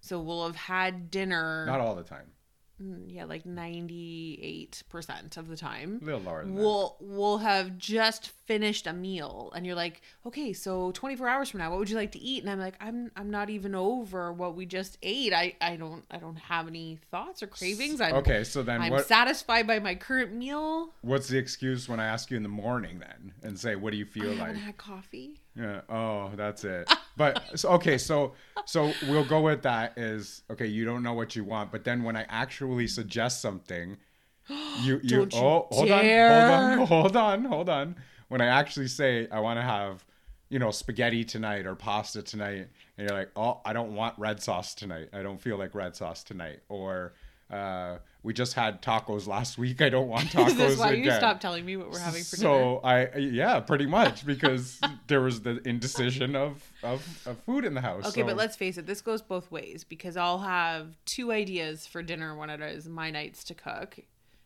So 0.01 0.19
we'll 0.19 0.45
have 0.45 0.55
had 0.55 1.09
dinner 1.09 1.65
Not 1.65 1.79
all 1.79 1.95
the 1.95 2.03
time. 2.03 2.31
Mm, 2.81 3.03
yeah, 3.07 3.25
like 3.25 3.43
98% 3.43 5.37
of 5.37 5.47
the 5.47 5.55
time. 5.55 5.99
A 6.01 6.05
little 6.05 6.21
lower 6.21 6.43
than. 6.43 6.55
We'll 6.55 6.97
we'll 6.99 7.37
have 7.39 7.77
just 7.77 8.29
finished 8.29 8.87
a 8.87 8.93
meal 8.93 9.51
and 9.55 9.65
you're 9.65 9.75
like, 9.75 10.01
"Okay, 10.25 10.53
so 10.53 10.91
24 10.91 11.27
hours 11.27 11.49
from 11.49 11.59
now, 11.59 11.69
what 11.69 11.79
would 11.79 11.89
you 11.89 11.95
like 11.95 12.11
to 12.13 12.19
eat?" 12.19 12.43
And 12.43 12.49
I'm 12.49 12.59
like, 12.59 12.75
"I'm 12.79 13.11
I'm 13.15 13.29
not 13.29 13.49
even 13.49 13.75
over 13.75 14.31
what 14.33 14.55
we 14.55 14.65
just 14.65 14.97
ate. 15.01 15.33
I 15.33 15.55
I 15.61 15.75
don't 15.75 16.03
I 16.11 16.17
don't 16.17 16.37
have 16.37 16.67
any 16.67 16.99
thoughts 17.11 17.43
or 17.43 17.47
cravings. 17.47 18.01
I'm 18.01 18.15
Okay, 18.15 18.43
so 18.43 18.63
then 18.63 18.81
I'm 18.81 18.91
what? 18.91 19.07
satisfied 19.07 19.67
by 19.67 19.79
my 19.79 19.95
current 19.95 20.33
meal. 20.33 20.89
What's 21.01 21.27
the 21.27 21.37
excuse 21.37 21.87
when 21.87 21.99
I 21.99 22.05
ask 22.05 22.31
you 22.31 22.37
in 22.37 22.43
the 22.43 22.49
morning 22.49 22.99
then 22.99 23.33
and 23.43 23.59
say, 23.59 23.75
"What 23.75 23.91
do 23.91 23.97
you 23.97 24.05
I 24.05 24.07
feel 24.07 24.29
like?" 24.31 24.39
haven't 24.39 24.55
had 24.55 24.77
coffee. 24.77 25.41
Yeah. 25.55 25.81
Oh, 25.89 26.31
that's 26.35 26.63
it. 26.63 26.91
But 27.17 27.59
so, 27.59 27.69
okay, 27.71 27.97
so 27.97 28.33
so 28.65 28.93
we'll 29.07 29.25
go 29.25 29.41
with 29.41 29.63
that. 29.63 29.97
Is 29.97 30.43
okay. 30.49 30.67
You 30.67 30.85
don't 30.85 31.03
know 31.03 31.13
what 31.13 31.35
you 31.35 31.43
want, 31.43 31.71
but 31.71 31.83
then 31.83 32.03
when 32.03 32.15
I 32.15 32.25
actually 32.29 32.87
suggest 32.87 33.41
something, 33.41 33.97
you 34.81 34.99
you, 35.03 35.21
you 35.23 35.29
oh 35.33 35.67
hold 35.71 35.87
dare. 35.87 36.51
on 36.51 36.77
hold 36.77 36.81
on 36.81 36.87
hold 36.87 37.15
on 37.17 37.45
hold 37.45 37.69
on. 37.69 37.95
When 38.29 38.41
I 38.41 38.47
actually 38.47 38.87
say 38.87 39.27
I 39.29 39.39
want 39.41 39.57
to 39.57 39.63
have 39.63 40.05
you 40.49 40.59
know 40.59 40.71
spaghetti 40.71 41.25
tonight 41.25 41.65
or 41.65 41.75
pasta 41.75 42.21
tonight, 42.21 42.67
and 42.97 43.09
you're 43.09 43.17
like, 43.17 43.31
oh, 43.35 43.59
I 43.65 43.73
don't 43.73 43.93
want 43.93 44.17
red 44.17 44.41
sauce 44.41 44.73
tonight. 44.73 45.09
I 45.11 45.21
don't 45.21 45.41
feel 45.41 45.57
like 45.57 45.75
red 45.75 45.95
sauce 45.95 46.23
tonight, 46.23 46.61
or 46.69 47.13
uh, 47.49 47.97
we 48.23 48.33
just 48.33 48.53
had 48.53 48.81
tacos 48.81 49.27
last 49.27 49.57
week. 49.57 49.81
I 49.81 49.89
don't 49.89 50.07
want 50.07 50.25
tacos 50.29 50.47
Is 50.47 50.55
this 50.57 50.79
why 50.79 50.91
you 50.91 51.03
again 51.03 51.17
stopped 51.19 51.41
telling 51.41 51.65
me 51.65 51.75
what 51.77 51.89
we're 51.89 51.99
having 51.99 52.23
for 52.23 52.35
dinner? 52.35 52.49
so 52.49 52.81
I 52.83 53.15
yeah, 53.17 53.59
pretty 53.59 53.85
much 53.87 54.25
because 54.33 54.79
there 55.07 55.21
was 55.21 55.41
the 55.41 55.61
indecision 55.67 56.35
of 56.35 56.71
of, 56.83 57.03
of 57.25 57.39
food 57.39 57.65
in 57.65 57.73
the 57.73 57.81
house. 57.81 58.05
Okay, 58.09 58.21
so- 58.21 58.27
but 58.27 58.35
let's 58.37 58.55
face 58.55 58.77
it, 58.77 58.85
this 58.85 59.01
goes 59.01 59.21
both 59.21 59.49
ways 59.51 59.83
because 59.83 60.17
I'll 60.17 60.39
have 60.39 60.95
two 61.05 61.31
ideas 61.31 61.87
for 61.87 62.03
dinner 62.03 62.35
when 62.35 62.49
it 62.49 62.61
is 62.61 62.87
my 62.87 63.09
nights 63.11 63.43
to 63.45 63.53
cook, 63.53 63.99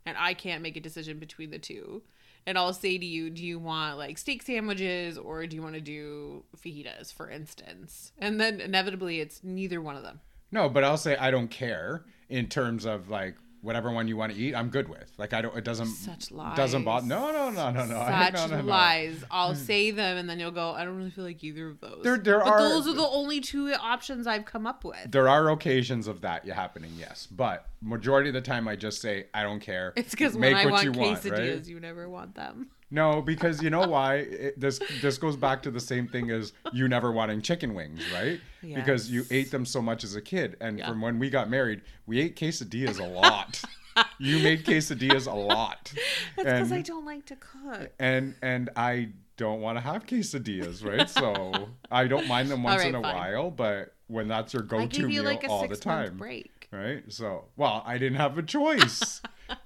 and 0.05 0.17
I 0.17 0.33
can't 0.33 0.61
make 0.61 0.77
a 0.77 0.81
decision 0.81 1.19
between 1.19 1.51
the 1.51 1.59
two. 1.59 2.03
And 2.47 2.59
I'll 2.59 2.73
say 2.73 2.99
to 2.99 3.05
you, 3.05 3.31
do 3.31 3.43
you 3.43 3.57
want 3.57 3.97
like 3.97 4.19
steak 4.19 4.43
sandwiches 4.43 5.17
or 5.17 5.47
do 5.47 5.55
you 5.55 5.63
want 5.63 5.73
to 5.73 5.81
do 5.81 6.43
fajitas, 6.55 7.11
for 7.11 7.27
instance? 7.27 8.11
And 8.19 8.39
then 8.39 8.61
inevitably 8.61 9.19
it's 9.19 9.43
neither 9.43 9.81
one 9.81 9.95
of 9.95 10.03
them. 10.03 10.19
no, 10.51 10.69
but 10.69 10.83
I'll 10.83 10.95
say 10.97 11.17
I 11.17 11.31
don't 11.31 11.47
care 11.47 12.05
in 12.29 12.45
terms 12.47 12.85
of 12.85 13.09
like 13.09 13.33
whatever 13.65 13.91
one 13.91 14.07
you 14.07 14.15
want 14.15 14.31
to 14.31 14.37
eat. 14.37 14.55
I'm 14.55 14.69
good 14.69 14.87
with. 14.87 15.11
Like 15.17 15.33
I 15.33 15.41
don't. 15.41 15.57
It 15.57 15.63
doesn't 15.63 15.87
Such 15.87 16.31
lies. 16.31 16.55
doesn't 16.55 16.83
bother. 16.83 17.07
No, 17.07 17.31
no, 17.31 17.49
no, 17.49 17.71
no, 17.71 17.85
no. 17.85 17.95
Such 17.95 18.33
no, 18.33 18.47
no, 18.47 18.61
no. 18.61 18.67
lies. 18.67 19.23
I'll 19.31 19.53
hmm. 19.53 19.59
say 19.59 19.91
them 19.91 20.17
and 20.17 20.29
then 20.29 20.39
you'll 20.39 20.51
go, 20.51 20.71
I 20.71 20.85
don't 20.85 20.95
really 20.95 21.09
feel 21.09 21.23
like 21.23 21.43
either 21.43 21.69
of 21.69 21.81
those. 21.81 22.03
There- 22.03 22.17
there 22.17 22.39
but 22.39 22.47
are- 22.47 22.69
those 22.69 22.87
are 22.87 22.93
the 22.93 23.07
only 23.07 23.41
two 23.41 23.73
options 23.73 24.27
I've 24.27 24.45
come 24.45 24.67
up 24.67 24.83
with. 24.83 25.11
There 25.11 25.27
are 25.27 25.49
occasions 25.49 26.07
of 26.07 26.21
that 26.21 26.47
happening, 26.47 26.91
yes, 26.97 27.27
but 27.29 27.67
majority 27.81 28.29
of 28.29 28.33
the 28.33 28.41
time 28.41 28.67
I 28.67 28.75
just 28.75 29.01
say 29.01 29.25
I 29.33 29.43
don't 29.43 29.59
care. 29.59 29.93
It's 29.95 30.11
because 30.11 30.35
when 30.35 30.53
I 30.53 30.65
want 30.67 30.87
quesadillas, 30.87 31.31
right? 31.31 31.65
you 31.65 31.79
never 31.79 32.07
want 32.07 32.35
them. 32.35 32.69
No, 32.91 33.21
because 33.21 33.61
you 33.63 33.69
know 33.69 33.87
why? 33.87 34.15
It, 34.17 34.59
this 34.59 34.79
this 35.01 35.17
goes 35.17 35.35
back 35.35 35.63
to 35.63 35.71
the 35.71 35.79
same 35.79 36.07
thing 36.07 36.29
as 36.31 36.53
you 36.71 36.87
never 36.87 37.11
wanting 37.11 37.41
chicken 37.41 37.73
wings, 37.73 38.01
right? 38.13 38.39
Because 38.61 39.09
you 39.11 39.25
ate 39.31 39.51
them 39.51 39.65
so 39.65 39.81
much 39.81 40.03
as 40.03 40.15
a 40.15 40.21
kid, 40.21 40.55
and 40.61 40.77
Yeah. 40.79 40.87
from 40.89 41.01
when 41.01 41.17
we 41.19 41.29
got 41.29 41.49
married, 41.49 41.81
we 42.05 42.19
ate 42.19 42.35
quesadillas 42.35 42.99
a 42.99 43.03
lot. 43.03 43.61
you 44.19 44.39
made 44.39 44.65
quesadillas 44.65 45.25
a 45.25 45.33
lot, 45.35 45.91
That's 46.35 46.43
because 46.59 46.71
I 46.71 46.81
don't 46.81 47.05
like 47.05 47.25
to 47.27 47.35
cook. 47.37 47.91
and 47.99 48.35
and 48.41 48.69
I 48.75 49.09
don't 49.37 49.61
want 49.61 49.77
to 49.77 49.81
have 49.81 50.05
quesadillas, 50.05 50.85
right? 50.85 51.09
So 51.09 51.69
I 51.91 52.07
don't 52.07 52.27
mind 52.27 52.49
them 52.49 52.63
once 52.69 52.81
right, 52.81 52.89
in 52.89 52.95
a 52.95 53.01
fine. 53.01 53.15
while, 53.15 53.51
but 53.51 53.93
when 54.07 54.27
that's 54.27 54.53
your 54.53 54.61
go-to 54.63 55.07
meal 55.07 55.23
like 55.23 55.43
a 55.43 55.47
all 55.47 55.67
the 55.67 55.75
time, 55.75 56.17
break. 56.17 56.67
right? 56.71 57.03
So 57.11 57.45
well, 57.57 57.81
I 57.85 57.97
didn't 57.97 58.17
have 58.17 58.37
a 58.37 58.43
choice. 58.43 59.21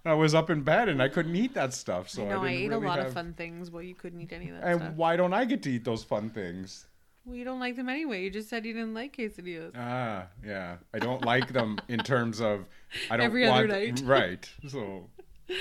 I 0.05 0.13
was 0.13 0.33
up 0.35 0.49
in 0.49 0.61
bed 0.61 0.89
and 0.89 1.01
I 1.01 1.07
couldn't 1.09 1.35
eat 1.35 1.53
that 1.53 1.73
stuff, 1.73 2.09
so 2.09 2.25
I 2.25 2.29
know 2.29 2.43
I, 2.43 2.49
ate 2.49 2.69
really 2.69 2.85
a 2.85 2.87
lot 2.89 2.97
have... 2.99 3.07
of 3.07 3.13
fun 3.13 3.33
things. 3.33 3.71
Well, 3.71 3.83
you 3.83 3.95
couldn't 3.95 4.21
eat 4.21 4.31
any 4.33 4.49
of 4.49 4.55
that 4.55 4.63
And 4.67 4.79
stuff. 4.81 4.93
why 4.95 5.15
don't 5.15 5.33
I 5.33 5.45
get 5.45 5.63
to 5.63 5.71
eat 5.71 5.83
those 5.85 6.03
fun 6.03 6.29
things? 6.29 6.85
Well, 7.25 7.35
you 7.35 7.43
don't 7.45 7.59
like 7.59 7.75
them 7.75 7.89
anyway. 7.89 8.23
You 8.23 8.29
just 8.31 8.49
said 8.49 8.65
you 8.65 8.73
didn't 8.73 8.93
like 8.93 9.15
quesadillas. 9.15 9.71
Ah, 9.75 10.27
yeah. 10.45 10.77
I 10.93 10.99
don't 10.99 11.23
like 11.25 11.53
them 11.53 11.77
in 11.87 11.99
terms 11.99 12.39
of 12.41 12.65
I 13.11 13.17
don't 13.17 13.25
Every 13.25 13.45
other 13.45 13.67
want 13.67 13.69
night. 13.69 14.01
right. 14.05 14.49
So 14.67 15.09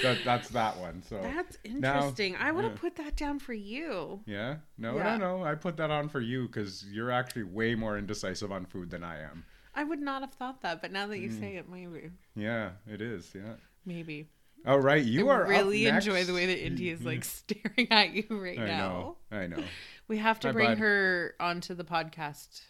that 0.02 0.18
that's 0.24 0.48
that 0.50 0.76
one. 0.78 1.02
So 1.02 1.20
That's 1.22 1.58
now- 1.64 1.96
interesting. 1.96 2.36
I 2.36 2.52
would 2.52 2.64
have 2.64 2.74
yeah. 2.74 2.80
put 2.80 2.96
that 2.96 3.16
down 3.16 3.38
for 3.38 3.52
you. 3.54 4.20
yeah. 4.26 4.56
No, 4.78 4.96
Yeah. 4.96 5.16
no, 5.16 5.38
no. 5.38 5.44
I 5.44 5.54
put 5.56 5.76
that 5.78 5.90
on 5.90 6.08
for 6.08 6.20
you 6.20 6.46
because 6.46 6.84
you're 6.90 7.10
actually 7.10 7.42
way 7.44 7.74
more 7.74 7.98
indecisive 7.98 8.50
on 8.52 8.64
food 8.66 8.90
than 8.90 9.02
I 9.04 9.20
am. 9.22 9.44
I 9.74 9.84
would 9.84 10.00
not 10.00 10.22
have 10.22 10.32
thought 10.32 10.62
that, 10.62 10.80
but 10.82 10.90
now 10.90 11.06
that 11.06 11.18
you 11.18 11.28
Mm. 11.30 11.38
say 11.40 11.56
it, 11.56 11.68
maybe, 11.68 12.10
Yeah, 12.34 12.70
it 12.86 13.00
is. 13.00 13.32
Yeah. 13.34 13.54
Maybe. 13.88 14.28
Oh 14.66 14.76
right, 14.76 15.02
you 15.04 15.28
I 15.30 15.34
are 15.36 15.46
really 15.48 15.86
enjoy 15.86 16.24
the 16.24 16.34
way 16.34 16.46
that 16.46 16.64
Indy 16.64 16.90
is 16.90 17.02
like 17.02 17.24
staring 17.36 17.88
at 17.90 18.12
you 18.12 18.24
right 18.30 18.58
I 18.58 18.64
now. 18.66 18.88
know. 18.88 19.16
I 19.38 19.46
know. 19.46 19.64
We 20.08 20.18
have 20.18 20.38
to 20.40 20.52
bring 20.52 20.68
bud. 20.70 20.78
her 20.78 21.34
onto 21.40 21.74
the 21.74 21.84
podcast 21.84 22.60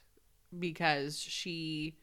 because 0.58 1.18
she 1.20 1.96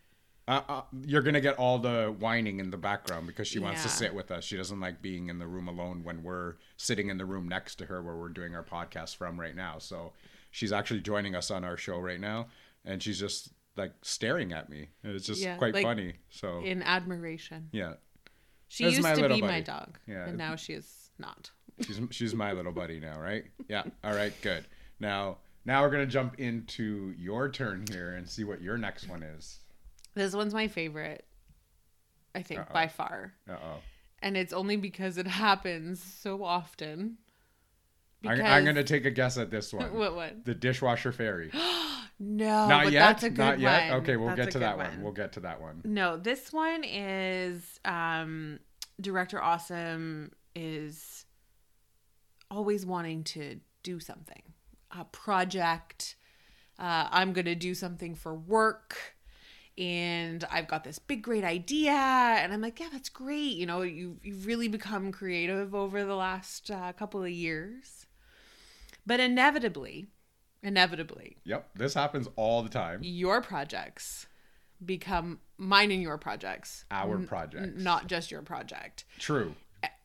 Uh, 0.48 0.62
uh, 0.68 0.82
you're 1.06 1.22
gonna 1.22 1.42
get 1.42 1.56
all 1.58 1.80
the 1.80 2.14
whining 2.20 2.60
in 2.60 2.70
the 2.72 2.78
background 2.78 3.26
because 3.28 3.48
she 3.48 3.60
wants 3.60 3.84
to 3.84 3.90
sit 3.90 4.14
with 4.14 4.32
us. 4.32 4.44
She 4.44 4.58
doesn't 4.58 4.80
like 4.80 5.02
being 5.02 5.30
in 5.30 5.40
the 5.40 5.48
room 5.48 5.68
alone 5.68 6.04
when 6.04 6.24
we're 6.24 6.56
sitting 6.78 7.10
in 7.10 7.18
the 7.18 7.26
room 7.26 7.48
next 7.48 7.76
to 7.78 7.86
her 7.86 8.02
where 8.04 8.16
we're 8.16 8.30
doing 8.30 8.54
our 8.56 8.64
podcast 8.64 9.16
from 9.16 9.40
right 9.40 9.56
now. 9.56 9.78
So 9.80 10.14
she's 10.52 10.72
actually 10.72 11.02
joining 11.02 11.36
us 11.36 11.50
on 11.52 11.64
our 11.64 11.78
show 11.78 12.00
right 12.00 12.20
now, 12.20 12.48
and 12.84 13.02
she's 13.02 13.20
just 13.20 13.50
like 13.78 13.94
staring 14.04 14.54
at 14.54 14.70
me. 14.70 14.90
It's 15.04 15.26
just 15.26 15.42
Yeah, 15.42 15.58
quite 15.58 15.74
like, 15.74 15.84
funny. 15.84 16.14
So 16.30 16.62
in 16.64 16.82
admiration. 16.84 17.70
yeah, 17.72 17.94
She 18.68 18.84
That's 18.86 18.98
used 18.98 19.16
to 19.16 19.30
be 19.30 19.42
my 19.42 19.62
dog, 19.62 19.98
Yeah. 20.08 20.26
and 20.26 20.38
now 20.38 20.56
she 20.56 20.74
is 20.74 21.10
not. 21.20 21.52
she's 21.82 22.00
she's 22.12 22.34
my 22.34 22.52
little 22.52 22.72
buddy 22.72 23.00
now, 23.00 23.20
right? 23.20 23.46
Yeah. 23.68 23.84
All 24.04 24.14
right. 24.14 24.34
Good. 24.42 24.66
Now 25.00 25.38
now 25.66 25.82
we're 25.84 25.92
gonna 25.92 26.06
jump 26.06 26.40
into 26.40 27.14
your 27.18 27.50
turn 27.50 27.86
here 27.90 28.14
and 28.14 28.28
see 28.28 28.44
what 28.44 28.62
your 28.62 28.78
next 28.78 29.08
one 29.10 29.24
is. 29.24 29.60
This 30.14 30.34
one's 30.34 30.54
my 30.54 30.68
favorite, 30.68 31.26
I 32.34 32.42
think, 32.42 32.62
Uh-oh. 32.62 32.74
by 32.74 32.88
far. 32.88 33.34
Uh 33.50 33.54
oh. 33.54 33.78
And 34.22 34.36
it's 34.38 34.54
only 34.54 34.78
because 34.78 35.18
it 35.18 35.28
happens 35.28 36.02
so 36.02 36.44
often. 36.44 37.18
I'm, 38.26 38.42
I'm 38.42 38.66
gonna 38.66 38.84
take 38.84 39.06
a 39.06 39.12
guess 39.12 39.38
at 39.38 39.52
this 39.52 39.72
one. 39.74 39.94
What 39.94 40.16
one? 40.16 40.42
The 40.46 40.56
dishwasher 40.56 41.12
fairy. 41.12 41.52
No, 42.18 42.68
Not 42.68 42.84
but 42.86 42.94
yet. 42.94 43.00
that's 43.00 43.24
a 43.24 43.30
good 43.30 43.38
Not 43.38 43.60
yet. 43.60 43.92
one. 43.92 44.02
Okay, 44.02 44.16
we'll 44.16 44.28
That's 44.30 44.40
get 44.40 44.52
to 44.52 44.60
that 44.60 44.78
one. 44.78 45.02
We'll 45.04 45.12
get 45.12 45.34
to 45.34 45.42
that 45.42 45.60
one. 45.60 45.82
No, 45.84 46.18
this 46.18 46.54
one 46.54 46.84
is 46.84 47.80
um 47.84 48.60
director 49.02 49.42
awesome 49.42 50.32
is 50.56 51.26
always 52.50 52.86
wanting 52.86 53.24
to 53.26 53.60
do 53.84 54.00
something. 54.00 54.42
A 54.98 55.04
project. 55.06 56.16
Uh, 56.80 57.08
I'm 57.12 57.34
going 57.34 57.46
to 57.46 57.56
do 57.56 57.74
something 57.74 58.16
for 58.16 58.36
work 58.36 59.16
and 59.78 60.44
I've 60.50 60.68
got 60.68 60.84
this 60.84 61.00
big 61.00 61.22
great 61.22 61.44
idea 61.44 61.92
and 61.92 62.54
I'm 62.54 62.62
like, 62.62 62.80
yeah, 62.80 62.88
that's 62.92 63.10
great. 63.10 63.56
You 63.56 63.66
know, 63.66 63.82
you 63.82 64.18
you've 64.24 64.46
really 64.46 64.68
become 64.68 65.12
creative 65.12 65.76
over 65.76 66.04
the 66.06 66.16
last 66.16 66.72
uh, 66.72 66.94
couple 66.94 67.24
of 67.24 67.30
years. 67.30 68.06
But 69.06 69.20
inevitably, 69.20 70.08
inevitably, 70.66 71.38
Yep, 71.46 71.70
this 71.76 71.94
happens 71.94 72.28
all 72.36 72.62
the 72.64 72.70
time. 72.70 73.00
your 73.04 73.42
projects 73.42 74.28
become 74.84 75.40
mine 75.58 75.92
and 75.92 76.02
your 76.02 76.18
projects. 76.18 76.86
Our 76.92 77.16
N- 77.16 77.28
projects. 77.28 77.82
Not 77.82 78.08
just 78.08 78.32
your 78.32 78.42
project. 78.42 79.06
True. 79.20 79.56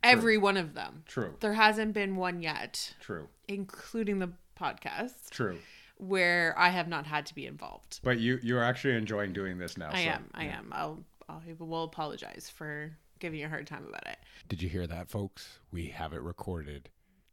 Every 0.03 0.39
one 0.39 0.57
of 0.57 0.75
them. 0.75 1.03
True. 1.07 1.35
There 1.41 1.55
hasn't 1.55 1.93
been 1.95 2.17
one 2.17 2.41
yet, 2.43 2.95
True. 3.01 3.29
including 3.49 4.19
the 4.19 4.31
podcast, 4.59 5.31
True. 5.31 5.59
where 5.97 6.55
I 6.59 6.69
have 6.69 6.87
not 6.89 7.07
had 7.07 7.27
to 7.27 7.35
be 7.35 7.47
involved. 7.47 8.01
But 8.03 8.19
you 8.19 8.39
you're 8.43 8.63
actually 8.63 8.95
enjoying 8.97 9.33
doing 9.33 9.59
this 9.59 9.77
now. 9.77 9.91
I 9.93 10.05
so, 10.05 10.11
am. 10.11 10.31
I 10.35 10.45
am. 10.45 10.71
I'll, 10.73 11.01
I 11.29 11.39
will 11.59 11.85
apologize 11.85 12.51
for 12.55 12.93
giving 13.19 13.41
you 13.41 13.47
a 13.47 13.49
hard 13.49 13.67
time 13.67 13.85
about 13.89 14.07
it. 14.07 14.19
Did 14.49 14.63
you 14.63 14.69
hear 14.69 14.87
that, 14.87 15.11
folks? 15.11 15.59
We 15.71 15.87
have 15.89 16.13
it 16.13 16.23
recorded. 16.23 16.89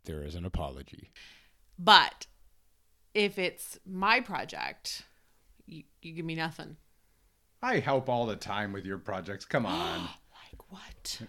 There 0.06 0.24
is 0.24 0.36
an 0.36 0.46
apology. 0.46 1.12
But 1.80 2.28
if 3.18 3.40
it's 3.40 3.80
my 3.84 4.20
project, 4.20 5.04
you, 5.66 5.84
you 6.04 6.14
give 6.14 6.24
me 6.26 6.36
nothing. 6.36 6.78
I 7.64 7.80
help 7.80 8.08
all 8.10 8.28
the 8.28 8.36
time 8.36 8.72
with 8.74 8.86
your 8.86 9.00
projects. 9.00 9.44
Come 9.44 9.66
on. 9.66 10.02
Like 10.02 10.70
what? 10.70 11.22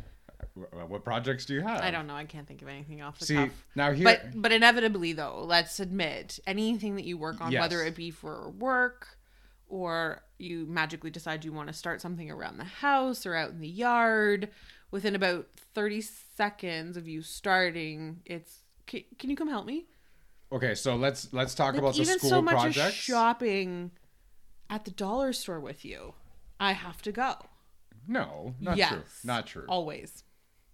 What 0.88 1.03
projects 1.05 1.46
do 1.46 1.55
you 1.55 1.62
have? 1.62 1.81
I 1.81 1.90
don't 1.90 2.07
know. 2.07 2.14
I 2.14 2.24
can't 2.27 2.46
think 2.46 2.61
of 2.62 2.68
anything 2.68 3.01
off 3.01 3.18
the 3.18 3.24
top. 3.24 3.27
See 3.29 3.35
cuff. 3.37 3.64
now 3.74 3.92
here. 3.92 4.05
But 4.05 4.42
but 4.42 4.53
inevitably 4.53 5.14
though, 5.14 5.42
let's 5.44 5.81
admit 5.81 6.38
anything 6.46 6.96
that 6.96 7.05
you 7.05 7.16
work 7.16 7.40
on, 7.40 7.53
Yes. 7.53 7.61
whether 7.61 7.83
it 7.83 7.94
be 7.94 8.11
for 8.11 8.51
work 8.51 9.07
or 9.66 10.22
you 10.38 10.66
magically 10.66 11.11
decide 11.11 11.44
you 11.44 11.53
want 11.53 11.68
to 11.68 11.74
start 11.74 12.01
something 12.03 12.31
around 12.31 12.59
the 12.59 12.64
house 12.64 13.24
or 13.24 13.35
out 13.35 13.51
in 13.51 13.61
the 13.61 13.68
yard, 13.68 14.51
within 14.90 15.14
about 15.14 15.46
thirty 15.74 16.03
seconds 16.03 16.96
of 16.98 17.09
you 17.09 17.22
starting, 17.22 18.20
it's 18.27 18.59
can, 18.87 19.05
can 19.18 19.31
you 19.31 19.37
come 19.37 19.48
help 19.48 19.64
me? 19.64 19.87
Okay, 20.53 20.75
so 20.75 20.97
let's 20.97 21.33
let's 21.33 21.55
talk 21.55 21.75
Like, 21.75 21.83
about 21.83 21.95
the 21.95 22.03
even 22.03 22.19
school 22.19 22.31
so 22.31 22.43
much 22.43 22.55
projects. 22.55 22.95
shopping 22.95 23.91
at 24.71 24.85
the 24.85 24.91
dollar 24.91 25.33
store 25.33 25.61
with 25.61 25.85
you, 25.85 26.15
I 26.61 26.73
have 26.73 27.03
to 27.03 27.13
go. 27.13 27.35
no, 28.07 28.55
not 28.61 28.77
yes, 28.77 28.91
true. 28.93 29.03
Not 29.25 29.47
true. 29.47 29.65
Always. 29.69 30.25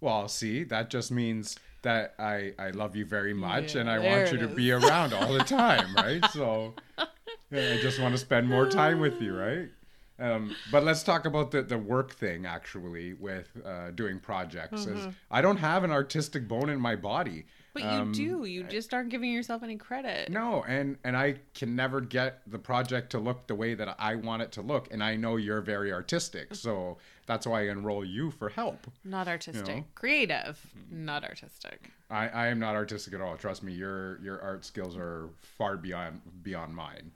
Well, 0.01 0.27
see, 0.27 0.63
that 0.65 0.89
just 0.89 1.11
means 1.11 1.57
that 1.81 2.13
I 2.19 2.53
I 2.59 2.71
love 2.71 2.95
you 2.95 3.05
very 3.05 3.33
much 3.33 3.75
Yeah, 3.75 3.81
and 3.81 3.89
I 3.89 3.99
want 3.99 4.31
you 4.31 4.37
to 4.39 4.49
is. 4.49 4.55
be 4.55 4.71
around 4.71 5.13
all 5.13 5.33
the 5.33 5.43
time, 5.61 5.95
right? 5.95 6.23
So 6.31 6.73
I 6.97 7.79
just 7.81 7.99
want 7.99 8.13
to 8.13 8.17
spend 8.17 8.47
more 8.49 8.67
time 8.69 8.99
with 8.99 9.21
you, 9.21 9.35
right? 9.35 9.69
Um, 10.17 10.55
but 10.71 10.83
let's 10.83 11.03
talk 11.03 11.25
about 11.25 11.51
the, 11.51 11.61
the 11.61 11.77
work 11.77 12.13
thing 12.13 12.45
actually 12.45 13.13
with 13.13 13.49
uh, 13.65 13.91
doing 13.91 14.19
projects. 14.19 14.85
Mm-hmm. 14.85 15.09
I 15.29 15.41
don't 15.41 15.57
have 15.57 15.83
an 15.83 15.91
artistic 15.91 16.47
bone 16.47 16.69
in 16.69 16.79
my 16.79 16.95
body. 16.95 17.45
But 17.75 17.83
you 17.83 17.89
Um, 17.89 18.11
do. 18.13 18.45
You 18.45 18.63
just 18.63 18.93
aren't 18.93 19.09
giving 19.09 19.33
yourself 19.33 19.61
any 19.61 19.75
credit. 19.75 20.29
No, 20.29 20.63
and 20.63 20.97
and 21.03 21.17
I 21.17 21.39
can 21.53 21.75
never 21.75 21.99
get 21.99 22.39
the 22.47 22.57
project 22.57 23.09
to 23.11 23.19
look 23.19 23.47
the 23.47 23.55
way 23.55 23.73
that 23.75 23.97
I 23.99 24.15
want 24.15 24.41
it 24.43 24.53
to 24.53 24.61
look, 24.61 24.87
and 24.93 25.03
I 25.03 25.17
know 25.17 25.35
you're 25.35 25.59
very 25.59 25.91
artistic, 25.91 26.55
so 26.55 26.97
that's 27.25 27.45
why 27.45 27.63
I 27.63 27.69
enroll 27.69 28.05
you 28.05 28.31
for 28.31 28.47
help. 28.47 28.87
Not 29.03 29.27
artistic. 29.27 29.67
know? 29.67 29.85
Creative, 29.93 30.57
not 30.89 31.25
artistic. 31.25 31.91
I, 32.09 32.29
I 32.29 32.47
am 32.47 32.59
not 32.59 32.75
artistic 32.75 33.13
at 33.13 33.19
all. 33.19 33.35
Trust 33.35 33.61
me, 33.61 33.73
your 33.73 34.21
your 34.21 34.41
art 34.41 34.63
skills 34.63 34.95
are 34.95 35.27
far 35.41 35.75
beyond 35.75 36.21
beyond 36.43 36.73
mine. 36.73 37.11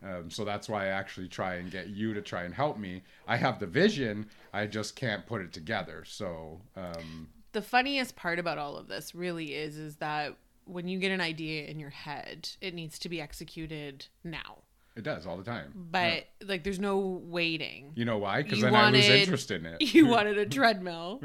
Um, 0.00 0.30
so 0.30 0.44
that's 0.44 0.68
why 0.68 0.84
I 0.84 0.88
actually 0.90 1.26
try 1.26 1.54
and 1.54 1.72
get 1.72 1.88
you 1.88 2.14
to 2.14 2.22
try 2.22 2.44
and 2.44 2.54
help 2.54 2.78
me. 2.78 3.02
I 3.26 3.36
have 3.36 3.58
the 3.58 3.66
vision, 3.66 4.26
I 4.52 4.66
just 4.66 4.94
can't 4.94 5.26
put 5.26 5.40
it 5.40 5.52
together. 5.52 6.04
So 6.06 6.60
um, 6.76 7.26
The 7.54 7.62
funniest 7.62 8.14
part 8.16 8.38
about 8.38 8.58
all 8.58 8.76
of 8.76 8.88
this 8.88 9.14
really 9.14 9.54
is 9.54 9.78
is 9.78 9.96
that 9.96 10.36
when 10.66 10.86
you 10.88 10.98
get 10.98 11.10
an 11.12 11.20
idea 11.20 11.64
in 11.64 11.78
your 11.78 11.90
head, 11.90 12.48
it 12.60 12.74
needs 12.74 12.98
to 13.00 13.08
be 13.08 13.20
executed 13.20 14.06
now. 14.22 14.58
it 14.96 15.02
does 15.02 15.26
all 15.26 15.36
the 15.36 15.44
time. 15.44 15.72
But 15.74 16.26
like 16.44 16.62
there's 16.64 16.78
no 16.78 16.98
waiting. 16.98 17.92
You 17.96 18.04
know 18.04 18.18
why? 18.18 18.42
Because 18.42 18.60
then 18.60 18.74
I 18.74 18.90
lose 18.90 19.04
wanted- 19.08 19.20
interest 19.20 19.50
in 19.50 19.66
it. 19.66 19.80
You 19.94 20.06
wanted 20.14 20.36
a 20.38 20.46
treadmill. 20.46 21.20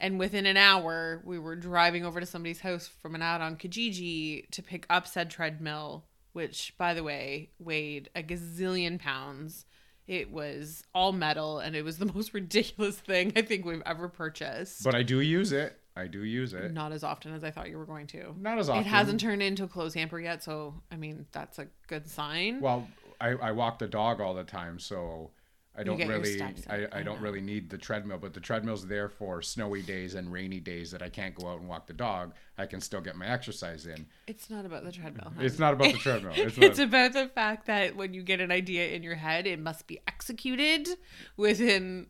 And 0.00 0.18
within 0.18 0.46
an 0.46 0.56
hour, 0.56 1.20
we 1.24 1.38
were 1.40 1.56
driving 1.56 2.04
over 2.06 2.20
to 2.20 2.26
somebody's 2.26 2.60
house 2.60 2.86
from 2.86 3.14
an 3.16 3.22
ad 3.22 3.40
on 3.40 3.56
Kijiji 3.56 4.48
to 4.50 4.62
pick 4.62 4.86
up 4.88 5.06
said 5.08 5.28
treadmill, 5.28 6.04
which, 6.32 6.74
by 6.78 6.94
the 6.94 7.02
way, 7.02 7.50
weighed 7.58 8.08
a 8.14 8.22
gazillion 8.22 8.98
pounds. 9.00 9.64
It 10.08 10.32
was 10.32 10.82
all 10.94 11.12
metal, 11.12 11.58
and 11.58 11.76
it 11.76 11.84
was 11.84 11.98
the 11.98 12.06
most 12.14 12.34
ridiculous 12.34 12.98
thing 12.98 13.32
I 13.36 13.42
think 13.42 13.64
we've 13.64 13.82
ever 13.86 14.08
purchased. 14.08 14.82
But 14.82 14.94
I 14.94 15.02
do 15.04 15.20
use 15.20 15.52
it. 15.52 15.78
I 15.94 16.06
do 16.06 16.24
use 16.24 16.54
it. 16.54 16.72
Not 16.72 16.92
as 16.92 17.02
often 17.04 17.34
as 17.34 17.42
I 17.44 17.50
thought 17.50 17.68
you 17.68 17.76
were 17.76 17.84
going 17.84 18.06
to. 18.08 18.34
Not 18.38 18.58
as 18.58 18.68
often. 18.68 18.82
It 18.82 18.86
hasn't 18.86 19.20
turned 19.20 19.42
into 19.42 19.64
a 19.64 19.68
clothes 19.68 19.94
hamper 19.94 20.18
yet, 20.20 20.42
so 20.42 20.74
I 20.90 20.96
mean 20.96 21.26
that's 21.32 21.58
a 21.58 21.66
good 21.88 22.08
sign. 22.08 22.60
Well, 22.60 22.88
I, 23.20 23.30
I 23.30 23.50
walk 23.50 23.80
the 23.80 23.88
dog 23.88 24.20
all 24.20 24.32
the 24.32 24.44
time, 24.44 24.78
so 24.78 25.30
I 25.78 25.84
don't 25.84 25.98
really 26.08 26.42
I, 26.42 26.54
I 26.68 26.86
I 26.92 27.02
don't 27.02 27.20
really 27.20 27.40
need 27.40 27.70
the 27.70 27.78
treadmill, 27.78 28.18
but 28.18 28.34
the 28.34 28.40
treadmill's 28.40 28.86
there 28.86 29.08
for 29.08 29.40
snowy 29.42 29.82
days 29.82 30.14
and 30.14 30.32
rainy 30.32 30.58
days 30.58 30.90
that 30.90 31.02
I 31.02 31.08
can't 31.08 31.34
go 31.34 31.46
out 31.48 31.60
and 31.60 31.68
walk 31.68 31.86
the 31.86 31.92
dog. 31.92 32.34
I 32.56 32.66
can 32.66 32.80
still 32.80 33.00
get 33.00 33.14
my 33.14 33.26
exercise 33.26 33.86
in. 33.86 34.06
it's 34.26 34.50
not 34.50 34.66
about 34.66 34.84
the 34.84 34.90
treadmill. 34.90 35.32
It's 35.38 35.58
not 35.58 35.74
about 35.74 35.92
the 35.92 35.98
treadmill. 35.98 36.32
It's, 36.34 36.58
It's, 36.68 36.78
about 36.80 37.12
the 37.12 37.28
fact 37.28 37.66
that 37.66 37.94
when 37.94 38.12
you 38.12 38.22
get 38.22 38.40
an 38.40 38.50
idea 38.50 38.88
in 38.88 39.02
your 39.04 39.14
head, 39.14 39.46
it 39.46 39.60
must 39.60 39.86
be 39.86 40.00
executed 40.08 40.88
within 41.36 42.08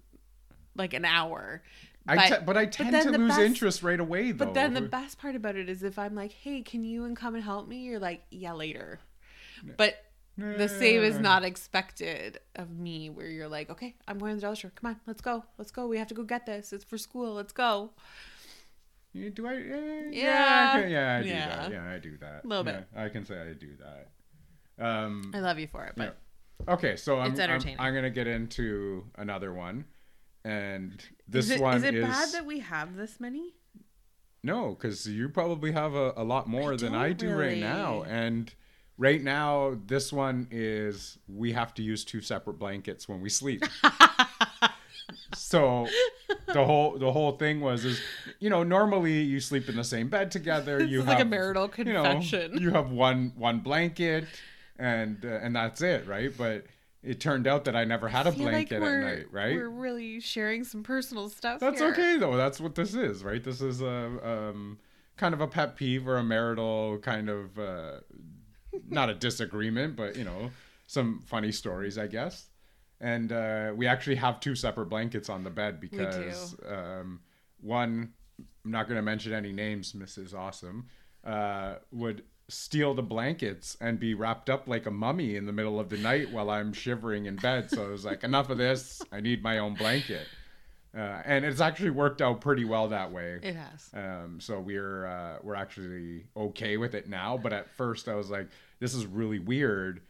like 0.75 0.95
an 0.95 1.05
hour. 1.05 1.63
I 2.07 2.17
But- 2.17 2.29
te- 2.39 2.45
but 2.47 2.57
I 2.57 2.65
tend 2.65 2.95
then 2.95 3.13
to 3.13 3.19
lose 3.19 3.29
best- 3.29 3.41
interest 3.41 3.83
right 3.83 4.01
away 4.01 4.33
though. 4.33 4.47
But 4.47 4.55
then 4.55 4.73
the 4.73 4.81
best 4.81 5.19
part 5.19 5.35
about 5.35 5.57
it 5.57 5.69
is 5.69 5.83
if 5.83 5.99
I'm 5.99 6.15
like, 6.15 6.33
"Hey, 6.33 6.63
can 6.63 6.85
you 6.85 7.05
and 7.05 7.15
come 7.15 7.35
and 7.35 7.45
help 7.45 7.69
me?" 7.69 7.81
You're 7.85 7.99
like, 7.99 8.25
"Yeah, 8.31 8.53
later." 8.53 8.99
But 9.77 10.03
the 10.39 10.69
same 10.69 11.03
is 11.03 11.19
not 11.19 11.45
expected 11.45 12.39
of 12.55 12.71
me 12.71 13.11
where 13.11 13.27
you're 13.29 13.49
like, 13.49 13.71
"Okay, 13.71 13.97
I'm 14.07 14.19
going 14.19 14.33
to 14.33 14.37
the 14.37 14.43
dollar 14.43 14.55
store. 14.57 14.73
Come 14.75 14.91
on, 14.91 15.01
let's 15.07 15.21
go. 15.21 15.45
Let's 15.59 15.71
go. 15.73 15.87
We 15.89 15.99
have 15.99 16.09
to 16.09 16.15
go 16.15 16.23
get 16.23 16.47
this. 16.47 16.73
It's 16.73 16.85
for 16.85 16.97
school. 16.97 17.35
Let's 17.35 17.53
go." 17.53 17.91
Yeah, 19.13 19.31
do 19.31 19.47
I? 19.47 19.55
yeah, 19.55 20.11
Yeah. 20.11 20.73
I 20.75 20.87
yeah, 20.87 21.17
I 21.19 21.23
do 21.23 21.29
Yeah. 21.29 21.47
that. 21.49 21.71
Yeah, 21.73 21.91
I 21.91 21.99
do 21.99 22.17
that. 22.19 22.45
a 22.45 22.47
Little 22.47 22.65
Yeah, 22.67 22.79
bit. 22.81 22.89
I 22.97 23.09
can 23.09 23.25
say 23.25 23.41
I 23.41 23.53
do 23.55 23.71
that. 23.77 24.85
Um, 24.85 25.33
I 25.35 25.41
love 25.41 25.59
you 25.59 25.67
for 25.67 25.85
it, 25.87 25.95
but 25.97 26.19
Okay, 26.69 26.97
so 26.97 27.19
I'm, 27.19 27.31
It's 27.33 27.41
I'm, 27.41 27.51
entertaining. 27.51 27.81
I'm 27.81 27.95
gonna 27.95 28.11
get 28.11 28.27
into 28.27 29.05
another 29.17 29.53
one, 29.53 29.87
and 30.45 31.03
this 31.27 31.47
is 31.47 31.53
it, 31.53 31.61
one 31.61 31.79
is 31.79 31.85
it 31.85 31.95
is 31.95 32.05
bad 32.07 32.33
that 32.33 32.45
we 32.47 32.61
have 32.61 32.97
this 32.97 33.19
many? 33.19 33.55
no, 34.45 34.71
because 34.71 35.07
you 35.09 35.29
probably 35.29 35.73
have 35.73 35.95
a, 35.95 36.13
a 36.17 36.23
lot 36.25 36.47
more 36.47 36.77
than 36.77 36.95
I 36.95 37.13
do 37.13 37.35
right 37.35 37.59
now, 37.59 38.03
and 38.05 38.55
right 38.99 39.23
now 39.23 39.79
this 39.87 40.13
one 40.13 40.49
is 40.51 41.19
we 41.29 41.53
have 41.53 41.73
to 41.75 41.83
use 41.83 42.05
two 42.05 42.21
separate 42.21 42.59
blankets 42.59 43.09
when 43.09 43.21
we 43.21 43.31
sleep. 43.31 43.65
so 45.35 45.89
the 46.53 46.65
whole 46.65 46.99
the 46.99 47.11
whole 47.11 47.33
thing 47.33 47.61
was 47.61 47.85
is 47.85 48.01
you 48.41 48.51
know 48.51 48.63
normally 48.63 49.23
you 49.23 49.41
sleep 49.41 49.69
in 49.69 49.77
the 49.77 49.85
same 49.85 50.09
bed 50.09 50.31
together. 50.31 50.85
You 50.85 51.01
is 51.01 51.05
have 51.07 51.15
like 51.15 51.25
a 51.25 51.29
marital 51.29 51.71
you 51.79 51.85
know. 51.85 52.21
You 52.21 52.71
have 52.73 52.91
one 52.91 53.33
one 53.37 53.61
blanket, 53.61 54.27
and 54.79 55.25
uh, 55.25 55.29
and 55.29 55.57
that's 55.57 55.81
it, 55.81 56.07
right? 56.07 56.33
But 56.37 56.67
it 57.03 57.21
turned 57.21 57.47
out 57.47 57.65
that 57.67 57.77
I 57.77 57.85
never 57.85 58.09
had 58.09 58.27
a 58.27 58.33
feel 58.33 58.45
like 58.45 58.69
blanket 58.69 58.83
at 58.83 59.01
night, 59.01 59.27
right? 59.31 59.55
We're 59.55 59.69
really 59.69 60.21
sharing 60.21 60.65
some 60.65 60.83
personal 60.83 61.29
stuff. 61.29 61.61
That's 61.61 61.81
here. 61.81 61.91
okay 61.91 62.19
though. 62.19 62.37
That's 62.37 62.61
what 62.61 62.75
this 62.75 62.95
is, 62.95 63.23
right? 63.23 63.43
This 63.43 63.61
is 63.61 63.81
a 63.81 64.51
um, 64.51 64.79
kind 65.17 65.35
of 65.35 65.41
a 65.41 65.47
pet 65.47 65.77
peeve 65.77 66.09
or 66.09 66.17
a 66.17 66.25
marital 66.25 66.99
kind 66.99 67.29
of 67.29 67.59
uh, 67.59 68.01
not 68.89 69.11
a 69.11 69.15
disagreement, 69.15 69.97
but 69.97 70.17
you 70.17 70.25
know, 70.25 70.51
some 70.87 71.21
funny 71.27 71.53
stories, 71.53 71.99
I 71.99 72.07
guess. 72.07 72.49
And 73.01 73.31
uh, 73.31 73.73
we 73.77 73.87
actually 73.87 74.17
have 74.17 74.41
two 74.41 74.55
separate 74.55 74.87
blankets 74.87 75.29
on 75.29 75.45
the 75.45 75.51
bed 75.51 75.81
because 75.81 76.57
um, 76.69 77.21
one, 77.61 78.13
I'm 78.65 78.71
not 78.71 78.89
going 78.89 78.97
to 78.97 79.03
mention 79.03 79.33
any 79.33 79.53
names, 79.53 79.93
Mrs. 79.93 80.35
Awesome, 80.35 80.87
uh, 81.25 81.77
would 81.93 82.23
steal 82.49 82.95
the 82.95 83.03
blankets 83.03 83.77
and 83.81 84.01
be 84.01 84.15
wrapped 84.15 84.49
up 84.49 84.67
like 84.67 84.87
a 84.87 84.91
mummy 84.91 85.37
in 85.37 85.47
the 85.47 85.53
middle 85.53 85.79
of 85.79 85.91
the 85.91 85.99
night 85.99 86.33
while 86.33 86.51
I'm 86.51 86.73
shivering 86.73 87.27
in 87.27 87.37
bed. 87.37 87.71
So 87.71 87.85
I 87.85 87.89
was 87.89 88.05
like, 88.05 88.25
enough 88.25 88.51
of 88.51 88.59
this. 88.59 89.03
I 89.13 89.21
need 89.21 89.43
my 89.43 89.59
own 89.59 89.75
blanket. 89.75 90.27
Uh, 90.99 91.23
and 91.25 91.45
it's 91.45 91.61
actually 91.61 91.91
worked 91.91 92.21
out 92.21 92.41
pretty 92.41 92.65
well 92.65 92.89
that 92.89 93.13
way. 93.13 93.39
It 93.41 93.55
has. 93.55 93.91
Um, 93.95 94.41
so 94.41 94.59
we're 94.59 95.07
uh, 95.07 95.39
we're 95.43 95.55
actually 95.55 96.27
okay 96.37 96.77
with 96.77 96.95
it 96.95 97.09
now. 97.09 97.37
But 97.37 97.53
at 97.53 97.71
first, 97.71 98.09
I 98.09 98.17
was 98.17 98.31
like, 98.31 98.49
"This 98.81 98.95
is 98.95 99.07
really 99.07 99.39
weird 99.39 100.01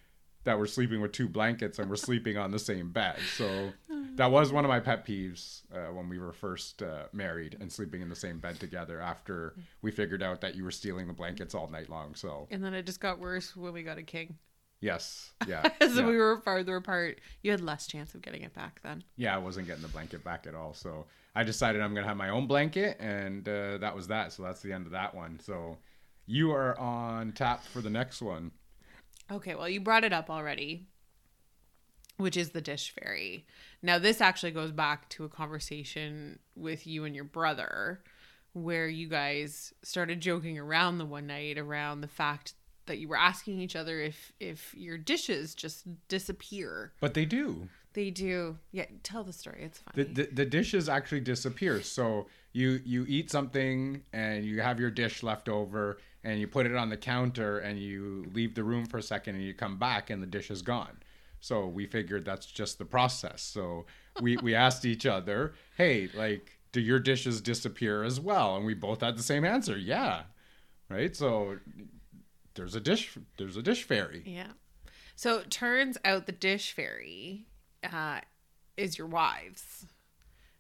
that 0.45 0.59
we're 0.59 0.67
sleeping 0.67 1.03
with 1.03 1.13
two 1.13 1.29
blankets 1.29 1.79
and 1.79 1.91
we're 1.91 1.97
sleeping 1.97 2.39
on 2.39 2.51
the 2.53 2.59
same 2.59 2.91
bed." 2.91 3.19
So 3.37 3.71
that 4.15 4.31
was 4.31 4.51
one 4.51 4.65
of 4.65 4.71
my 4.71 4.81
pet 4.81 5.07
peeves 5.07 5.63
uh, 5.75 5.93
when 5.93 6.09
we 6.09 6.19
were 6.19 6.33
first 6.33 6.83
uh, 6.83 7.05
married 7.13 7.59
and 7.61 7.71
sleeping 7.71 8.01
in 8.01 8.09
the 8.09 8.17
same 8.17 8.39
bed 8.39 8.59
together. 8.59 8.99
After 8.99 9.55
we 9.83 9.91
figured 9.91 10.23
out 10.23 10.41
that 10.41 10.55
you 10.55 10.65
were 10.65 10.71
stealing 10.71 11.07
the 11.07 11.13
blankets 11.13 11.55
all 11.55 11.69
night 11.69 11.91
long. 11.91 12.15
So 12.15 12.49
And 12.51 12.65
then 12.65 12.73
it 12.73 12.87
just 12.87 13.01
got 13.01 13.19
worse 13.19 13.55
when 13.55 13.75
we 13.75 13.83
got 13.83 13.99
a 13.99 14.03
king. 14.03 14.39
Yes, 14.81 15.33
yeah, 15.47 15.63
so 15.81 16.01
yeah. 16.01 16.07
we 16.07 16.17
were 16.17 16.41
farther 16.45 16.77
apart. 16.77 17.21
You 17.43 17.51
had 17.51 17.61
less 17.61 17.87
chance 17.87 18.15
of 18.15 18.23
getting 18.23 18.43
it 18.43 18.55
back 18.55 18.81
then. 18.83 19.05
yeah, 19.17 19.35
I 19.35 19.39
wasn't 19.39 19.67
getting 19.67 19.83
the 19.83 19.89
blanket 19.89 20.25
back 20.25 20.47
at 20.47 20.55
all. 20.55 20.75
So 20.75 21.07
I 21.35 21.45
decided 21.45 21.81
I'm 21.81 21.95
gonna 21.95 22.07
have 22.07 22.17
my 22.17 22.31
own 22.31 22.47
blanket, 22.47 22.97
and 23.01 23.49
uh, 23.49 23.79
that 23.79 23.95
was 23.95 24.09
that. 24.09 24.33
So 24.33 24.43
that's 24.43 24.61
the 24.61 24.73
end 24.73 24.87
of 24.87 24.93
that 24.93 25.15
one. 25.15 25.39
So 25.41 25.79
you 26.27 26.53
are 26.53 26.79
on 26.79 27.33
tap 27.33 27.65
for 27.65 27.81
the 27.81 27.91
next 27.91 28.21
one. 28.21 28.51
Okay, 29.31 29.55
well, 29.55 29.69
you 29.69 29.81
brought 29.81 30.05
it 30.05 30.13
up 30.13 30.31
already, 30.31 30.87
which 32.17 32.37
is 32.37 32.51
the 32.51 32.61
dish 32.61 32.95
fairy. 32.99 33.47
Now, 33.83 33.99
this 33.99 34.21
actually 34.21 34.53
goes 34.53 34.73
back 34.73 35.09
to 35.11 35.25
a 35.25 35.29
conversation 35.29 36.39
with 36.55 36.87
you 36.87 37.05
and 37.05 37.15
your 37.15 37.25
brother 37.25 38.03
where 38.53 38.89
you 38.89 39.09
guys 39.09 39.73
started 39.83 40.21
joking 40.21 40.59
around 40.59 40.99
the 40.99 41.05
one 41.05 41.27
night 41.27 41.59
around 41.59 42.01
the 42.01 42.09
fact 42.09 42.55
that 42.89 42.99
you 42.99 43.09
were 43.09 43.17
asking 43.17 43.61
each 43.61 43.77
other 43.77 44.01
if 44.01 44.33
if 44.41 44.75
your 44.77 44.99
dishes 44.99 45.55
just 45.55 45.87
disappear. 46.09 46.93
But 47.01 47.15
they 47.15 47.25
do. 47.25 47.69
They 47.95 48.11
do. 48.11 48.59
Yeah, 48.71 48.85
tell 49.03 49.25
the 49.25 49.33
story. 49.33 49.63
It's 49.65 49.79
The, 49.95 50.05
funny. 50.05 50.15
the, 50.15 50.29
the 50.35 50.45
dishes 50.45 50.89
actually 50.89 51.21
disappear. 51.21 51.83
So 51.83 52.27
you 52.53 52.81
you 52.85 53.05
eat 53.09 53.31
something 53.31 54.03
and 54.13 54.45
you 54.45 54.61
have 54.61 54.79
your 54.81 54.91
dish 54.91 55.23
left 55.23 55.49
over 55.49 55.99
and 56.25 56.39
you 56.41 56.47
put 56.49 56.67
it 56.67 56.75
on 56.77 56.91
the 56.91 56.97
counter 56.97 57.59
and 57.59 57.79
you 57.79 58.27
leave 58.35 58.55
the 58.55 58.65
room 58.65 58.85
for 58.87 58.99
a 58.99 59.03
second 59.03 59.37
and 59.37 59.45
you 59.45 59.55
come 59.55 59.79
back 59.79 60.11
and 60.11 60.23
the 60.23 60.27
dish 60.27 60.51
is 60.51 60.63
gone. 60.63 60.99
So 61.41 61.67
we 61.67 61.87
figured 61.87 62.25
that's 62.25 62.47
just 62.47 62.79
the 62.79 62.85
process. 62.85 63.43
So 63.43 63.87
we 64.21 64.37
we 64.39 64.55
asked 64.67 64.85
each 64.85 65.07
other, 65.07 65.55
"Hey, 65.77 66.09
like 66.15 66.59
do 66.73 66.81
your 66.81 66.99
dishes 66.99 67.41
disappear 67.41 68.05
as 68.05 68.21
well?" 68.21 68.57
And 68.57 68.67
we 68.67 68.75
both 68.75 69.01
had 69.01 69.17
the 69.17 69.23
same 69.23 69.45
answer. 69.45 69.77
Yeah. 69.79 70.23
Right? 70.91 71.15
So 71.17 71.59
there's 72.59 72.75
a 72.75 72.81
dish 72.81 73.17
there's 73.39 73.57
a 73.57 73.63
dish 73.63 73.85
fairy. 73.85 74.23
Yeah. 74.27 74.49
So 75.17 75.39
it 75.39 75.51
turns 75.51 75.97
out 76.05 76.27
the 76.27 76.33
dish 76.33 76.73
fairy 76.73 77.47
uh, 77.91 78.21
is 78.77 78.99
your 78.99 79.07
wives. 79.07 79.87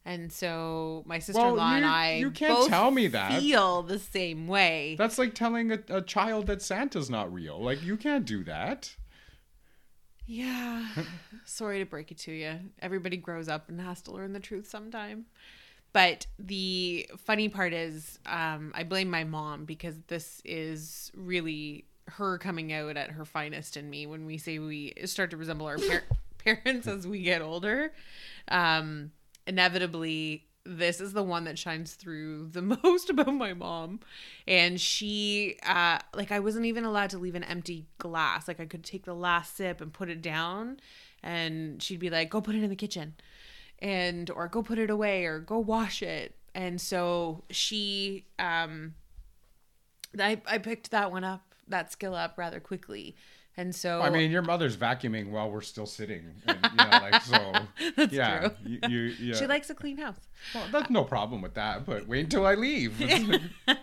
And 0.05 0.33
so 0.33 1.03
my 1.05 1.19
sister 1.19 1.47
in 1.47 1.57
law 1.57 1.75
and 1.75 1.85
you- 1.85 1.91
I 1.91 2.15
you 2.15 2.31
can't 2.31 2.67
tell 2.69 2.91
me 2.91 3.09
that. 3.09 3.41
feel 3.43 3.83
the 3.83 3.99
same 3.99 4.47
way. 4.49 4.95
That's 4.99 5.19
like 5.19 5.35
telling 5.35 5.71
a, 5.73 5.79
a 5.91 6.01
child 6.01 6.47
that 6.47 6.63
Santa's 6.63 7.11
not 7.11 7.31
real. 7.33 7.61
Like 7.63 7.83
you 7.83 7.97
can't 7.99 8.25
do 8.25 8.43
that. 8.45 8.95
Yeah. 10.27 10.87
Sorry 11.45 11.79
to 11.79 11.85
break 11.87 12.11
it 12.11 12.19
to 12.21 12.33
you. 12.33 12.55
Everybody 12.81 13.17
grows 13.17 13.49
up 13.49 13.69
and 13.69 13.81
has 13.81 14.03
to 14.03 14.13
learn 14.13 14.33
the 14.33 14.41
truth 14.41 14.69
sometime. 14.69 15.27
But 15.93 16.27
the 16.39 17.09
funny 17.19 17.49
part 17.49 17.73
is, 17.73 18.19
um, 18.27 18.73
I 18.75 18.85
blame 18.85 19.11
my 19.11 19.25
mom 19.25 19.65
because 19.65 19.97
this 20.09 20.43
is 20.45 21.11
really 21.15 21.87
her 22.09 22.39
coming 22.39 22.73
out 22.73 22.97
at 22.97 23.11
her 23.11 23.25
finest 23.25 23.77
in 23.77 23.89
me 23.89 24.07
when 24.07 24.27
we 24.27 24.39
say 24.39 24.59
we 24.59 24.95
start 25.05 25.31
to 25.31 25.37
resemble 25.37 25.67
our 25.67 25.79
par- 25.79 26.05
parents 26.39 26.87
as 26.87 27.07
we 27.07 27.23
get 27.23 27.43
older. 27.43 27.93
Um, 28.49 29.13
inevitably, 29.47 30.47
this 30.65 31.01
is 31.01 31.15
the 31.15 31.23
one 31.23 31.45
that 31.45 31.59
shines 31.59 31.95
through 31.95 32.49
the 32.49 32.63
most 32.85 33.11
about 33.11 33.35
my 33.35 33.55
mom. 33.55 34.01
And 34.47 34.81
she, 34.81 35.57
uh, 35.67 35.99
like, 36.15 36.31
I 36.31 36.41
wasn't 36.41 36.67
even 36.67 36.85
allowed 36.85 37.11
to 37.11 37.19
leave 37.19 37.35
an 37.35 37.45
empty 37.45 37.87
glass. 37.99 38.47
Like, 38.47 38.61
I 38.61 38.67
could 38.67 38.85
take 38.85 39.05
the 39.05 39.15
last 39.15 39.57
sip 39.57 39.81
and 39.81 39.93
put 39.93 40.11
it 40.11 40.21
down, 40.23 40.81
and 41.23 41.83
she'd 41.83 42.01
be 42.01 42.11
like, 42.11 42.31
go 42.31 42.41
put 42.41 42.55
it 42.55 42.63
in 42.63 42.71
the 42.71 42.77
kitchen 42.77 43.15
and 43.81 44.31
or 44.31 44.49
go 44.49 44.63
put 44.63 44.79
it 44.79 44.91
away 44.91 45.25
or 45.25 45.39
go 45.39 45.59
wash 45.59 46.03
it 46.03 46.35
and 46.55 46.81
so 46.81 47.45
she 47.51 48.25
um 48.39 48.95
i 50.19 50.41
i 50.47 50.59
picked 50.59 50.91
that 50.91 51.11
one 51.13 51.25
up 51.25 51.55
that 51.69 51.93
skill 51.93 52.15
up 52.15 52.35
rather 52.37 52.61
quickly 52.61 53.15
and 53.59 53.75
so 53.75 54.01
I 54.01 54.11
mean, 54.11 54.31
your 54.31 54.43
mother's 54.43 54.77
vacuuming 54.77 55.31
while 55.31 55.51
we're 55.51 55.63
still 55.63 55.85
sitting. 55.85 56.23
And, 56.47 56.59
you 56.63 56.77
know, 56.77 56.91
like 56.91 57.23
so. 57.23 57.53
That's 57.97 58.13
yeah, 58.13 58.39
true. 58.39 58.51
You, 58.65 58.79
you, 58.89 59.01
yeah. 59.21 59.35
she 59.35 59.49
likes 59.49 59.69
a 59.69 59.75
clean 59.75 59.99
house 59.99 60.29
Well, 60.55 60.65
that's 60.71 60.91
no 60.91 61.03
problem 61.03 61.43
with 61.43 61.55
that. 61.55 61.85
But 61.85 62.07
wait 62.07 62.21
until 62.21 62.47
I 62.47 62.55
leave. 62.55 62.95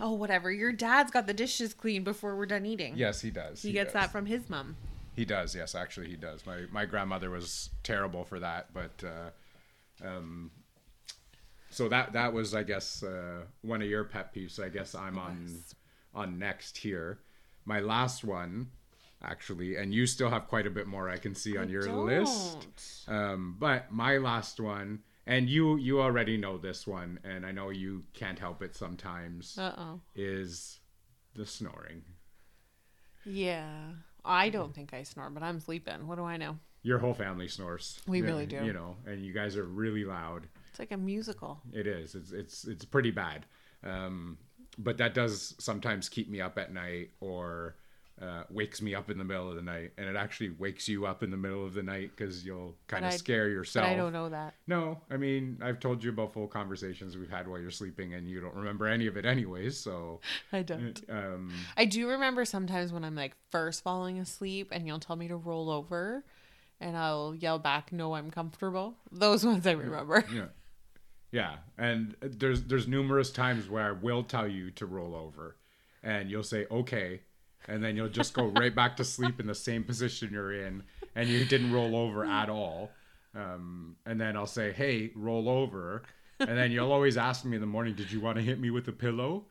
oh 0.00 0.12
whatever 0.12 0.50
your 0.50 0.72
dad's 0.72 1.10
got 1.10 1.26
the 1.26 1.34
dishes 1.34 1.74
clean 1.74 2.04
before 2.04 2.36
we're 2.36 2.46
done 2.46 2.66
eating 2.66 2.96
yes, 2.96 3.20
he 3.20 3.30
does. 3.30 3.62
he, 3.62 3.72
gets 3.72 3.92
does. 3.92 4.02
that 4.02 4.12
from 4.12 4.26
his 4.26 4.48
mom 4.50 4.76
He 5.14 5.24
does. 5.24 5.54
Yes, 5.54 5.74
actually, 5.74 6.08
he 6.08 6.16
does. 6.16 6.44
My 6.46 6.62
my 6.70 6.86
grandmother 6.86 7.30
was 7.30 7.70
terrible 7.82 8.24
for 8.24 8.40
that, 8.40 8.72
but. 8.72 9.02
Uh, 9.04 9.30
um, 10.04 10.50
so 11.70 11.88
that 11.88 12.12
that 12.12 12.32
was, 12.32 12.54
I 12.54 12.64
guess, 12.64 13.02
uh, 13.02 13.42
one 13.62 13.80
of 13.80 13.88
your 13.88 14.04
pet 14.04 14.34
peeves. 14.34 14.62
I 14.62 14.68
guess 14.68 14.94
I'm 14.94 15.18
on 15.18 15.48
on 16.14 16.38
next 16.38 16.76
here. 16.76 17.18
My 17.64 17.80
last 17.80 18.24
one, 18.24 18.68
actually, 19.22 19.76
and 19.76 19.94
you 19.94 20.06
still 20.06 20.28
have 20.28 20.48
quite 20.48 20.66
a 20.66 20.70
bit 20.70 20.86
more 20.86 21.08
I 21.08 21.16
can 21.16 21.34
see 21.34 21.56
on 21.56 21.70
your 21.70 21.90
list. 21.90 22.68
Um, 23.08 23.56
but 23.58 23.90
my 23.90 24.18
last 24.18 24.60
one, 24.60 25.00
and 25.26 25.48
you 25.48 25.76
you 25.76 26.02
already 26.02 26.36
know 26.36 26.58
this 26.58 26.86
one, 26.86 27.18
and 27.24 27.46
I 27.46 27.52
know 27.52 27.70
you 27.70 28.02
can't 28.12 28.38
help 28.38 28.62
it 28.62 28.76
sometimes, 28.76 29.56
uh-oh 29.58 30.00
is 30.14 30.78
the 31.34 31.46
snoring. 31.46 32.02
yeah 33.24 33.92
i 34.24 34.48
don't 34.48 34.74
think 34.74 34.92
i 34.94 35.02
snore 35.02 35.30
but 35.30 35.42
i'm 35.42 35.60
sleeping 35.60 36.06
what 36.06 36.16
do 36.16 36.24
i 36.24 36.36
know 36.36 36.56
Your 36.84 36.98
whole 36.98 37.14
family 37.14 37.46
snores. 37.48 38.00
We 38.08 38.22
really 38.22 38.46
do. 38.46 38.64
You 38.64 38.72
know, 38.72 38.96
and 39.06 39.24
you 39.24 39.32
guys 39.32 39.56
are 39.56 39.64
really 39.64 40.04
loud. 40.04 40.48
it's 40.70 40.78
like 40.80 40.90
a 40.92 40.96
musical 40.96 41.60
It 41.72 41.86
is. 41.86 42.14
It's 42.16 42.32
it's 42.32 42.64
it's 42.66 42.84
pretty 42.84 43.12
bad. 43.12 43.46
Um, 43.84 44.36
but 44.78 44.96
that 44.98 45.14
does 45.14 45.54
sometimes 45.58 46.08
keep 46.08 46.28
me 46.28 46.40
up 46.40 46.58
at 46.58 46.72
night 46.72 47.10
or 47.20 47.76
uh, 48.20 48.44
wakes 48.50 48.80
me 48.82 48.94
up 48.94 49.10
in 49.10 49.18
the 49.18 49.24
middle 49.24 49.48
of 49.48 49.56
the 49.56 49.62
night, 49.62 49.92
and 49.96 50.06
it 50.06 50.16
actually 50.16 50.50
wakes 50.50 50.88
you 50.88 51.06
up 51.06 51.22
in 51.22 51.30
the 51.30 51.36
middle 51.36 51.64
of 51.64 51.74
the 51.74 51.82
night 51.82 52.10
because 52.14 52.44
you'll 52.44 52.76
kind 52.86 53.04
of 53.04 53.12
scare 53.14 53.48
yourself. 53.48 53.86
i 53.86 53.94
don't 53.94 54.12
know 54.12 54.28
that 54.28 54.54
No, 54.66 55.00
I 55.10 55.16
mean 55.16 55.58
I've 55.62 55.80
told 55.80 56.04
you 56.04 56.10
about 56.10 56.32
full 56.32 56.46
conversations 56.46 57.16
we've 57.16 57.30
had 57.30 57.48
while 57.48 57.58
you're 57.58 57.70
sleeping, 57.70 58.14
and 58.14 58.28
you 58.28 58.40
don't 58.40 58.54
remember 58.54 58.86
any 58.86 59.06
of 59.06 59.16
it 59.16 59.24
anyways. 59.24 59.78
So, 59.78 60.20
i 60.52 60.62
don't 60.62 61.00
um, 61.08 61.52
I 61.76 61.84
do 61.84 62.08
remember 62.08 62.44
sometimes 62.44 62.92
when 62.92 63.04
I'm 63.04 63.16
like 63.16 63.34
first 63.50 63.82
falling 63.82 64.18
asleep 64.18 64.68
and 64.72 64.86
you'll 64.86 65.00
tell 65.00 65.16
me 65.16 65.28
to 65.28 65.36
roll 65.36 65.70
over 65.70 66.24
and 66.80 66.96
I'll 66.96 67.34
yell 67.34 67.58
back, 67.60 67.92
No, 67.92 68.14
I'm 68.14 68.30
comfortable. 68.30 68.94
Those 69.10 69.44
ones 69.46 69.66
I 69.66 69.72
remember. 69.72 70.24
yeah, 70.32 70.46
yeah, 71.32 71.56
and 71.78 72.14
there's 72.20 72.64
there's 72.64 72.86
numerous 72.86 73.30
times 73.30 73.68
where 73.68 73.84
I 73.88 73.92
will 73.92 74.22
tell 74.22 74.46
you 74.46 74.70
to 74.72 74.86
roll 74.86 75.14
over, 75.14 75.56
and 76.02 76.30
you'll 76.30 76.42
say 76.42 76.66
okay, 76.70 77.22
and 77.68 77.82
then 77.82 77.96
you'll 77.96 78.08
just 78.08 78.34
go 78.34 78.46
right 78.46 78.74
back 78.74 78.96
to 78.96 79.04
sleep 79.04 79.40
in 79.40 79.46
the 79.46 79.54
same 79.54 79.84
position 79.84 80.30
you're 80.32 80.52
in, 80.52 80.82
and 81.14 81.28
you 81.28 81.44
didn't 81.44 81.72
roll 81.72 81.96
over 81.96 82.24
at 82.24 82.48
all. 82.48 82.90
Um, 83.34 83.96
and 84.04 84.20
then 84.20 84.36
I'll 84.36 84.46
say, 84.46 84.72
hey, 84.72 85.10
roll 85.14 85.48
over, 85.48 86.02
and 86.38 86.58
then 86.58 86.70
you'll 86.70 86.92
always 86.92 87.16
ask 87.16 87.44
me 87.44 87.56
in 87.56 87.60
the 87.60 87.66
morning, 87.66 87.94
did 87.94 88.12
you 88.12 88.20
want 88.20 88.36
to 88.36 88.42
hit 88.42 88.58
me 88.60 88.70
with 88.70 88.88
a 88.88 88.92
pillow? 88.92 89.44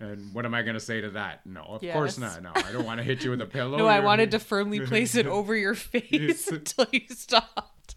And 0.00 0.34
what 0.34 0.44
am 0.44 0.52
I 0.52 0.62
going 0.62 0.74
to 0.74 0.80
say 0.80 1.00
to 1.00 1.10
that? 1.10 1.46
No, 1.46 1.60
of 1.62 1.80
course 1.80 2.18
not. 2.18 2.42
No, 2.42 2.50
I 2.56 2.72
don't 2.72 2.84
want 2.84 2.98
to 2.98 3.04
hit 3.04 3.22
you 3.22 3.30
with 3.30 3.40
a 3.40 3.46
pillow. 3.46 3.78
No, 3.78 3.86
I 3.86 4.00
wanted 4.00 4.32
to 4.32 4.40
firmly 4.40 4.80
place 4.80 5.14
it 5.14 5.26
over 5.28 5.54
your 5.54 5.76
face 5.76 6.48
until 6.48 6.86
you 6.90 7.02
stopped. 7.10 7.94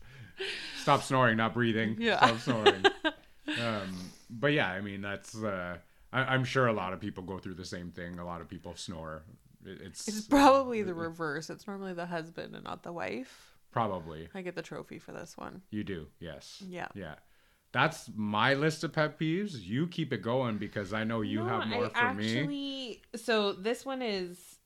stop 0.82 1.02
snoring, 1.02 1.38
not 1.38 1.56
breathing. 1.56 1.96
Yeah. 2.00 2.18
Stop 2.18 2.40
snoring. 2.42 2.86
um, 3.60 4.12
but 4.30 4.48
yeah, 4.54 4.70
I 4.70 4.82
mean, 4.82 5.02
that's, 5.02 5.36
uh, 5.36 5.78
I, 6.14 6.20
I'm 6.22 6.44
sure 6.44 6.68
a 6.68 6.74
lot 6.74 6.94
of 6.94 7.00
people 7.00 7.24
go 7.24 7.40
through 7.40 7.56
the 7.56 7.66
same 7.66 7.90
thing. 7.90 8.20
A 8.20 8.26
lot 8.26 8.40
of 8.40 8.48
people 8.48 8.76
snore. 8.76 9.24
It- 9.66 9.82
It's, 9.82 10.08
It's 10.08 10.22
probably 10.28 10.82
the 10.84 10.94
reverse. 10.94 11.50
It's 11.50 11.68
normally 11.68 11.94
the 11.94 12.06
husband 12.06 12.56
and 12.56 12.64
not 12.64 12.84
the 12.84 12.94
wife. 12.94 13.52
probably 13.72 14.30
I 14.34 14.42
get 14.42 14.56
the 14.56 14.62
trophy 14.62 15.00
for 15.00 15.12
this 15.12 15.36
one. 15.38 15.62
you 15.70 15.84
do. 15.84 16.08
Yes. 16.20 16.64
Yeah. 16.68 16.88
Yeah. 16.94 17.16
That's 17.74 18.10
my 18.16 18.54
list 18.54 18.86
of 18.86 18.94
pet 18.94 19.20
peeves. 19.20 19.62
You 19.62 19.88
keep 19.88 20.14
it 20.14 20.22
going 20.22 20.58
because 20.58 20.94
I 20.94 21.04
know 21.04 21.20
you 21.22 21.40
No, 21.40 21.46
have 21.46 21.68
more 21.68 21.92
I 21.94 22.12
for 22.12 22.14
me. 22.14 22.38
actually, 22.40 23.02
So 23.16 23.52
this 23.52 23.86
one 23.86 24.02
is, 24.02 24.60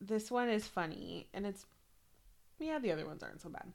this 0.00 0.28
one 0.30 0.48
is 0.48 0.66
funny, 0.66 1.28
and 1.32 1.46
it's, 1.46 1.66
yeah, 2.58 2.78
the 2.80 2.90
other 2.90 3.06
ones 3.06 3.22
aren't 3.22 3.40
so 3.40 3.48
bad. 3.50 3.72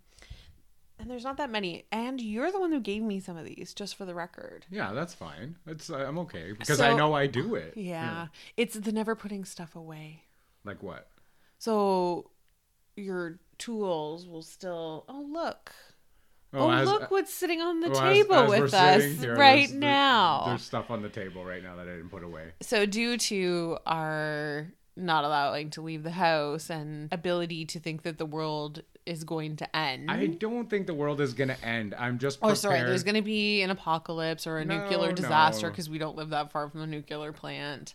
And 1.06 1.12
there's 1.12 1.24
not 1.24 1.38
that 1.38 1.52
many. 1.52 1.86
And 1.92 2.20
you're 2.20 2.52
the 2.52 2.60
one 2.60 2.72
who 2.72 2.80
gave 2.80 3.04
me 3.04 3.20
some 3.20 3.38
of 3.38 3.46
these, 3.46 3.76
just 3.76 3.96
for 3.96 4.06
the 4.06 4.16
record. 4.16 4.66
Yeah, 4.72 4.92
that's 4.92 5.14
fine. 5.14 5.56
It's 5.68 5.92
uh, 5.92 5.98
I'm 5.98 6.18
okay 6.18 6.52
because 6.58 6.82
I 6.82 6.96
know 6.96 7.14
I 7.14 7.28
do 7.28 7.54
it. 7.54 7.74
Yeah. 7.76 8.30
It's 8.58 8.74
the 8.74 8.92
never 8.92 9.14
putting 9.14 9.46
stuff 9.46 9.76
away. 9.76 10.24
Like 10.64 10.82
what? 10.82 11.08
So 11.60 12.32
your 12.96 13.38
tools 13.60 14.28
will 14.28 14.42
still. 14.42 15.06
Oh, 15.08 15.24
look. 15.32 15.74
Oh, 16.56 16.72
as- 16.72 16.88
look 16.88 17.12
what's 17.12 17.32
sitting 17.32 17.62
on 17.62 17.82
the 17.82 17.92
well, 17.92 18.02
table 18.02 18.34
as 18.34 18.50
we're 18.50 18.62
with 18.64 18.74
us 18.74 19.04
here, 19.04 19.36
right 19.36 19.58
there's- 19.58 19.70
there- 19.70 19.80
now. 19.80 20.44
There's 20.48 20.64
stuff 20.64 20.90
on 20.90 21.04
the 21.04 21.10
table 21.10 21.46
right 21.46 21.62
now 21.62 21.76
that 21.76 21.88
I 21.88 21.92
didn't 21.92 22.10
put 22.10 22.24
away. 22.24 22.54
So, 22.62 22.88
due 22.88 23.20
to 23.20 23.78
our 23.86 24.74
not 24.96 25.24
allowing 25.24 25.70
to 25.70 25.82
leave 25.82 26.02
the 26.02 26.12
house 26.12 26.72
and 26.72 27.14
ability 27.14 27.66
to 27.66 27.80
think 27.80 28.02
that 28.02 28.18
the 28.18 28.26
world 28.26 28.82
is 29.06 29.24
going 29.24 29.56
to 29.58 29.76
end. 29.76 30.10
I 30.10 30.26
don't 30.28 30.70
think 30.70 30.88
the 30.88 30.94
world 30.94 31.22
is 31.22 31.34
gonna 31.34 31.58
end. 31.64 31.94
I'm 31.98 32.18
just 32.18 32.40
Oh, 32.42 32.54
sorry. 32.54 32.80
There's 32.82 33.04
going 33.04 33.16
to 33.16 33.22
be 33.22 33.62
an 33.62 33.70
apocalypse 33.70 34.48
or 34.48 34.58
a 34.58 34.66
No, 34.66 34.80
nuclear 34.84 35.12
disaster 35.12 35.68
no. 35.68 35.72
because 35.72 35.90
we 35.90 35.98
don't 35.98 36.16
live 36.16 36.30
that 36.30 36.52
far 36.52 36.70
from 36.70 36.80
the 36.82 36.88
nuclear 36.88 37.32
plant. 37.32 37.94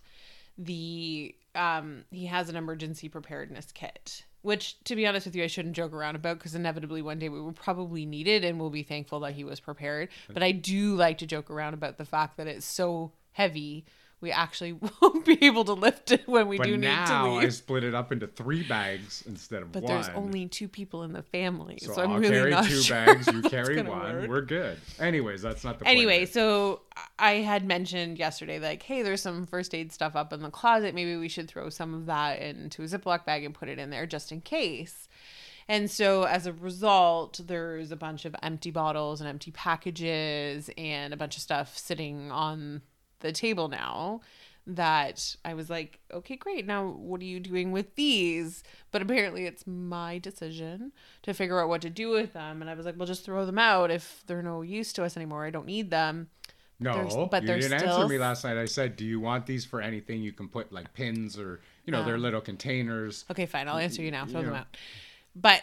The 0.59 1.35
um, 1.55 2.05
he 2.11 2.27
has 2.27 2.49
an 2.49 2.57
emergency 2.57 3.09
preparedness 3.09 3.73
kit, 3.73 4.25
which, 4.43 4.79
to 4.85 4.95
be 4.95 5.07
honest 5.07 5.27
with 5.27 5.35
you, 5.35 5.43
I 5.43 5.49
shouldn't 5.49 5.75
joke 5.75 5.93
around 5.93 6.15
about 6.15 6.39
because 6.39 6.55
inevitably 6.55 7.03
one 7.03 7.19
day 7.19 7.29
we 7.29 7.41
will 7.41 7.53
probably 7.53 8.07
need 8.07 8.29
it, 8.29 8.45
and 8.45 8.61
we'll 8.61 8.71
be 8.71 8.83
thankful 8.85 9.21
that 9.21 9.33
he 9.33 9.43
was 9.43 9.59
prepared. 9.59 10.11
But 10.33 10.43
I 10.45 10.53
do 10.53 10.95
like 10.95 11.19
to 11.19 11.27
joke 11.27 11.51
around 11.51 11.75
about 11.75 11.99
the 11.99 12.05
fact 12.05 12.37
that 12.37 12.47
it's 12.47 12.67
so 12.67 13.13
heavy. 13.33 13.85
We 14.21 14.31
actually 14.33 14.73
won't 15.01 15.25
be 15.25 15.45
able 15.45 15.65
to 15.65 15.73
lift 15.73 16.11
it 16.13 16.29
when 16.29 16.49
we 16.49 16.59
but 16.59 16.65
do 16.67 16.77
need 16.77 16.83
to 16.83 16.89
now 16.89 17.35
leave. 17.37 17.45
I 17.45 17.49
split 17.49 17.85
it 17.85 17.95
up 17.95 18.13
into 18.13 18.27
three 18.27 18.63
bags 18.63 19.25
instead 19.27 19.63
of 19.63 19.73
But 19.73 19.83
one. 19.83 19.95
there's 19.95 20.09
only 20.11 20.47
two 20.47 20.69
people 20.69 21.03
in 21.05 21.13
the 21.13 21.23
family, 21.23 21.79
so, 21.81 21.93
so, 21.93 22.03
I'm 22.03 22.13
I'll 22.13 22.19
really 22.19 22.35
carry 22.35 22.51
not 22.51 22.65
two 22.65 22.83
sure 22.83 22.97
bags. 22.97 23.27
You 23.27 23.43
carry 23.43 23.83
one. 23.83 23.99
work. 23.99 24.29
We're 24.29 24.43
good. 24.43 24.79
Anyways, 24.99 25.43
that's 25.43 25.65
not 25.65 25.79
the 25.79 25.85
point. 25.85 25.97
Anyway, 25.97 26.27
so 26.27 26.83
I 27.19 27.33
had 27.35 27.65
mentioned 27.65 28.19
yesterday, 28.19 28.59
like, 28.59 28.83
hey, 28.83 29.03
there's 29.03 29.23
some 29.23 29.47
first 29.47 29.75
aid 29.75 29.93
stuff 29.93 30.17
up 30.17 30.33
in 30.33 30.43
the 30.43 30.51
closet. 30.51 30.95
Maybe 30.95 31.17
we 31.17 31.29
should 31.29 31.49
throw 31.49 31.71
some 31.71 31.95
of 31.95 32.07
that 32.07 32.41
into 32.41 32.83
a 32.83 32.87
Ziploc 32.87 33.25
bag 33.25 33.45
and 33.45 33.55
put 33.55 33.69
it 33.69 33.79
in 33.79 33.91
there 33.91 34.07
just 34.07 34.33
in 34.33 34.41
case. 34.41 35.09
And 35.69 35.89
so 35.89 36.25
as 36.25 36.47
a 36.47 36.53
result, 36.53 37.41
there's 37.47 37.93
a 37.93 37.97
bunch 37.97 38.25
of 38.25 38.35
empty 38.43 38.73
bottles 38.73 39.21
and 39.21 39.29
empty 39.29 39.53
packages 39.53 40.69
and 40.77 41.15
a 41.15 41.17
bunch 41.17 41.37
of 41.37 41.43
stuff 41.43 41.79
sitting 41.79 42.33
on 42.33 42.83
the 43.21 43.33
table 43.33 43.69
now 43.69 44.21
that 44.67 45.35
I 45.45 45.55
was 45.55 45.71
like, 45.71 45.99
okay, 46.13 46.37
great. 46.37 46.67
Now, 46.67 46.87
what 46.87 47.21
are 47.21 47.25
you 47.25 47.41
doing 47.41 47.73
with 47.73 47.95
these? 47.97 48.63
But 48.93 49.03
apparently, 49.03 49.47
it's 49.47 49.67
my 49.67 50.19
decision 50.19 50.93
to 51.23 51.33
figure 51.35 51.61
out 51.61 51.69
what 51.69 51.81
to 51.83 51.91
do 51.91 52.11
with 52.11 52.35
them. 52.35 52.61
And 52.61 52.71
I 52.71 52.75
was 52.75 52.85
like, 52.87 52.97
well, 52.97 53.07
just 53.07 53.25
throw 53.25 53.47
them 53.47 53.59
out 53.59 53.91
if 53.91 54.23
they're 54.27 54.43
no 54.43 54.63
use 54.63 54.93
to 54.95 55.05
us 55.05 55.17
anymore. 55.17 55.45
I 55.45 55.51
don't 55.51 55.67
need 55.67 55.91
them. 55.91 56.29
no, 56.79 56.95
there's- 56.95 57.15
but 57.31 57.43
you 57.43 57.47
there's 57.49 57.65
didn't 57.69 57.81
still- 57.81 57.97
answer 57.97 58.09
me 58.09 58.19
last 58.19 58.45
night. 58.45 58.57
I 58.57 58.65
said, 58.67 58.97
"Do 58.97 59.05
you 59.05 59.21
want 59.21 59.45
these 59.47 59.65
for 59.67 59.81
anything? 59.83 60.23
You 60.23 60.33
can 60.33 60.49
put 60.49 60.73
like 60.73 60.93
pins 60.95 61.39
or 61.39 61.61
you 61.87 61.91
know, 61.93 62.05
they're 62.05 62.15
Um, 62.15 62.23
little 62.23 62.41
containers." 62.41 63.25
Okay, 63.31 63.47
fine. 63.47 63.67
I'll 63.69 63.77
answer 63.79 64.01
you 64.03 64.11
now. 64.11 64.25
Throw 64.27 64.41
you 64.41 64.47
them 64.47 64.55
know. 64.55 64.61
out. 64.61 64.77
But 65.35 65.63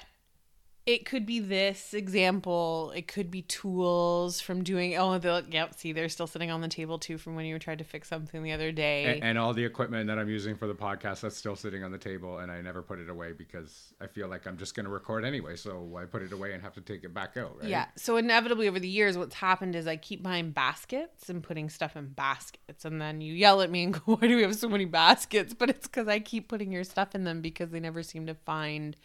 it 0.88 1.06
could 1.06 1.26
be 1.26 1.42
this 1.42 1.94
example. 1.94 2.94
It 2.96 3.10
could 3.10 3.30
be 3.30 3.42
tools 3.42 4.40
from 4.40 4.64
doing. 4.64 4.96
Oh, 4.96 5.18
they'll, 5.18 5.44
yep. 5.50 5.78
See, 5.78 5.92
they're 5.92 6.08
still 6.08 6.28
sitting 6.28 6.50
on 6.50 6.62
the 6.62 6.70
table 6.70 6.98
too 6.98 7.18
from 7.18 7.36
when 7.36 7.46
you 7.46 7.60
tried 7.60 7.80
to 7.80 7.84
fix 7.84 8.08
something 8.08 8.42
the 8.42 8.54
other 8.54 8.72
day. 8.72 9.04
And, 9.04 9.24
and 9.24 9.38
all 9.38 9.54
the 9.54 9.66
equipment 9.66 10.08
that 10.08 10.18
I'm 10.18 10.30
using 10.30 10.56
for 10.56 10.66
the 10.66 10.74
podcast 10.74 11.20
that's 11.20 11.36
still 11.36 11.58
sitting 11.58 11.84
on 11.84 11.92
the 11.92 11.98
table, 11.98 12.38
and 12.38 12.50
I 12.50 12.62
never 12.62 12.82
put 12.82 13.00
it 13.00 13.10
away 13.10 13.34
because 13.34 13.94
I 14.00 14.08
feel 14.08 14.30
like 14.30 14.48
I'm 14.48 14.56
just 14.56 14.76
going 14.76 14.86
to 14.86 14.90
record 14.90 15.26
anyway. 15.26 15.58
So 15.58 15.82
why 15.82 16.06
put 16.06 16.22
it 16.22 16.32
away 16.32 16.54
and 16.54 16.64
have 16.64 16.74
to 16.76 16.82
take 16.82 17.04
it 17.04 17.14
back 17.14 17.36
out? 17.36 17.58
Right? 17.60 17.68
Yeah. 17.68 17.88
So 17.98 18.16
inevitably 18.16 18.70
over 18.70 18.80
the 18.80 18.88
years, 18.88 19.18
what's 19.18 19.36
happened 19.36 19.76
is 19.76 19.88
I 19.88 19.98
keep 19.98 20.24
buying 20.24 20.52
baskets 20.52 21.28
and 21.28 21.44
putting 21.44 21.70
stuff 21.70 21.98
in 21.98 22.08
baskets, 22.08 22.86
and 22.86 23.02
then 23.02 23.20
you 23.20 23.34
yell 23.34 23.62
at 23.62 23.70
me 23.70 23.84
and 23.84 23.94
go, 24.06 24.16
"Why 24.16 24.26
do 24.26 24.38
we 24.38 24.44
have 24.44 24.56
so 24.56 24.70
many 24.70 24.86
baskets?" 24.86 25.54
But 25.54 25.70
it's 25.70 25.86
because 25.86 26.08
I 26.08 26.20
keep 26.20 26.48
putting 26.48 26.72
your 26.72 26.86
stuff 26.86 27.14
in 27.14 27.26
them 27.26 27.42
because 27.42 27.72
they 27.72 27.82
never 27.82 28.04
seem 28.04 28.26
to 28.28 28.34
find 28.34 28.96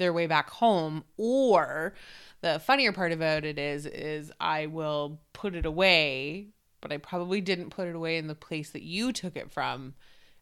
their 0.00 0.12
way 0.12 0.26
back 0.26 0.50
home. 0.50 1.04
Or 1.16 1.94
the 2.40 2.58
funnier 2.58 2.92
part 2.92 3.12
about 3.12 3.44
it 3.44 3.58
is, 3.58 3.86
is 3.86 4.32
I 4.40 4.66
will 4.66 5.20
put 5.32 5.54
it 5.54 5.64
away, 5.64 6.48
but 6.80 6.92
I 6.92 6.96
probably 6.96 7.40
didn't 7.40 7.70
put 7.70 7.86
it 7.86 7.94
away 7.94 8.16
in 8.16 8.26
the 8.26 8.34
place 8.34 8.70
that 8.70 8.82
you 8.82 9.12
took 9.12 9.36
it 9.36 9.52
from, 9.52 9.94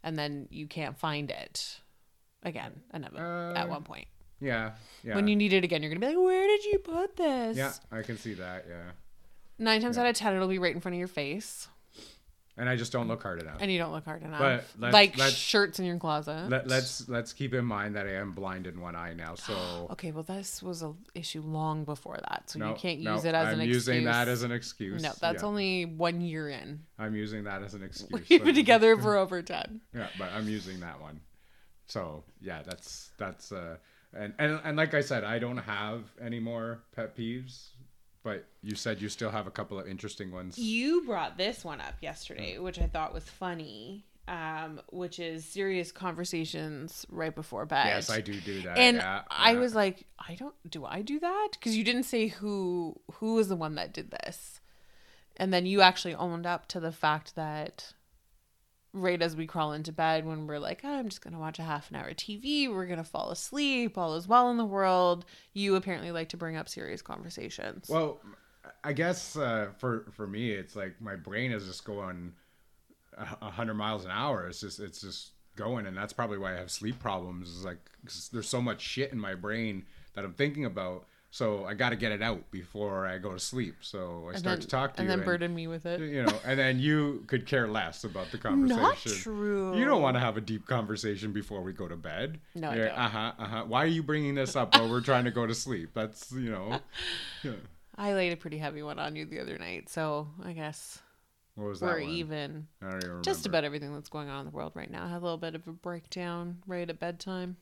and 0.02 0.18
then 0.18 0.48
you 0.50 0.66
can't 0.66 0.96
find 0.98 1.30
it 1.30 1.80
again. 2.42 2.80
Another 2.92 3.18
at 3.54 3.66
Uh, 3.66 3.68
one 3.68 3.82
point. 3.82 4.06
Yeah. 4.40 4.72
Yeah. 5.02 5.16
When 5.16 5.26
you 5.28 5.34
need 5.36 5.52
it 5.52 5.64
again, 5.64 5.82
you're 5.82 5.90
gonna 5.90 6.00
be 6.00 6.06
like, 6.14 6.24
"Where 6.24 6.46
did 6.46 6.64
you 6.64 6.78
put 6.78 7.16
this?" 7.16 7.56
yeah, 7.56 7.72
I 7.90 8.02
can 8.02 8.16
see 8.16 8.34
that. 8.34 8.64
Yeah. 8.68 8.92
Nine 9.58 9.80
times 9.82 9.98
out 9.98 10.06
of 10.06 10.14
ten, 10.14 10.36
it'll 10.36 10.46
be 10.46 10.60
right 10.60 10.72
in 10.74 10.80
front 10.80 10.94
of 10.94 10.98
your 11.00 11.08
face, 11.08 11.66
And 12.58 12.68
I 12.68 12.74
just 12.76 12.90
don't 12.90 13.06
look 13.06 13.22
hard 13.22 13.40
enough. 13.40 13.58
and 13.60 13.70
you 13.70 13.78
don't 13.78 13.92
look 13.92 14.04
hard 14.04 14.22
enough. 14.22 14.40
But 14.40 14.64
let's- 14.78 14.92
like 14.92 15.16
let's- 15.16 15.34
shirts 15.34 15.78
in 15.78 15.84
your 15.86 15.96
closet. 15.98 16.48
Let, 16.48 16.66
let's 16.66 17.08
let's 17.08 17.32
keep 17.32 17.54
in 17.54 17.64
mind 17.64 17.94
that 17.96 18.06
I 18.06 18.14
am 18.14 18.32
blind 18.32 18.66
in 18.66 18.80
one 18.80 18.96
eye 18.96 19.14
now, 19.14 19.36
so 19.36 19.54
okay, 19.92 20.10
well, 20.10 20.24
this 20.24 20.62
was 20.62 20.82
a 20.82 20.92
issue 21.14 21.40
long 21.42 21.84
before 21.84 22.18
that, 22.28 22.50
so 22.50 22.58
no, 22.58 22.70
you 22.70 22.74
can't 22.74 23.00
no, 23.00 23.14
use 23.14 23.24
it 23.24 23.34
as 23.34 23.48
I'm 23.48 23.54
an 23.54 23.60
excuse. 23.60 23.86
using 23.88 24.04
that 24.04 24.28
as 24.28 24.42
an 24.42 24.50
excuse. 24.52 25.02
no. 25.02 25.12
That's 25.20 25.42
Yeah, 25.42 25.48
only 25.48 25.84
one 25.84 26.20
year 26.20 26.48
in. 26.48 26.80
I'm 26.98 27.14
using 27.14 27.44
that 27.44 27.62
as 27.62 27.74
an 27.74 27.82
excuse. 27.88 28.28
We've 28.28 28.44
been 28.44 28.54
together 28.54 28.96
for 28.98 29.16
over 29.16 29.40
ten. 29.42 29.80
Yeah, 29.94 30.08
but 30.18 30.30
I'm 30.32 30.48
using 30.48 30.80
that 30.80 31.00
one. 31.00 31.20
So 31.86 32.24
yeah, 32.40 32.62
that's 32.66 33.10
that's 33.18 33.52
uh, 33.52 33.76
and 34.12 34.34
and 34.38 34.60
and 34.64 34.76
like 34.76 34.94
I 34.94 35.00
said, 35.00 35.22
I 35.24 35.38
don't 35.38 35.58
have 35.58 36.02
any 36.20 36.40
more 36.40 36.82
pet 36.94 37.16
peeves. 37.16 37.68
But 38.22 38.46
you 38.62 38.74
said 38.74 39.00
you 39.00 39.08
still 39.08 39.30
have 39.30 39.46
a 39.46 39.50
couple 39.50 39.78
of 39.78 39.86
interesting 39.86 40.32
ones. 40.32 40.58
You 40.58 41.02
brought 41.04 41.38
this 41.38 41.64
one 41.64 41.80
up 41.80 41.94
yesterday, 42.00 42.58
which 42.58 42.78
I 42.80 42.86
thought 42.86 43.14
was 43.14 43.24
funny. 43.24 44.04
Um, 44.26 44.82
which 44.90 45.18
is 45.18 45.42
serious 45.46 45.90
conversations 45.90 47.06
right 47.08 47.34
before 47.34 47.64
bed. 47.64 47.86
Yes, 47.86 48.10
I 48.10 48.20
do 48.20 48.38
do 48.38 48.60
that. 48.60 48.76
and 48.76 48.98
yeah, 48.98 49.22
I 49.30 49.52
yeah. 49.52 49.58
was 49.58 49.74
like, 49.74 50.04
I 50.18 50.34
don't 50.34 50.54
do 50.68 50.84
I 50.84 51.00
do 51.00 51.18
that 51.18 51.48
because 51.52 51.74
you 51.74 51.82
didn't 51.82 52.02
say 52.02 52.26
who 52.26 53.00
who 53.14 53.36
was 53.36 53.48
the 53.48 53.56
one 53.56 53.76
that 53.76 53.94
did 53.94 54.10
this, 54.10 54.60
and 55.38 55.50
then 55.50 55.64
you 55.64 55.80
actually 55.80 56.14
owned 56.14 56.44
up 56.44 56.68
to 56.68 56.80
the 56.80 56.92
fact 56.92 57.36
that 57.36 57.94
right 58.92 59.20
as 59.20 59.36
we 59.36 59.46
crawl 59.46 59.72
into 59.72 59.92
bed 59.92 60.26
when 60.26 60.46
we're 60.46 60.58
like, 60.58 60.80
oh, 60.84 60.98
I'm 60.98 61.08
just 61.08 61.22
gonna 61.22 61.38
watch 61.38 61.58
a 61.58 61.62
half 61.62 61.90
an 61.90 61.96
hour 61.96 62.10
TV, 62.10 62.70
we're 62.70 62.86
gonna 62.86 63.04
fall 63.04 63.30
asleep, 63.30 63.98
all 63.98 64.14
is 64.16 64.28
well 64.28 64.50
in 64.50 64.56
the 64.56 64.64
world. 64.64 65.24
You 65.52 65.76
apparently 65.76 66.10
like 66.10 66.30
to 66.30 66.36
bring 66.36 66.56
up 66.56 66.68
serious 66.68 67.02
conversations. 67.02 67.88
Well, 67.88 68.20
I 68.84 68.92
guess 68.92 69.36
uh, 69.36 69.68
for 69.78 70.06
for 70.12 70.26
me, 70.26 70.50
it's 70.50 70.76
like 70.76 71.00
my 71.00 71.16
brain 71.16 71.52
is 71.52 71.66
just 71.66 71.84
going 71.84 72.32
hundred 73.16 73.74
miles 73.74 74.04
an 74.04 74.10
hour. 74.10 74.46
It's 74.46 74.60
just 74.60 74.80
it's 74.80 75.00
just 75.00 75.32
going, 75.56 75.86
and 75.86 75.96
that's 75.96 76.12
probably 76.12 76.38
why 76.38 76.54
I 76.54 76.58
have 76.58 76.70
sleep 76.70 76.98
problems. 76.98 77.48
Is 77.48 77.64
like 77.64 77.78
there's 78.32 78.48
so 78.48 78.62
much 78.62 78.80
shit 78.80 79.12
in 79.12 79.18
my 79.18 79.34
brain 79.34 79.84
that 80.14 80.24
I'm 80.24 80.34
thinking 80.34 80.64
about. 80.64 81.06
So 81.30 81.66
I 81.66 81.74
got 81.74 81.90
to 81.90 81.96
get 81.96 82.10
it 82.10 82.22
out 82.22 82.50
before 82.50 83.06
I 83.06 83.18
go 83.18 83.32
to 83.32 83.38
sleep. 83.38 83.76
So 83.82 84.24
I 84.28 84.30
and 84.30 84.38
start 84.38 84.54
then, 84.54 84.60
to 84.60 84.66
talk 84.66 84.96
to 84.96 85.02
you. 85.02 85.08
and 85.08 85.12
you, 85.12 85.16
then 85.18 85.26
burden 85.26 85.54
me 85.54 85.66
with 85.66 85.84
it. 85.84 86.00
you 86.00 86.22
know, 86.22 86.32
and 86.44 86.58
then 86.58 86.80
you 86.80 87.22
could 87.26 87.44
care 87.46 87.68
less 87.68 88.04
about 88.04 88.30
the 88.30 88.38
conversation. 88.38 88.82
Not 88.82 88.96
true. 88.96 89.76
You 89.76 89.84
don't 89.84 90.00
want 90.00 90.16
to 90.16 90.20
have 90.20 90.38
a 90.38 90.40
deep 90.40 90.66
conversation 90.66 91.32
before 91.32 91.60
we 91.62 91.72
go 91.74 91.86
to 91.86 91.96
bed. 91.96 92.40
No, 92.54 92.70
I 92.70 92.76
don't. 92.76 92.88
Uh 92.88 93.08
huh. 93.08 93.32
Uh 93.38 93.44
huh. 93.46 93.64
Why 93.66 93.84
are 93.84 93.88
you 93.88 94.02
bringing 94.02 94.34
this 94.36 94.56
up 94.56 94.74
while 94.74 94.88
we're 94.88 95.02
trying 95.02 95.24
to 95.24 95.30
go 95.30 95.46
to 95.46 95.54
sleep? 95.54 95.90
That's 95.94 96.32
you 96.32 96.50
know. 96.50 96.80
Yeah. 97.44 97.52
I 97.96 98.14
laid 98.14 98.32
a 98.32 98.36
pretty 98.36 98.58
heavy 98.58 98.82
one 98.82 98.98
on 98.98 99.14
you 99.16 99.26
the 99.26 99.40
other 99.40 99.58
night, 99.58 99.88
so 99.88 100.28
I 100.44 100.52
guess 100.52 101.00
What 101.56 101.66
was 101.68 101.80
that? 101.80 101.86
we're 101.86 102.00
one? 102.00 102.10
even. 102.10 102.68
I 102.80 102.84
don't 102.86 102.96
even 102.98 103.08
remember. 103.08 103.22
Just 103.24 103.44
about 103.44 103.64
everything 103.64 103.92
that's 103.92 104.08
going 104.08 104.28
on 104.28 104.40
in 104.40 104.46
the 104.46 104.56
world 104.56 104.72
right 104.74 104.90
now. 104.90 105.04
I 105.04 105.08
had 105.08 105.18
a 105.20 105.24
little 105.24 105.36
bit 105.36 105.54
of 105.56 105.66
a 105.66 105.72
breakdown 105.72 106.58
right 106.66 106.88
at 106.88 106.98
bedtime. 107.00 107.56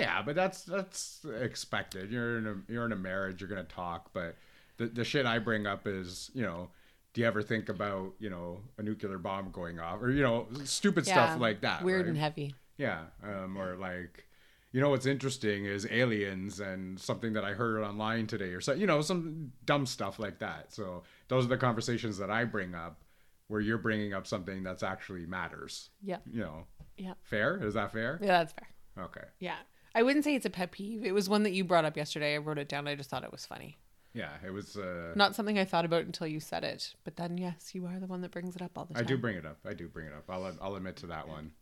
Yeah, 0.00 0.22
but 0.22 0.34
that's 0.34 0.62
that's 0.62 1.24
expected. 1.40 2.10
You're 2.10 2.38
in 2.38 2.46
a 2.46 2.72
you're 2.72 2.86
in 2.86 2.92
a 2.92 2.96
marriage. 2.96 3.40
You're 3.40 3.48
gonna 3.48 3.64
talk, 3.64 4.10
but 4.12 4.36
the 4.76 4.86
the 4.86 5.04
shit 5.04 5.26
I 5.26 5.38
bring 5.38 5.66
up 5.66 5.86
is 5.86 6.30
you 6.34 6.42
know. 6.42 6.70
Do 7.12 7.20
you 7.20 7.26
ever 7.26 7.42
think 7.42 7.68
about 7.68 8.12
you 8.20 8.30
know 8.30 8.60
a 8.78 8.84
nuclear 8.84 9.18
bomb 9.18 9.50
going 9.50 9.80
off 9.80 10.00
or 10.00 10.12
you 10.12 10.22
know 10.22 10.46
stupid 10.62 11.06
stuff 11.06 11.40
like 11.40 11.62
that? 11.62 11.82
Weird 11.82 12.02
right? 12.02 12.08
and 12.10 12.16
heavy. 12.16 12.54
Yeah, 12.76 13.00
um, 13.24 13.58
or 13.58 13.74
like, 13.74 14.24
you 14.72 14.80
know, 14.80 14.90
what's 14.90 15.06
interesting 15.06 15.64
is 15.64 15.86
aliens 15.90 16.60
and 16.60 16.98
something 17.00 17.32
that 17.32 17.44
I 17.44 17.52
heard 17.52 17.82
online 17.82 18.28
today, 18.28 18.50
or 18.54 18.60
so, 18.60 18.72
you 18.72 18.86
know, 18.86 19.02
some 19.02 19.50
dumb 19.66 19.86
stuff 19.86 20.18
like 20.20 20.38
that. 20.38 20.72
So 20.72 21.02
those 21.28 21.44
are 21.44 21.48
the 21.48 21.58
conversations 21.58 22.16
that 22.18 22.30
I 22.30 22.44
bring 22.44 22.74
up, 22.76 23.02
where 23.48 23.60
you're 23.60 23.76
bringing 23.76 24.14
up 24.14 24.26
something 24.26 24.62
that's 24.62 24.84
actually 24.84 25.26
matters. 25.26 25.90
Yeah. 26.02 26.18
You 26.32 26.40
know, 26.40 26.66
Yeah. 26.96 27.14
fair? 27.22 27.62
Is 27.62 27.74
that 27.74 27.90
fair? 27.92 28.18
Yeah, 28.22 28.28
that's 28.44 28.52
fair. 28.52 28.68
Okay. 29.06 29.26
Yeah. 29.40 29.56
I 29.94 30.02
wouldn't 30.02 30.24
say 30.24 30.34
it's 30.34 30.46
a 30.46 30.50
pet 30.50 30.70
peeve. 30.72 31.04
It 31.04 31.12
was 31.12 31.28
one 31.28 31.42
that 31.42 31.52
you 31.52 31.64
brought 31.64 31.84
up 31.84 31.96
yesterday. 31.96 32.34
I 32.34 32.38
wrote 32.38 32.58
it 32.58 32.68
down. 32.68 32.86
I 32.86 32.94
just 32.94 33.10
thought 33.10 33.24
it 33.24 33.32
was 33.32 33.44
funny. 33.46 33.76
Yeah, 34.12 34.30
it 34.44 34.50
was. 34.50 34.76
Uh, 34.76 35.12
Not 35.14 35.34
something 35.36 35.58
I 35.58 35.64
thought 35.64 35.84
about 35.84 36.04
until 36.04 36.26
you 36.26 36.40
said 36.40 36.64
it. 36.64 36.94
But 37.04 37.16
then, 37.16 37.38
yes, 37.38 37.74
you 37.74 37.86
are 37.86 37.98
the 38.00 38.06
one 38.06 38.20
that 38.22 38.30
brings 38.32 38.56
it 38.56 38.62
up 38.62 38.76
all 38.76 38.84
the 38.84 38.94
time. 38.94 39.02
I 39.04 39.06
do 39.06 39.16
bring 39.18 39.36
it 39.36 39.46
up. 39.46 39.58
I 39.64 39.72
do 39.74 39.88
bring 39.88 40.06
it 40.06 40.12
up. 40.12 40.24
I'll 40.28 40.52
I'll 40.60 40.74
admit 40.76 40.96
to 40.96 41.06
that 41.08 41.28
one. 41.28 41.52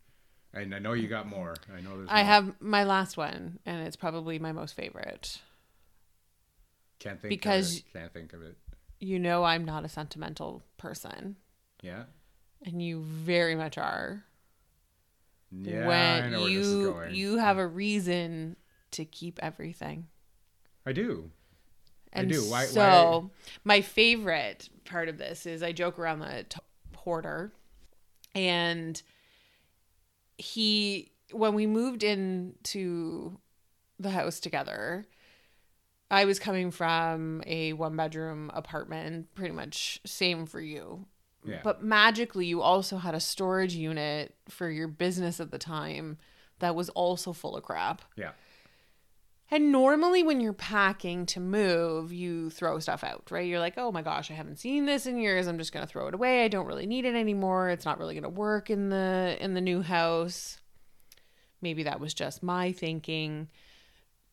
And 0.53 0.73
I 0.73 0.79
know 0.79 0.93
you 0.93 1.07
got 1.07 1.27
more. 1.27 1.53
I 1.75 1.81
know 1.81 1.95
there's. 1.97 2.09
I 2.09 2.23
more. 2.23 2.25
have 2.25 2.53
my 2.59 2.83
last 2.83 3.17
one, 3.17 3.59
and 3.67 3.85
it's 3.85 3.95
probably 3.95 4.39
my 4.39 4.51
most 4.51 4.75
favorite. 4.75 5.39
Can't 6.99 7.21
think 7.21 7.29
Because- 7.29 7.73
of 7.73 7.77
it. 7.79 7.93
Can't 7.93 8.13
think 8.13 8.33
of 8.33 8.41
it. 8.41 8.57
You 8.99 9.19
know 9.19 9.43
I'm 9.43 9.63
not 9.63 9.85
a 9.85 9.89
sentimental 9.89 10.61
person, 10.77 11.37
Yeah. 11.81 12.03
and 12.65 12.81
you 12.81 13.01
very 13.01 13.55
much 13.55 13.77
are. 13.77 14.25
Yeah. 15.51 15.87
When 15.87 16.31
know 16.31 16.41
where 16.41 16.49
this 16.49 16.67
is 16.67 16.73
you 16.73 16.93
you 17.15 17.37
have 17.37 17.57
a 17.57 17.65
reason 17.67 18.55
to 18.91 19.05
keep 19.05 19.39
everything. 19.41 20.07
I 20.85 20.91
do. 20.93 21.31
I 22.13 22.23
do. 22.25 22.41
Why- 22.49 22.65
so 22.65 23.31
my 23.63 23.81
favorite 23.81 24.69
part 24.85 25.09
of 25.09 25.17
this 25.17 25.45
is 25.45 25.61
I 25.63 25.71
joke 25.71 25.99
around 25.99 26.19
the 26.19 26.45
t- 26.47 26.59
porter, 26.91 27.51
and 28.35 29.01
he 30.37 31.11
when 31.31 31.53
we 31.53 31.67
moved 31.67 32.03
into 32.03 33.37
the 33.99 34.09
house 34.09 34.39
together, 34.39 35.05
I 36.09 36.25
was 36.25 36.39
coming 36.39 36.71
from 36.71 37.43
a 37.45 37.73
one 37.73 37.95
bedroom 37.95 38.49
apartment, 38.53 39.33
pretty 39.35 39.53
much 39.53 39.99
same 40.05 40.45
for 40.47 40.59
you. 40.61 41.05
Yeah. 41.45 41.61
But 41.63 41.83
magically, 41.83 42.45
you 42.45 42.61
also 42.61 42.97
had 42.97 43.15
a 43.15 43.19
storage 43.19 43.73
unit 43.73 44.35
for 44.49 44.69
your 44.69 44.87
business 44.87 45.39
at 45.39 45.51
the 45.51 45.57
time 45.57 46.17
that 46.59 46.75
was 46.75 46.89
also 46.89 47.33
full 47.33 47.55
of 47.55 47.63
crap. 47.63 48.01
yeah. 48.15 48.31
And 49.51 49.71
normally, 49.71 50.21
when 50.21 50.41
you're 50.41 50.53
packing 50.53 51.25
to 51.27 51.39
move, 51.39 52.13
you 52.13 52.51
throw 52.51 52.77
stuff 52.77 53.03
out, 53.03 53.29
right? 53.31 53.47
You're 53.47 53.59
like, 53.59 53.73
oh 53.77 53.91
my 53.91 54.03
gosh, 54.03 54.29
I 54.29 54.35
haven't 54.35 54.59
seen 54.59 54.85
this 54.85 55.07
in 55.07 55.17
years. 55.17 55.47
I'm 55.47 55.57
just 55.57 55.73
gonna 55.73 55.87
throw 55.87 56.07
it 56.07 56.13
away. 56.13 56.43
I 56.45 56.49
don't 56.49 56.67
really 56.67 56.85
need 56.85 57.03
it 57.05 57.15
anymore. 57.15 57.69
It's 57.69 57.83
not 57.85 57.97
really 57.97 58.13
gonna 58.13 58.29
work 58.29 58.69
in 58.69 58.89
the 58.89 59.35
in 59.39 59.55
the 59.55 59.61
new 59.61 59.81
house. 59.81 60.59
Maybe 61.63 61.81
that 61.83 61.99
was 61.99 62.13
just 62.13 62.43
my 62.43 62.71
thinking. 62.71 63.49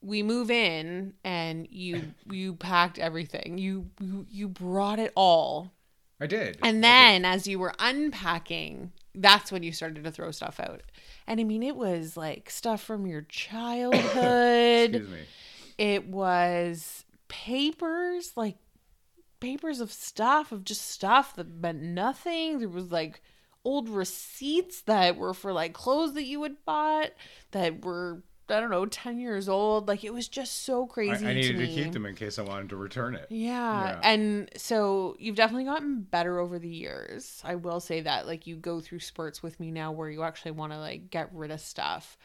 We 0.02 0.22
move 0.22 0.50
in, 0.50 1.14
and 1.24 1.66
you 1.70 2.12
you 2.30 2.54
packed 2.54 2.98
everything. 2.98 3.56
You 3.56 3.86
you, 3.98 4.26
you 4.28 4.48
brought 4.48 4.98
it 4.98 5.12
all 5.14 5.72
I 6.20 6.26
did. 6.26 6.58
and 6.62 6.82
then 6.82 7.24
as 7.24 7.46
you 7.46 7.58
were 7.58 7.74
unpacking, 7.78 8.92
that's 9.14 9.50
when 9.52 9.62
you 9.62 9.72
started 9.72 10.04
to 10.04 10.10
throw 10.10 10.30
stuff 10.30 10.58
out. 10.60 10.82
And 11.26 11.40
I 11.40 11.44
mean, 11.44 11.62
it 11.62 11.76
was 11.76 12.16
like 12.16 12.50
stuff 12.50 12.82
from 12.82 13.06
your 13.06 13.22
childhood. 13.28 14.94
Excuse 14.96 15.10
me. 15.10 15.24
it 15.78 16.06
was 16.08 17.04
papers, 17.28 18.32
like 18.36 18.56
papers 19.40 19.80
of 19.80 19.92
stuff, 19.92 20.52
of 20.52 20.64
just 20.64 20.88
stuff 20.90 21.36
that 21.36 21.48
meant 21.48 21.82
nothing. 21.82 22.58
There 22.58 22.68
was 22.68 22.90
like 22.90 23.20
old 23.64 23.88
receipts 23.88 24.82
that 24.82 25.16
were 25.16 25.34
for 25.34 25.52
like 25.52 25.72
clothes 25.72 26.14
that 26.14 26.24
you 26.24 26.42
had 26.42 26.56
bought 26.64 27.10
that 27.50 27.84
were, 27.84 28.22
I 28.48 28.60
don't 28.60 28.70
know, 28.70 28.86
10 28.86 29.18
years 29.18 29.48
old. 29.48 29.88
Like 29.88 30.04
it 30.04 30.12
was 30.12 30.28
just 30.28 30.64
so 30.64 30.86
crazy. 30.86 31.26
I 31.26 31.34
needed 31.34 31.58
to, 31.58 31.66
to 31.66 31.72
keep 31.72 31.92
them 31.92 32.06
in 32.06 32.14
case 32.14 32.38
I 32.38 32.42
wanted 32.42 32.70
to 32.70 32.76
return 32.76 33.14
it. 33.14 33.26
Yeah. 33.28 33.84
Yeah. 33.84 34.00
And 34.02 34.50
so 34.56 35.16
you've 35.18 35.36
definitely 35.36 35.64
gotten 35.64 36.02
better 36.02 36.38
over 36.38 36.58
the 36.58 36.68
years. 36.68 37.40
I 37.44 37.56
will 37.56 37.80
say 37.80 38.02
that. 38.02 38.26
Like 38.26 38.46
you 38.46 38.56
go 38.56 38.80
through 38.80 39.00
spurts 39.00 39.42
with 39.42 39.58
me 39.58 39.70
now 39.70 39.92
where 39.92 40.10
you 40.10 40.22
actually 40.22 40.52
want 40.52 40.72
to 40.72 40.78
like 40.78 41.10
get 41.10 41.30
rid 41.32 41.50
of 41.50 41.60
stuff. 41.60 42.16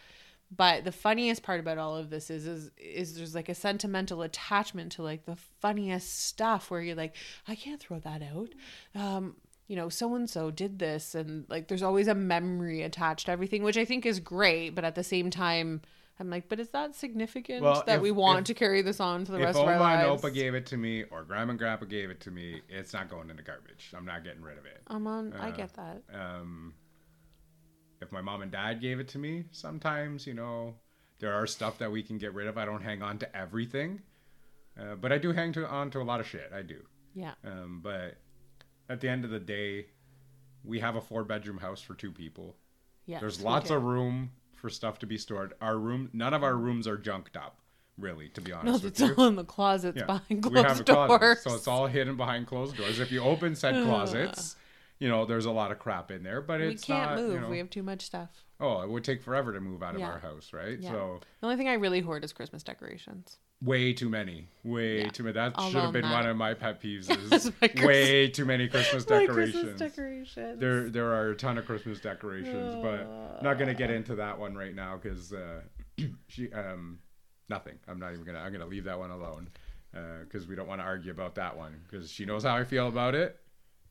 But 0.55 0.83
the 0.83 0.91
funniest 0.91 1.43
part 1.43 1.61
about 1.61 1.77
all 1.77 1.95
of 1.95 2.09
this 2.09 2.29
is 2.29 2.45
is 2.45 2.71
is 2.77 3.15
there's 3.15 3.33
like 3.33 3.47
a 3.47 3.55
sentimental 3.55 4.21
attachment 4.21 4.91
to 4.93 5.01
like 5.01 5.25
the 5.25 5.37
funniest 5.61 6.25
stuff 6.25 6.69
where 6.69 6.81
you're 6.81 6.95
like, 6.95 7.15
I 7.47 7.55
can't 7.55 7.79
throw 7.79 7.99
that 7.99 8.21
out. 8.21 8.49
Um, 8.93 9.37
you 9.67 9.77
know, 9.77 9.87
so 9.87 10.13
and 10.15 10.29
so 10.29 10.51
did 10.51 10.79
this 10.79 11.15
and 11.15 11.45
like 11.49 11.69
there's 11.69 11.83
always 11.83 12.09
a 12.09 12.15
memory 12.15 12.81
attached 12.81 13.27
to 13.27 13.31
everything, 13.31 13.63
which 13.63 13.77
I 13.77 13.85
think 13.85 14.05
is 14.05 14.19
great, 14.19 14.75
but 14.75 14.83
at 14.83 14.95
the 14.95 15.03
same 15.03 15.29
time 15.29 15.81
I'm 16.21 16.29
like, 16.29 16.47
but 16.47 16.59
is 16.59 16.69
that 16.69 16.95
significant 16.95 17.63
Well, 17.63 17.83
that 17.87 17.95
if- 17.97 18.01
we 18.01 18.11
want 18.11 18.39
if- 18.41 18.45
to 18.45 18.53
carry 18.53 18.81
this 18.81 18.99
on 18.99 19.25
for 19.25 19.31
the 19.33 19.39
rest 19.39 19.57
of 19.59 19.67
our 19.67 19.73
Oma 19.73 19.83
and 19.85 20.07
lives? 20.09 20.21
Opa 20.21 20.33
gave 20.33 20.53
it 20.53 20.67
to 20.67 20.77
me, 20.77 21.03
or 21.05 21.23
Grandma 21.23 21.49
and 21.49 21.59
Grandpa 21.59 21.85
gave 21.85 22.09
it 22.11 22.21
to 22.21 22.31
me, 22.31 22.61
it's 22.69 22.93
not 22.93 23.09
going 23.09 23.29
in 23.29 23.35
the 23.35 23.41
garbage. 23.41 23.91
I'm 23.97 24.05
not 24.05 24.23
getting 24.23 24.41
rid 24.43 24.57
of 24.59 24.65
it. 24.65 24.81
I'm 24.87 25.07
on. 25.07 25.33
I 25.33 25.49
Uh, 25.49 25.51
get 25.51 25.73
that. 25.73 26.03
Um, 26.13 26.75
if 28.01 28.11
my 28.11 28.21
mom 28.21 28.41
and 28.43 28.51
dad 28.51 28.79
gave 28.81 28.99
it 28.99 29.07
to 29.09 29.17
me, 29.17 29.45
sometimes 29.51 30.25
you 30.27 30.33
know 30.35 30.75
there 31.19 31.33
are 31.33 31.47
stuff 31.47 31.79
that 31.79 31.91
we 31.91 32.03
can 32.03 32.17
get 32.19 32.33
rid 32.33 32.47
of. 32.47 32.57
I 32.57 32.65
don't 32.65 32.83
hang 32.83 33.01
on 33.01 33.17
to 33.19 33.35
everything, 33.35 34.01
uh, 34.79 34.95
but 34.95 35.11
I 35.11 35.17
do 35.17 35.31
hang 35.33 35.51
to 35.53 35.67
on 35.67 35.89
to 35.91 36.01
a 36.01 36.03
lot 36.03 36.19
of 36.19 36.27
shit. 36.27 36.51
I 36.53 36.61
do. 36.61 36.85
Yeah. 37.15 37.33
Um, 37.43 37.81
but 37.81 38.17
at 38.89 39.01
the 39.01 39.09
end 39.09 39.25
of 39.25 39.31
the 39.31 39.39
day, 39.39 39.87
we 40.63 40.79
have 40.81 40.95
a 40.95 41.01
four 41.01 41.23
bedroom 41.23 41.57
house 41.57 41.81
for 41.81 41.95
two 41.95 42.11
people. 42.11 42.55
Yeah. 43.07 43.19
There's 43.19 43.41
lots 43.41 43.71
of 43.71 43.83
room 43.83 44.31
for 44.61 44.69
stuff 44.69 44.99
to 44.99 45.07
be 45.07 45.17
stored. 45.17 45.53
Our 45.59 45.77
room, 45.77 46.09
none 46.13 46.33
of 46.33 46.43
our 46.43 46.53
hmm. 46.55 46.63
rooms 46.63 46.87
are 46.87 46.97
junked 46.97 47.35
up, 47.35 47.57
really, 47.97 48.29
to 48.29 48.41
be 48.41 48.53
honest. 48.53 48.83
No, 48.83 48.87
it's 48.87 48.99
you. 48.99 49.13
all 49.17 49.27
in 49.27 49.35
the 49.35 49.43
closets 49.43 49.97
Yeah. 49.97 50.05
behind 50.05 50.45
we 50.45 50.57
have 50.57 50.65
closed 50.65 50.81
a 50.81 50.93
closet, 50.93 51.19
doors. 51.19 51.41
so 51.41 51.55
it's 51.55 51.67
all 51.67 51.87
hidden 51.87 52.15
behind 52.15 52.47
closed 52.47 52.77
doors. 52.77 52.99
If 52.99 53.11
you 53.11 53.21
open 53.21 53.55
said 53.55 53.83
closets, 53.83 54.55
you 54.99 55.09
know 55.09 55.25
there's 55.25 55.45
a 55.45 55.51
lot 55.51 55.71
of 55.71 55.79
crap 55.79 56.11
in 56.11 56.23
there, 56.23 56.41
but 56.41 56.61
we 56.61 56.75
can't 56.75 57.11
not. 57.11 57.17
move. 57.17 57.33
You 57.33 57.39
know, 57.41 57.49
We 57.49 57.57
have 57.57 57.69
too 57.69 57.83
much 57.83 58.03
stuff. 58.03 58.29
oh, 58.59 58.81
it 58.81 58.89
would 58.89 59.03
take 59.03 59.23
forever 59.23 59.51
to 59.51 59.59
move 59.59 59.81
out 59.81 59.95
of 59.95 59.99
Yeah. 60.01 60.11
our 60.11 60.19
house, 60.19 60.53
right? 60.53 60.79
Yeah. 60.79 60.91
So 60.91 61.19
The 61.39 61.47
only 61.47 61.57
thing 61.57 61.67
I 61.67 61.73
really 61.73 62.01
hoard 62.01 62.23
is 62.23 62.31
Christmas 62.31 62.61
decorations. 62.63 63.37
Way 63.63 63.93
too 63.93 64.09
many, 64.09 64.47
way 64.63 65.01
Yeah. 65.03 65.09
too 65.09 65.23
many. 65.23 65.33
That 65.33 65.59
should 65.61 65.73
have 65.75 65.93
been 65.93 66.09
one 66.09 66.25
of 66.27 66.35
my 66.37 66.53
pet 66.53 66.81
peeves. 66.83 67.09
Is 67.31 67.51
way 67.83 68.27
too 68.29 68.45
many 68.45 68.67
Christmas 68.67 69.07
My 69.09 69.19
decorations. 69.19 69.61
Christmas 69.63 69.79
decorations. 69.95 70.59
There, 70.59 70.89
there 70.89 71.13
are 71.13 71.29
a 71.31 71.35
ton 71.35 71.57
of 71.57 71.65
Christmas 71.65 71.99
decorations, 71.99 72.75
but 72.81 73.01
I'm 73.37 73.43
not 73.43 73.59
gonna 73.59 73.73
get 73.75 73.89
into 73.91 74.15
that 74.15 74.37
one 74.39 74.55
right 74.55 74.73
now 74.75 74.97
because 75.01 75.31
uh, 75.33 75.61
she, 76.27 76.51
um, 76.53 76.99
nothing. 77.49 77.77
I'm 77.87 77.99
not 77.99 78.13
even 78.13 78.25
gonna. 78.25 78.39
I'm 78.39 78.51
gonna 78.51 78.65
leave 78.65 78.85
that 78.85 78.97
one 78.97 79.11
alone 79.11 79.49
because 80.23 80.47
we 80.47 80.55
don't 80.55 80.67
want 80.67 80.79
to 80.81 80.85
argue 80.85 81.11
about 81.11 81.35
that 81.35 81.55
one 81.57 81.75
because 81.89 82.09
she 82.09 82.25
knows 82.25 82.43
how 82.43 82.55
I 82.55 82.63
feel 82.63 82.87
about 82.87 83.13
it, 83.13 83.37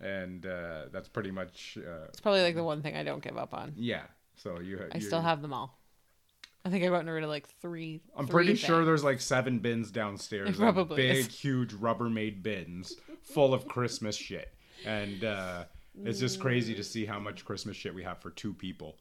and 0.00 0.46
uh, 0.46 0.86
that's 0.92 1.08
pretty 1.08 1.30
much 1.30 1.76
uh, 1.78 2.06
It's 2.08 2.20
probably 2.20 2.42
like 2.42 2.54
the 2.54 2.64
one 2.64 2.80
thing 2.82 2.96
I 2.96 3.02
don't 3.04 3.22
give 3.22 3.36
up 3.36 3.54
on. 3.54 3.72
yeah. 3.76 4.02
So 4.36 4.58
you, 4.60 4.80
I 4.90 4.98
still 5.00 5.20
have 5.20 5.42
them 5.42 5.52
all. 5.52 5.78
I 6.64 6.68
think 6.70 6.84
I 6.84 6.88
gotten 6.88 7.08
rid 7.08 7.24
of 7.24 7.30
like 7.30 7.48
three. 7.60 8.00
I'm 8.16 8.26
three 8.26 8.32
pretty 8.32 8.54
sure 8.54 8.84
there's 8.84 9.04
like 9.04 9.20
seven 9.20 9.58
bins 9.58 9.90
downstairs. 9.90 10.50
It 10.50 10.56
probably 10.58 10.96
big, 10.96 11.16
is. 11.16 11.28
huge 11.28 11.72
Rubbermaid 11.72 12.42
bins 12.42 12.96
full 13.22 13.54
of 13.54 13.66
Christmas 13.66 14.14
shit, 14.16 14.52
and 14.84 15.24
uh, 15.24 15.64
it's 16.04 16.20
just 16.20 16.40
crazy 16.40 16.74
to 16.74 16.84
see 16.84 17.06
how 17.06 17.18
much 17.18 17.44
Christmas 17.44 17.76
shit 17.76 17.94
we 17.94 18.02
have 18.02 18.20
for 18.20 18.30
two 18.30 18.52
people. 18.52 18.96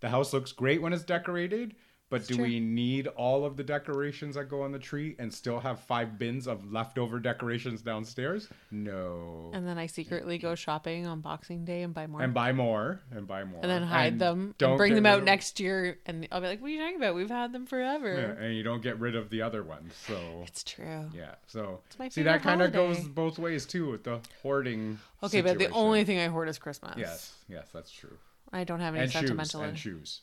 The 0.00 0.08
house 0.08 0.32
looks 0.32 0.52
great 0.52 0.82
when 0.82 0.92
it's 0.92 1.04
decorated, 1.04 1.76
but 2.20 2.26
do 2.28 2.34
true. 2.36 2.44
we 2.44 2.60
need 2.60 3.06
all 3.08 3.44
of 3.44 3.56
the 3.56 3.62
decorations 3.64 4.34
that 4.36 4.44
go 4.48 4.62
on 4.62 4.72
the 4.72 4.78
tree 4.78 5.16
and 5.18 5.32
still 5.32 5.60
have 5.60 5.80
five 5.80 6.18
bins 6.18 6.46
of 6.46 6.72
leftover 6.72 7.18
decorations 7.18 7.82
downstairs? 7.82 8.48
No. 8.70 9.50
And 9.52 9.66
then 9.66 9.78
I 9.78 9.86
secretly 9.86 10.38
go 10.38 10.54
shopping 10.54 11.06
on 11.06 11.20
Boxing 11.20 11.64
Day 11.64 11.82
and 11.82 11.92
buy 11.94 12.06
more. 12.06 12.22
And 12.22 12.32
buy 12.34 12.52
more, 12.52 13.00
and 13.10 13.26
buy 13.26 13.44
more, 13.44 13.60
and 13.62 13.70
then 13.70 13.82
hide 13.82 14.18
them 14.18 14.54
don't 14.58 14.70
and 14.72 14.78
bring 14.78 14.94
them 14.94 15.06
out 15.06 15.18
of- 15.18 15.24
next 15.24 15.60
year. 15.60 15.98
And 16.06 16.26
I'll 16.30 16.40
be 16.40 16.46
like, 16.46 16.60
what 16.60 16.68
are 16.68 16.70
you 16.70 16.80
talking 16.80 16.96
about? 16.96 17.14
We've 17.14 17.28
had 17.30 17.52
them 17.52 17.66
forever. 17.66 18.14
Yeah, 18.38 18.44
and 18.44 18.54
you 18.56 18.62
don't 18.62 18.82
get 18.82 18.98
rid 18.98 19.16
of 19.16 19.30
the 19.30 19.42
other 19.42 19.62
ones. 19.62 19.94
So 20.06 20.44
It's 20.46 20.62
true. 20.64 21.10
Yeah, 21.14 21.34
so 21.46 21.80
It's 21.86 21.98
my 21.98 22.08
see 22.08 22.22
that 22.22 22.42
kind 22.42 22.62
of 22.62 22.72
goes 22.72 23.00
both 23.00 23.38
ways 23.38 23.66
too 23.66 23.90
with 23.90 24.04
the 24.04 24.20
hoarding. 24.42 24.98
Okay, 25.22 25.40
but 25.40 25.58
the 25.58 25.68
only 25.70 26.04
thing 26.04 26.18
I 26.18 26.26
hoard 26.26 26.48
is 26.48 26.58
Christmas. 26.58 26.94
yes, 26.98 27.34
yes, 27.48 27.68
that's 27.72 27.90
true. 27.90 28.16
I 28.52 28.62
don't 28.64 28.80
have 28.80 28.94
any 28.94 29.04
And 29.04 29.12
shoes, 29.12 29.20
sentimental. 29.22 29.62
and 29.62 29.76
shoes, 29.78 30.20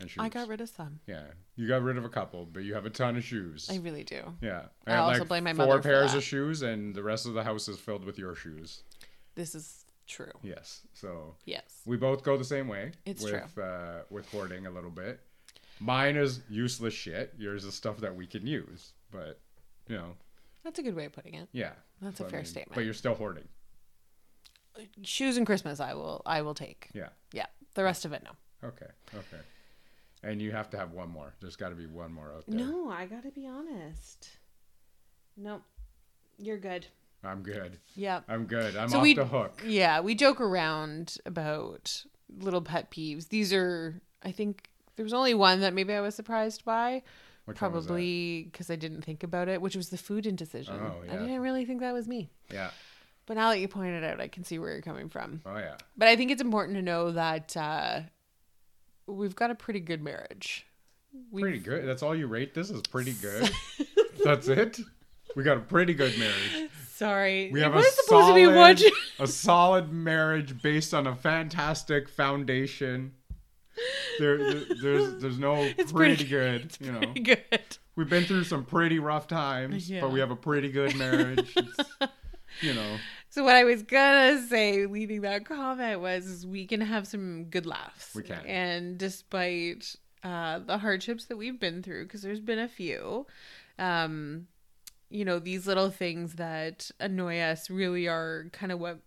and 0.00 0.10
shoes. 0.10 0.22
I 0.22 0.28
got 0.28 0.48
rid 0.48 0.60
of 0.60 0.68
some. 0.68 1.00
Yeah, 1.06 1.22
you 1.56 1.66
got 1.68 1.82
rid 1.82 1.96
of 1.96 2.04
a 2.04 2.08
couple, 2.08 2.46
but 2.46 2.64
you 2.64 2.74
have 2.74 2.86
a 2.86 2.90
ton 2.90 3.16
of 3.16 3.24
shoes. 3.24 3.68
I 3.70 3.76
really 3.76 4.04
do. 4.04 4.22
yeah, 4.40 4.62
I 4.86 4.90
have, 4.92 5.04
also 5.04 5.18
like 5.20 5.28
blame 5.28 5.44
my 5.44 5.54
four 5.54 5.66
mother 5.66 5.82
for 5.82 5.88
pairs 5.88 6.14
of 6.14 6.22
shoes, 6.22 6.62
and 6.62 6.94
the 6.94 7.02
rest 7.02 7.26
of 7.26 7.34
the 7.34 7.44
house 7.44 7.68
is 7.68 7.78
filled 7.78 8.04
with 8.04 8.18
your 8.18 8.34
shoes. 8.34 8.82
This 9.34 9.54
is 9.54 9.84
true. 10.06 10.32
Yes, 10.42 10.82
so 10.92 11.34
Yes. 11.44 11.82
we 11.86 11.96
both 11.96 12.22
go 12.22 12.36
the 12.36 12.44
same 12.44 12.68
way. 12.68 12.92
It's 13.04 13.22
with, 13.22 13.54
true. 13.54 13.62
Uh, 13.62 14.02
with 14.10 14.30
hoarding 14.30 14.66
a 14.66 14.70
little 14.70 14.90
bit. 14.90 15.20
Mine 15.78 16.16
is 16.16 16.40
useless 16.48 16.94
shit. 16.94 17.34
Yours 17.36 17.64
is 17.64 17.74
stuff 17.74 17.98
that 17.98 18.14
we 18.16 18.26
can 18.26 18.46
use, 18.46 18.92
but 19.10 19.40
you 19.88 19.96
know, 19.96 20.14
That's 20.64 20.78
a 20.78 20.82
good 20.82 20.94
way 20.96 21.04
of 21.04 21.12
putting 21.12 21.34
it. 21.34 21.48
yeah. 21.52 21.72
That's 22.00 22.14
a 22.20 22.24
So, 22.24 22.26
I 22.26 22.30
fair 22.30 22.38
mean, 22.40 22.46
statement. 22.46 22.74
But 22.74 22.84
you're 22.84 22.94
still 22.94 23.14
hoarding. 23.14 23.48
Shoes 25.02 25.36
and 25.38 25.46
Christmas, 25.46 25.80
I 25.80 25.94
will. 25.94 26.22
I 26.26 26.42
will 26.42 26.54
take. 26.54 26.88
Yeah. 26.92 27.08
Yeah. 27.32 27.46
The 27.74 27.82
rest 27.84 28.04
of 28.04 28.12
it, 28.12 28.22
no. 28.22 28.30
Okay. 28.68 28.86
Okay. 29.14 29.42
And 30.26 30.42
you 30.42 30.50
have 30.50 30.68
to 30.70 30.76
have 30.76 30.90
one 30.92 31.08
more. 31.08 31.34
There's 31.40 31.54
got 31.56 31.68
to 31.68 31.76
be 31.76 31.86
one 31.86 32.12
more 32.12 32.32
out 32.34 32.44
there. 32.48 32.58
No, 32.58 32.90
I 32.90 33.06
gotta 33.06 33.30
be 33.30 33.46
honest. 33.46 34.28
Nope. 35.36 35.62
You're 36.38 36.58
good. 36.58 36.86
I'm 37.22 37.42
good. 37.42 37.78
Yep. 37.94 38.24
I'm 38.28 38.44
good. 38.46 38.76
I'm 38.76 38.88
So 38.88 38.98
off 38.98 39.02
we- 39.02 39.14
the 39.14 39.24
hook. 39.24 39.62
Yeah, 39.64 40.00
we 40.00 40.14
joke 40.14 40.40
around 40.40 41.16
about 41.24 42.04
little 42.40 42.60
pet 42.62 42.90
peeves. 42.90 43.28
These 43.28 43.52
are, 43.52 44.00
I 44.22 44.32
think, 44.32 44.68
there 44.96 45.04
was 45.04 45.12
only 45.14 45.34
one 45.34 45.60
that 45.60 45.74
maybe 45.74 45.92
I 45.92 46.00
was 46.00 46.14
surprised 46.14 46.64
by. 46.64 47.02
Which 47.44 47.60
one 47.60 47.72
was 47.72 47.84
that? 47.84 47.88
Probably 47.90 48.48
because 48.50 48.70
I 48.70 48.76
didn't 48.76 49.02
think 49.02 49.22
about 49.22 49.46
it, 49.48 49.60
which 49.62 49.76
was 49.76 49.90
the 49.90 49.98
food 49.98 50.26
indecision. 50.26 50.74
Oh, 50.74 51.02
yeah. 51.06 51.12
I 51.14 51.16
didn't 51.18 51.40
really 51.40 51.64
think 51.64 51.80
that 51.80 51.92
was 51.94 52.08
me. 52.08 52.28
Yeah. 52.52 52.70
But 53.26 53.36
now 53.36 53.50
that 53.50 53.60
you 53.60 53.68
pointed 53.68 54.02
it 54.02 54.12
out, 54.12 54.20
I 54.20 54.28
can 54.28 54.42
see 54.44 54.58
where 54.58 54.72
you're 54.72 54.82
coming 54.82 55.08
from. 55.08 55.42
Oh 55.46 55.56
yeah. 55.56 55.76
But 55.96 56.08
I 56.08 56.16
think 56.16 56.30
it's 56.30 56.42
important 56.42 56.76
to 56.76 56.82
know 56.82 57.10
that 57.12 57.56
uh, 57.56 58.00
we've 59.06 59.34
got 59.36 59.50
a 59.50 59.54
pretty 59.54 59.80
good 59.80 60.02
marriage. 60.02 60.66
We've- 61.30 61.42
Pretty 61.42 61.58
good. 61.60 61.86
That's 61.86 62.02
all 62.02 62.14
you 62.14 62.26
rate. 62.26 62.54
This 62.54 62.70
is 62.70 62.82
pretty 62.82 63.12
good. 63.14 63.50
That's 64.24 64.48
it. 64.48 64.78
We 65.34 65.42
got 65.44 65.56
a 65.56 65.60
pretty 65.60 65.94
good 65.94 66.18
marriage. 66.18 66.70
Sorry. 66.88 67.50
We 67.52 67.60
have 67.60 67.74
what 67.74 67.84
a 67.84 67.88
is 67.88 67.94
supposed 68.04 68.28
to 68.28 68.34
be 68.34 68.44
solid, 68.44 68.56
watching? 68.56 68.90
a 69.18 69.26
solid 69.26 69.92
marriage 69.92 70.60
based 70.62 70.94
on 70.94 71.06
a 71.06 71.14
fantastic 71.14 72.08
foundation. 72.08 73.12
There, 74.18 74.38
there- 74.38 74.64
there's 74.82 75.20
there's 75.22 75.38
no 75.38 75.56
It's 75.56 75.92
pretty, 75.92 76.16
pretty- 76.16 76.24
good. 76.30 76.60
it's 76.64 76.80
you 76.80 76.92
know, 76.92 76.98
Pretty 77.00 77.20
good. 77.20 77.76
we've 77.96 78.08
been 78.08 78.24
through 78.24 78.44
some 78.44 78.64
pretty 78.64 78.98
rough 78.98 79.26
times, 79.28 79.90
Yeah. 79.90 80.00
but 80.00 80.10
we 80.12 80.20
have 80.20 80.30
a 80.30 80.36
pretty 80.36 80.70
good 80.70 80.96
marriage. 80.96 81.54
You 82.62 82.72
know, 82.74 82.96
So 83.36 83.44
what 83.44 83.54
I 83.54 83.64
was 83.64 83.82
gonna 83.82 84.40
say, 84.46 84.86
leaving 84.86 85.20
that 85.20 85.44
comment, 85.44 86.00
was 86.00 86.46
we 86.46 86.64
can 86.64 86.80
have 86.80 87.06
some 87.06 87.44
good 87.44 87.66
laughs. 87.66 88.14
We 88.14 88.22
can. 88.22 88.40
and 88.46 88.96
despite 88.96 89.94
uh, 90.24 90.60
the 90.60 90.78
hardships 90.78 91.26
that 91.26 91.36
we've 91.36 91.60
been 91.60 91.82
through, 91.82 92.04
because 92.04 92.22
there's 92.22 92.40
been 92.40 92.58
a 92.58 92.66
few, 92.66 93.26
um, 93.78 94.46
you 95.10 95.26
know, 95.26 95.38
these 95.38 95.66
little 95.66 95.90
things 95.90 96.36
that 96.36 96.90
annoy 96.98 97.40
us 97.40 97.68
really 97.68 98.08
are 98.08 98.46
kind 98.52 98.72
of 98.72 98.80
what 98.80 99.00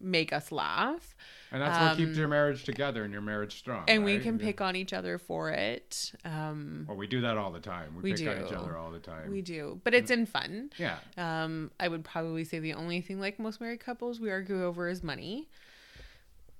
make 0.00 0.32
us 0.32 0.50
laugh, 0.50 1.14
and 1.52 1.60
that's 1.62 1.78
what 1.80 1.96
keeps 1.96 2.12
Um, 2.12 2.18
your 2.18 2.28
marriage 2.28 2.64
together 2.64 3.02
and 3.04 3.12
your 3.12 3.22
marriage 3.22 3.58
strong. 3.58 3.84
and 3.88 4.04
we 4.04 4.18
can 4.18 4.38
pick 4.38 4.60
on 4.60 4.76
each 4.76 4.92
other 4.92 5.18
for 5.18 5.50
it. 5.50 6.12
Um, 6.24 6.84
Well, 6.88 6.96
we 6.96 7.06
do 7.06 7.20
that 7.22 7.36
all 7.36 7.50
the 7.50 7.60
time. 7.60 7.94
We, 7.96 8.02
We 8.12 8.14
pick 8.16 8.28
on 8.28 8.44
each 8.46 8.52
other 8.52 8.76
all 8.76 8.90
the 8.90 8.98
time. 9.00 9.30
we 9.30 9.42
do, 9.42 9.80
but 9.84 9.94
it's 9.94 10.10
in 10.10 10.26
fun. 10.26 10.70
yeah. 10.78 10.98
Um, 11.16 11.70
I 11.80 11.88
would 11.88 12.04
probably 12.04 12.44
say 12.44 12.58
the 12.58 12.74
only 12.74 13.00
thing 13.00 13.20
like 13.20 13.38
most 13.38 13.60
married 13.60 13.80
couples 13.80 14.20
we 14.20 14.30
argue 14.30 14.62
over 14.64 14.88
is 14.88 15.02
money. 15.02 15.48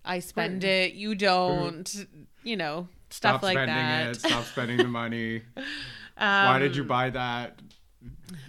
I 0.04 0.20
spend 0.20 0.64
it, 0.64 0.94
you 0.94 1.14
don't, 1.14 2.06
you 2.42 2.56
know, 2.56 2.88
stuff 3.10 3.40
Stop 3.40 3.42
like 3.42 3.54
spending 3.56 3.74
that. 3.76 4.10
it. 4.16 4.20
Stop 4.20 4.44
spending 4.44 4.78
the 4.78 4.84
money. 4.84 5.42
Um, 5.56 5.64
Why 6.16 6.58
did 6.58 6.74
you 6.74 6.84
buy 6.84 7.10
that? 7.10 7.60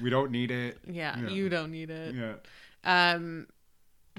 We 0.02 0.10
don't 0.10 0.32
need 0.32 0.50
it. 0.50 0.78
Yeah, 0.90 1.20
Yeah. 1.20 1.28
you 1.30 1.50
don't 1.50 1.72
need 1.72 1.90
it. 1.90 2.16
Yeah. 2.16 2.36
Um, 3.14 3.48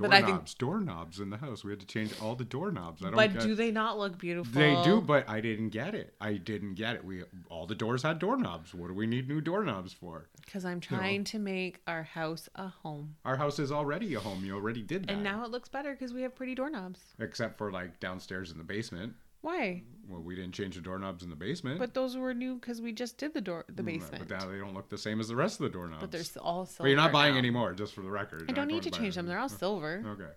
Doorknobs, 0.09 0.53
think, 0.53 0.59
doorknobs 0.59 1.21
in 1.21 1.31
the 1.31 1.37
house. 1.37 1.65
We 1.65 1.71
had 1.71 1.81
to 1.81 1.87
change 1.87 2.13
all 2.21 2.35
the 2.35 2.45
doorknobs. 2.45 3.03
I 3.03 3.07
don't 3.07 3.15
but 3.15 3.33
get, 3.35 3.43
do 3.43 3.55
they 3.55 3.71
not 3.71 3.99
look 3.99 4.19
beautiful? 4.19 4.53
They 4.53 4.81
do, 4.83 5.01
but 5.01 5.29
I 5.29 5.41
didn't 5.41 5.71
get 5.71 5.95
it. 5.95 6.15
I 6.21 6.35
didn't 6.35 6.75
get 6.75 6.97
it. 6.97 7.05
We 7.05 7.25
all 7.49 7.67
the 7.67 7.75
doors 7.75 8.03
had 8.03 8.19
doorknobs. 8.19 8.75
What 8.75 8.89
do 8.89 8.95
we 8.95 9.07
need 9.07 9.29
new 9.29 9.41
doorknobs 9.41 9.93
for? 9.93 10.29
because 10.45 10.65
I'm 10.65 10.81
trying 10.81 11.25
to 11.25 11.39
make 11.39 11.81
our 11.87 12.03
house 12.03 12.49
a 12.57 12.69
home, 12.69 13.15
Our 13.25 13.37
house 13.37 13.59
is 13.59 13.73
already 13.73 14.15
a 14.15 14.21
home. 14.21 14.45
You 14.45 14.55
already 14.57 14.83
did 14.83 15.07
that. 15.07 15.13
and 15.13 15.23
now 15.23 15.45
it 15.45 15.51
looks 15.51 15.69
better 15.69 15.93
because 15.93 16.13
we 16.13 16.23
have 16.23 16.35
pretty 16.35 16.55
doorknobs. 16.55 17.01
except 17.19 17.57
for 17.59 17.71
like 17.71 18.01
downstairs 18.01 18.51
in 18.51 18.59
the 18.59 18.65
basement. 18.65 19.15
Why? 19.43 19.83
Well, 20.09 20.21
we 20.23 20.35
didn't 20.35 20.53
change 20.53 20.75
the 20.75 20.81
doorknobs 20.81 21.23
in 21.23 21.31
the 21.31 21.37
basement. 21.37 21.79
But 21.79 21.95
those 21.95 22.17
were 22.17 22.35
new 22.35 22.57
because 22.57 22.81
we 22.81 22.93
just 22.93 23.19
did 23.19 23.35
the 23.35 23.41
door, 23.41 23.65
the 23.69 23.83
Mm, 23.83 23.87
basement. 23.87 24.29
But 24.29 24.41
now 24.41 24.49
they 24.51 24.59
don't 24.59 24.75
look 24.75 24.89
the 24.89 24.99
same 24.99 25.21
as 25.21 25.29
the 25.29 25.37
rest 25.37 25.61
of 25.61 25.65
the 25.65 25.71
doorknobs. 25.71 26.01
But 26.01 26.11
they're 26.11 26.23
all 26.43 26.67
silver. 26.67 26.85
But 26.85 26.89
you're 26.89 26.97
not 26.97 27.13
buying 27.13 27.35
now. 27.35 27.39
any 27.39 27.51
more, 27.51 27.73
just 27.73 27.95
for 27.95 28.03
the 28.03 28.11
record. 28.11 28.45
I 28.49 28.53
don't 28.53 28.67
need 28.67 28.83
to 28.85 28.91
change 28.91 29.15
them. 29.15 29.27
They're 29.27 29.39
all 29.39 29.49
silver. 29.49 30.03
Okay. 30.07 30.31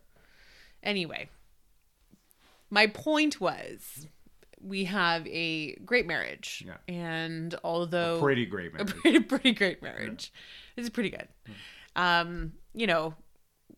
Anyway, 0.84 1.30
my 2.70 2.88
point 2.88 3.40
was 3.42 4.08
we 4.62 4.86
have 4.86 5.26
a 5.28 5.76
great 5.78 6.06
marriage. 6.08 6.64
Yeah. 6.66 6.78
And 6.88 7.56
although 7.64 8.20
Pretty 8.22 8.46
great 8.46 8.72
a 8.74 8.78
marriage. 8.78 8.96
pretty, 8.96 9.20
pretty 9.22 9.52
great 9.54 9.82
marriage. 9.82 10.32
It's 10.78 10.90
pretty 10.90 11.10
good. 11.10 11.28
Um, 11.96 12.54
you 12.74 12.86
know, 12.88 13.16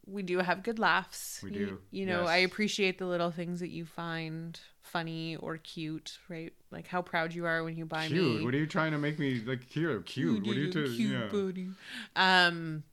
we 0.06 0.22
do 0.24 0.40
have 0.40 0.64
good 0.64 0.80
laughs. 0.80 1.42
We 1.44 1.52
You- 1.52 1.66
do, 1.66 1.80
You, 1.92 2.06
know, 2.06 2.26
I 2.26 2.38
appreciate 2.38 2.98
the 2.98 3.06
little 3.06 3.32
things 3.32 3.60
that 3.62 3.70
you 3.70 3.86
find 3.86 4.60
funny 4.88 5.36
or 5.36 5.58
cute, 5.58 6.18
right? 6.30 6.54
Like 6.72 6.88
how 6.88 7.02
proud 7.02 7.34
you 7.34 7.46
are 7.46 7.64
when 7.64 7.78
you 7.78 7.86
buy 7.86 8.08
Cute. 8.08 8.40
me. 8.40 8.46
What 8.46 8.54
are 8.54 8.58
you 8.58 8.68
trying 8.68 8.92
to 8.92 8.98
make 8.98 9.20
me 9.20 9.42
like 9.46 9.64
here? 9.70 10.02
Cute. 10.02 10.46
What 10.46 10.56
are 10.56 10.60
you 10.60 10.72
doing? 10.72 10.96
cute 10.96 11.12
Yeah. 11.12 11.28
buddy. 11.28 11.70
Um, 12.16 12.84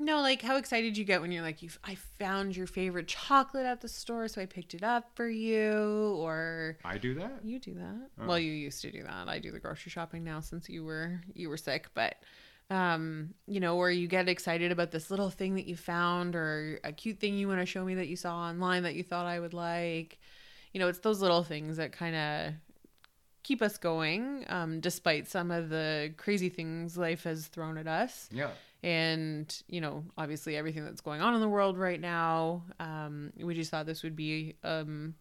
no, 0.00 0.20
like 0.22 0.42
how 0.42 0.56
excited 0.56 0.98
you 0.98 1.04
get 1.04 1.20
when 1.20 1.30
you're 1.30 1.42
like, 1.42 1.62
you 1.62 1.70
I 1.84 1.94
found 1.94 2.56
your 2.56 2.66
favorite 2.66 3.06
chocolate 3.06 3.64
at 3.64 3.80
the 3.80 3.88
store, 3.88 4.26
so 4.26 4.40
I 4.40 4.46
picked 4.46 4.74
it 4.74 4.82
up 4.82 5.10
for 5.14 5.28
you, 5.28 6.16
or 6.18 6.78
I 6.84 6.98
do 6.98 7.14
that. 7.14 7.44
you 7.44 7.60
do 7.60 7.74
that. 7.74 8.08
Oh. 8.20 8.26
Well, 8.26 8.38
you 8.38 8.52
used 8.52 8.82
to 8.82 8.90
do 8.90 9.04
that. 9.04 9.28
I 9.28 9.38
do 9.38 9.52
the 9.52 9.60
grocery 9.60 9.90
shopping 9.90 10.24
now 10.24 10.40
since 10.40 10.68
you 10.68 10.84
were 10.84 11.20
you 11.32 11.48
were 11.48 11.56
sick, 11.56 11.88
but 11.94 12.16
um, 12.70 13.34
you 13.46 13.60
know, 13.60 13.76
or 13.76 13.90
you 13.90 14.08
get 14.08 14.28
excited 14.28 14.72
about 14.72 14.90
this 14.90 15.10
little 15.10 15.30
thing 15.30 15.54
that 15.54 15.66
you 15.66 15.76
found 15.76 16.34
or 16.34 16.80
a 16.82 16.92
cute 16.92 17.20
thing 17.20 17.34
you 17.34 17.46
want 17.46 17.60
to 17.60 17.66
show 17.66 17.84
me 17.84 17.94
that 17.94 18.08
you 18.08 18.16
saw 18.16 18.36
online 18.36 18.82
that 18.84 18.94
you 18.94 19.02
thought 19.02 19.26
I 19.26 19.38
would 19.38 19.54
like. 19.54 20.18
You 20.74 20.80
know, 20.80 20.88
it's 20.88 20.98
those 20.98 21.20
little 21.22 21.42
things 21.44 21.78
that 21.78 21.92
kind 21.92 22.14
of 22.16 22.54
keep 23.42 23.62
us 23.62 23.78
going 23.78 24.44
um, 24.48 24.80
despite 24.80 25.28
some 25.28 25.50
of 25.50 25.68
the 25.70 26.12
crazy 26.18 26.48
things 26.50 26.96
life 26.98 27.24
has 27.24 27.46
thrown 27.46 27.76
at 27.78 27.86
us 27.86 28.28
Yeah. 28.32 28.48
and 28.82 29.54
you 29.68 29.82
know 29.82 30.02
obviously 30.16 30.56
everything 30.56 30.82
that's 30.82 31.02
going 31.02 31.20
on 31.20 31.34
in 31.34 31.42
the 31.42 31.48
world 31.48 31.76
right 31.76 32.00
now 32.00 32.62
um, 32.80 33.32
we 33.38 33.52
just 33.54 33.70
thought 33.70 33.84
this 33.84 34.02
would 34.02 34.16
be 34.16 34.54
um, 34.64 35.14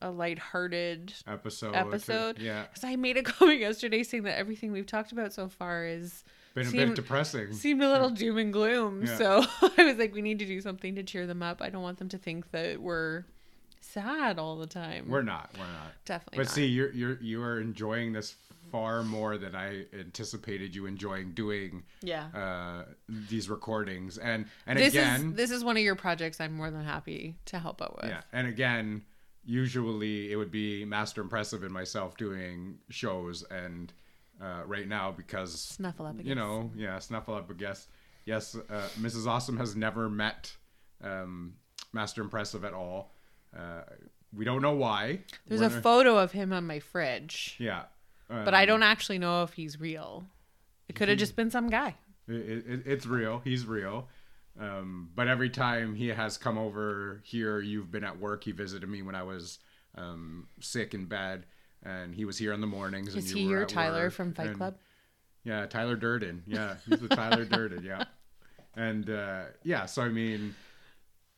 a 0.00 0.10
lighthearted 0.10 1.12
Episode. 1.26 1.74
Episode. 1.74 2.38
Yeah. 2.38 2.62
because 2.62 2.82
i 2.82 2.96
made 2.96 3.18
a 3.18 3.22
comment 3.34 3.60
yesterday 3.60 4.02
saying 4.02 4.22
that 4.22 4.38
everything 4.38 4.72
we've 4.72 4.86
talked 4.86 5.12
about 5.12 5.34
so 5.34 5.46
far 5.50 5.84
is 5.84 6.24
Been 6.54 6.66
a 6.66 6.70
Seem- 6.70 6.88
bit 6.88 6.96
depressing. 6.96 7.52
seemed 7.52 7.82
a 7.82 7.90
little 7.90 8.08
doom 8.08 8.38
and 8.38 8.52
gloom 8.54 9.04
Yeah. 9.04 9.16
so 9.18 9.44
i 9.76 9.84
was 9.84 9.98
like 9.98 10.14
we 10.14 10.22
need 10.22 10.38
to 10.38 10.46
do 10.46 10.62
something 10.62 10.94
to 10.94 11.02
cheer 11.02 11.26
them 11.26 11.42
up 11.42 11.60
i 11.60 11.68
don't 11.68 11.82
want 11.82 11.98
them 11.98 12.08
to 12.08 12.16
think 12.18 12.50
that 12.52 12.80
we're 12.80 13.24
sad 13.96 14.38
all 14.38 14.56
the 14.58 14.66
time 14.66 15.06
We're 15.08 15.22
not. 15.22 15.50
We're 15.58 15.64
not. 15.64 15.92
definitely 16.04 16.38
But 16.38 16.46
not. 16.46 16.54
see, 16.54 16.66
you're 16.66 16.92
you're 16.92 17.18
you 17.20 17.42
are 17.42 17.60
enjoying 17.60 18.12
this 18.12 18.34
far 18.72 19.02
more 19.02 19.38
than 19.38 19.54
I 19.54 19.84
anticipated 19.98 20.74
you 20.74 20.86
enjoying 20.86 21.32
doing 21.32 21.84
yeah 22.02 22.26
uh, 22.34 22.84
these 23.08 23.48
recordings. 23.48 24.18
And 24.18 24.46
and 24.66 24.78
this 24.78 24.92
again, 24.92 25.30
is 25.30 25.34
this 25.34 25.50
is 25.50 25.64
one 25.64 25.76
of 25.76 25.82
your 25.82 25.94
projects 25.94 26.40
i'm 26.40 26.52
more 26.52 26.70
than 26.70 26.84
happy 26.84 27.36
to 27.46 27.58
help 27.58 27.80
out 27.80 27.96
with 27.96 28.10
yeah, 28.10 28.22
and 28.32 28.46
again, 28.48 29.02
usually 29.44 30.32
it 30.32 30.36
would 30.36 30.50
be 30.50 30.84
Master 30.84 31.20
Impressive 31.22 31.62
and 31.62 31.72
myself 31.72 32.16
doing 32.16 32.78
shows, 32.90 33.44
and 33.50 33.92
uh, 34.42 34.62
right 34.66 34.88
now 34.88 35.10
because 35.12 35.58
Snuffle 35.58 36.06
up 36.06 36.16
you 36.22 36.34
know, 36.34 36.70
yeah, 36.76 36.96
Snuffleupagus. 36.98 37.86
Yes, 38.26 38.56
uh, 38.56 38.88
Mrs. 38.98 39.26
Awesome 39.26 39.56
has 39.56 39.76
never 39.76 40.10
met 40.10 40.54
um, 41.02 41.54
Master 41.92 42.20
Impressive 42.22 42.64
at 42.64 42.74
all. 42.74 43.12
Uh, 43.56 43.82
we 44.34 44.44
don't 44.44 44.62
know 44.62 44.72
why. 44.74 45.20
there's 45.46 45.60
We're 45.60 45.66
a 45.68 45.70
not- 45.70 45.82
photo 45.82 46.18
of 46.18 46.32
him 46.32 46.52
on 46.52 46.66
my 46.66 46.78
fridge 46.80 47.56
yeah, 47.58 47.84
but 48.28 48.54
I 48.54 48.62
um, 48.62 48.66
don't 48.68 48.82
actually 48.82 49.18
know 49.18 49.42
if 49.42 49.52
he's 49.54 49.78
real. 49.80 50.24
It 50.88 50.94
could 50.94 51.08
have 51.08 51.18
just 51.18 51.36
been 51.36 51.50
some 51.50 51.68
guy. 51.68 51.94
It, 52.28 52.34
it, 52.66 52.82
it's 52.86 53.06
real. 53.06 53.40
He's 53.44 53.66
real. 53.66 54.08
Um, 54.58 55.10
but 55.14 55.28
every 55.28 55.50
time 55.50 55.94
he 55.94 56.08
has 56.08 56.38
come 56.38 56.56
over 56.58 57.20
here, 57.24 57.60
you've 57.60 57.90
been 57.90 58.04
at 58.04 58.18
work. 58.18 58.44
He 58.44 58.52
visited 58.52 58.88
me 58.88 59.02
when 59.02 59.14
I 59.14 59.22
was 59.22 59.58
um, 59.96 60.48
sick 60.60 60.94
in 60.94 61.06
bed, 61.06 61.44
and 61.82 62.14
he 62.14 62.24
was 62.24 62.38
here 62.38 62.52
in 62.52 62.60
the 62.60 62.66
mornings. 62.66 63.08
and 63.14 63.18
Is 63.22 63.30
you 63.32 63.36
he 63.38 63.44
were 63.46 63.50
your 63.52 63.62
at 63.62 63.68
Tyler 63.68 64.04
work, 64.04 64.12
from 64.12 64.32
Fight 64.32 64.48
and- 64.48 64.56
Club? 64.56 64.76
Yeah, 65.44 65.66
Tyler 65.66 65.94
Durden. 65.96 66.42
Yeah, 66.46 66.76
he's 66.88 66.98
the 67.00 67.08
Tyler 67.08 67.44
Durden. 67.50 67.84
Yeah, 67.84 68.04
and 68.74 69.08
uh, 69.08 69.42
yeah. 69.62 69.86
So 69.86 70.02
I 70.02 70.08
mean, 70.08 70.54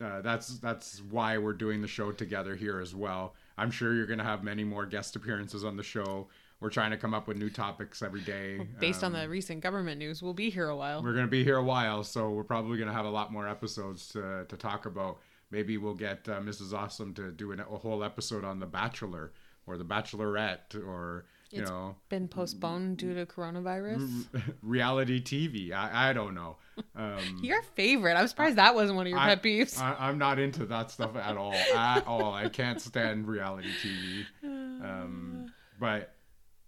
uh, 0.03 0.21
that's 0.21 0.59
that's 0.59 1.01
why 1.09 1.37
we're 1.37 1.53
doing 1.53 1.81
the 1.81 1.87
show 1.87 2.11
together 2.11 2.55
here 2.55 2.79
as 2.79 2.95
well. 2.95 3.35
I'm 3.57 3.71
sure 3.71 3.93
you're 3.93 4.05
gonna 4.05 4.23
have 4.23 4.43
many 4.43 4.63
more 4.63 4.85
guest 4.85 5.15
appearances 5.15 5.63
on 5.63 5.75
the 5.77 5.83
show. 5.83 6.27
We're 6.61 6.69
trying 6.69 6.91
to 6.91 6.97
come 6.97 7.13
up 7.13 7.27
with 7.27 7.37
new 7.37 7.49
topics 7.49 8.01
every 8.01 8.19
day. 8.21 8.67
Based 8.79 9.03
on 9.03 9.15
Um, 9.15 9.21
the 9.21 9.29
recent 9.29 9.61
government 9.61 9.97
news, 9.99 10.21
we'll 10.21 10.33
be 10.33 10.49
here 10.49 10.67
a 10.67 10.75
while. 10.75 11.01
we're 11.03 11.13
gonna 11.13 11.27
be 11.27 11.43
here 11.43 11.57
a 11.57 11.63
while, 11.63 12.03
so 12.03 12.29
we're 12.31 12.43
probably 12.43 12.77
gonna 12.77 12.93
have 12.93 13.05
a 13.05 13.09
lot 13.09 13.31
more 13.31 13.47
episodes 13.47 14.07
to 14.09 14.45
to 14.47 14.57
talk 14.57 14.85
about. 14.85 15.19
Maybe 15.51 15.77
we'll 15.77 15.95
get 15.95 16.27
uh, 16.29 16.39
Mrs. 16.41 16.73
Awesome 16.73 17.13
to 17.15 17.31
do 17.31 17.51
an, 17.51 17.59
a 17.59 17.63
whole 17.63 18.03
episode 18.03 18.43
on 18.43 18.59
The 18.59 18.67
Bachelor 18.67 19.31
or 19.65 19.77
The 19.77 19.85
Bachelorette 19.85 20.75
or 20.75 21.25
you 21.51 21.61
It's 21.61 21.69
know 21.69 21.95
Been 22.09 22.27
postponed 22.27 22.97
due 22.97 23.13
to 23.15 23.25
coronavirus. 23.25 24.27
reality 24.61 25.21
TV. 25.21 25.71
I 25.71 26.09
I 26.09 26.13
don't 26.13 26.35
know. 26.35 26.57
Um, 26.95 27.39
Your 27.41 27.61
favorite. 27.61 28.15
I'm 28.15 28.27
surprised 28.27 28.57
that 28.57 28.75
wasn't 28.75 28.97
one 28.97 29.07
of 29.07 29.11
your 29.11 29.19
I, 29.19 29.29
pet 29.29 29.43
peeves. 29.43 29.81
I, 29.81 29.95
I'm 29.99 30.17
not 30.17 30.39
into 30.39 30.65
that 30.67 30.91
stuff 30.91 31.15
at 31.15 31.37
all. 31.37 31.53
At 31.53 32.05
all. 32.07 32.33
I 32.33 32.49
can't 32.49 32.81
stand 32.81 33.27
reality 33.27 33.69
TV. 33.83 34.25
Um, 34.43 35.51
but 35.79 36.15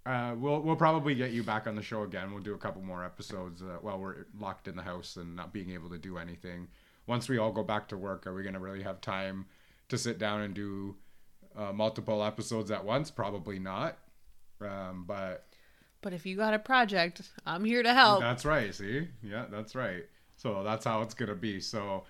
uh, 0.06 0.34
we'll 0.38 0.62
we'll 0.62 0.76
probably 0.76 1.16
get 1.16 1.32
you 1.32 1.44
back 1.44 1.68
on 1.68 1.76
the 1.76 1.82
show 1.82 2.04
again. 2.04 2.32
We'll 2.34 2.44
do 2.44 2.54
a 2.54 2.58
couple 2.58 2.82
more 2.82 3.06
episodes 3.06 3.62
uh, 3.62 3.78
while 3.82 4.00
we're 4.00 4.26
locked 4.40 4.68
in 4.68 4.76
the 4.76 4.82
house 4.84 5.16
and 5.16 5.36
not 5.36 5.54
being 5.54 5.72
able 5.72 5.90
to 5.90 5.98
do 5.98 6.18
anything. 6.18 6.68
Once 7.08 7.30
we 7.30 7.38
all 7.38 7.52
go 7.52 7.64
back 7.64 7.88
to 7.90 7.98
work, 7.98 8.26
are 8.26 8.34
we 8.34 8.44
gonna 8.44 8.60
really 8.60 8.82
have 8.84 9.00
time 9.00 9.46
to 9.90 9.98
sit 9.98 10.18
down 10.18 10.42
and 10.42 10.54
do 10.54 10.96
uh, 11.56 11.72
multiple 11.72 12.24
episodes 12.24 12.72
at 12.72 12.84
once? 12.84 13.12
Probably 13.12 13.60
not. 13.60 13.98
Um, 14.64 15.06
but 15.08 15.46
but 16.02 16.14
if 16.14 16.26
you 16.26 16.36
got 16.36 16.54
a 16.54 16.60
project, 16.60 17.22
I'm 17.46 17.64
here 17.64 17.84
to 17.84 17.94
help. 17.94 18.22
that's 18.22 18.46
right. 18.46 18.74
See, 18.74 19.08
yeah, 19.22 19.46
that's 19.52 19.76
right. 19.76 20.04
So 20.38 20.64
that's 20.64 20.86
how 20.86 21.02
it's 21.02 21.14
gonna 21.14 21.36
be. 21.36 21.60
So 21.60 22.04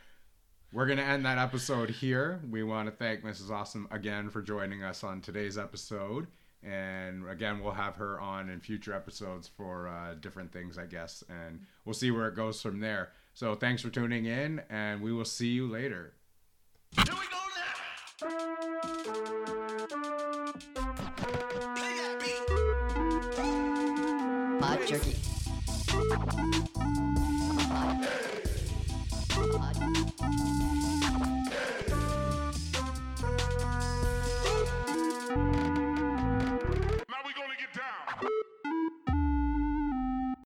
we're 0.73 0.85
gonna 0.85 1.01
end 1.01 1.25
that 1.25 1.37
episode 1.37 1.89
here. 1.89 2.39
We 2.49 2.63
want 2.63 2.87
to 2.87 2.91
thank 2.95 3.23
Mrs. 3.23 3.49
Awesome 3.51 3.87
again 3.91 4.29
for 4.29 4.41
joining 4.41 4.83
us 4.83 5.03
on 5.03 5.19
today's 5.19 5.57
episode, 5.57 6.27
And 6.63 7.27
again, 7.27 7.59
we'll 7.59 7.73
have 7.73 7.95
her 7.95 8.21
on 8.21 8.49
in 8.49 8.59
future 8.61 8.93
episodes 8.93 9.47
for 9.49 9.87
uh, 9.89 10.13
different 10.21 10.51
things, 10.53 10.77
I 10.77 10.85
guess, 10.85 11.23
and 11.27 11.59
we'll 11.85 11.93
see 11.93 12.11
where 12.11 12.27
it 12.27 12.35
goes 12.35 12.61
from 12.61 12.79
there. 12.79 13.09
So 13.33 13.55
thanks 13.55 13.81
for 13.81 13.89
tuning 13.89 14.25
in, 14.27 14.61
and 14.69 15.01
we 15.01 15.11
will 15.11 15.25
see 15.25 15.49
you 15.49 15.67
later. 15.67 16.13
Here 16.95 17.03
we 17.09 17.27
go 17.27 18.29
now. 18.29 18.47
Beat. 24.99 25.15
Pod 25.87 26.03
jerky. 26.09 26.41
Pod. 29.29 29.77
Pod. 30.19 30.80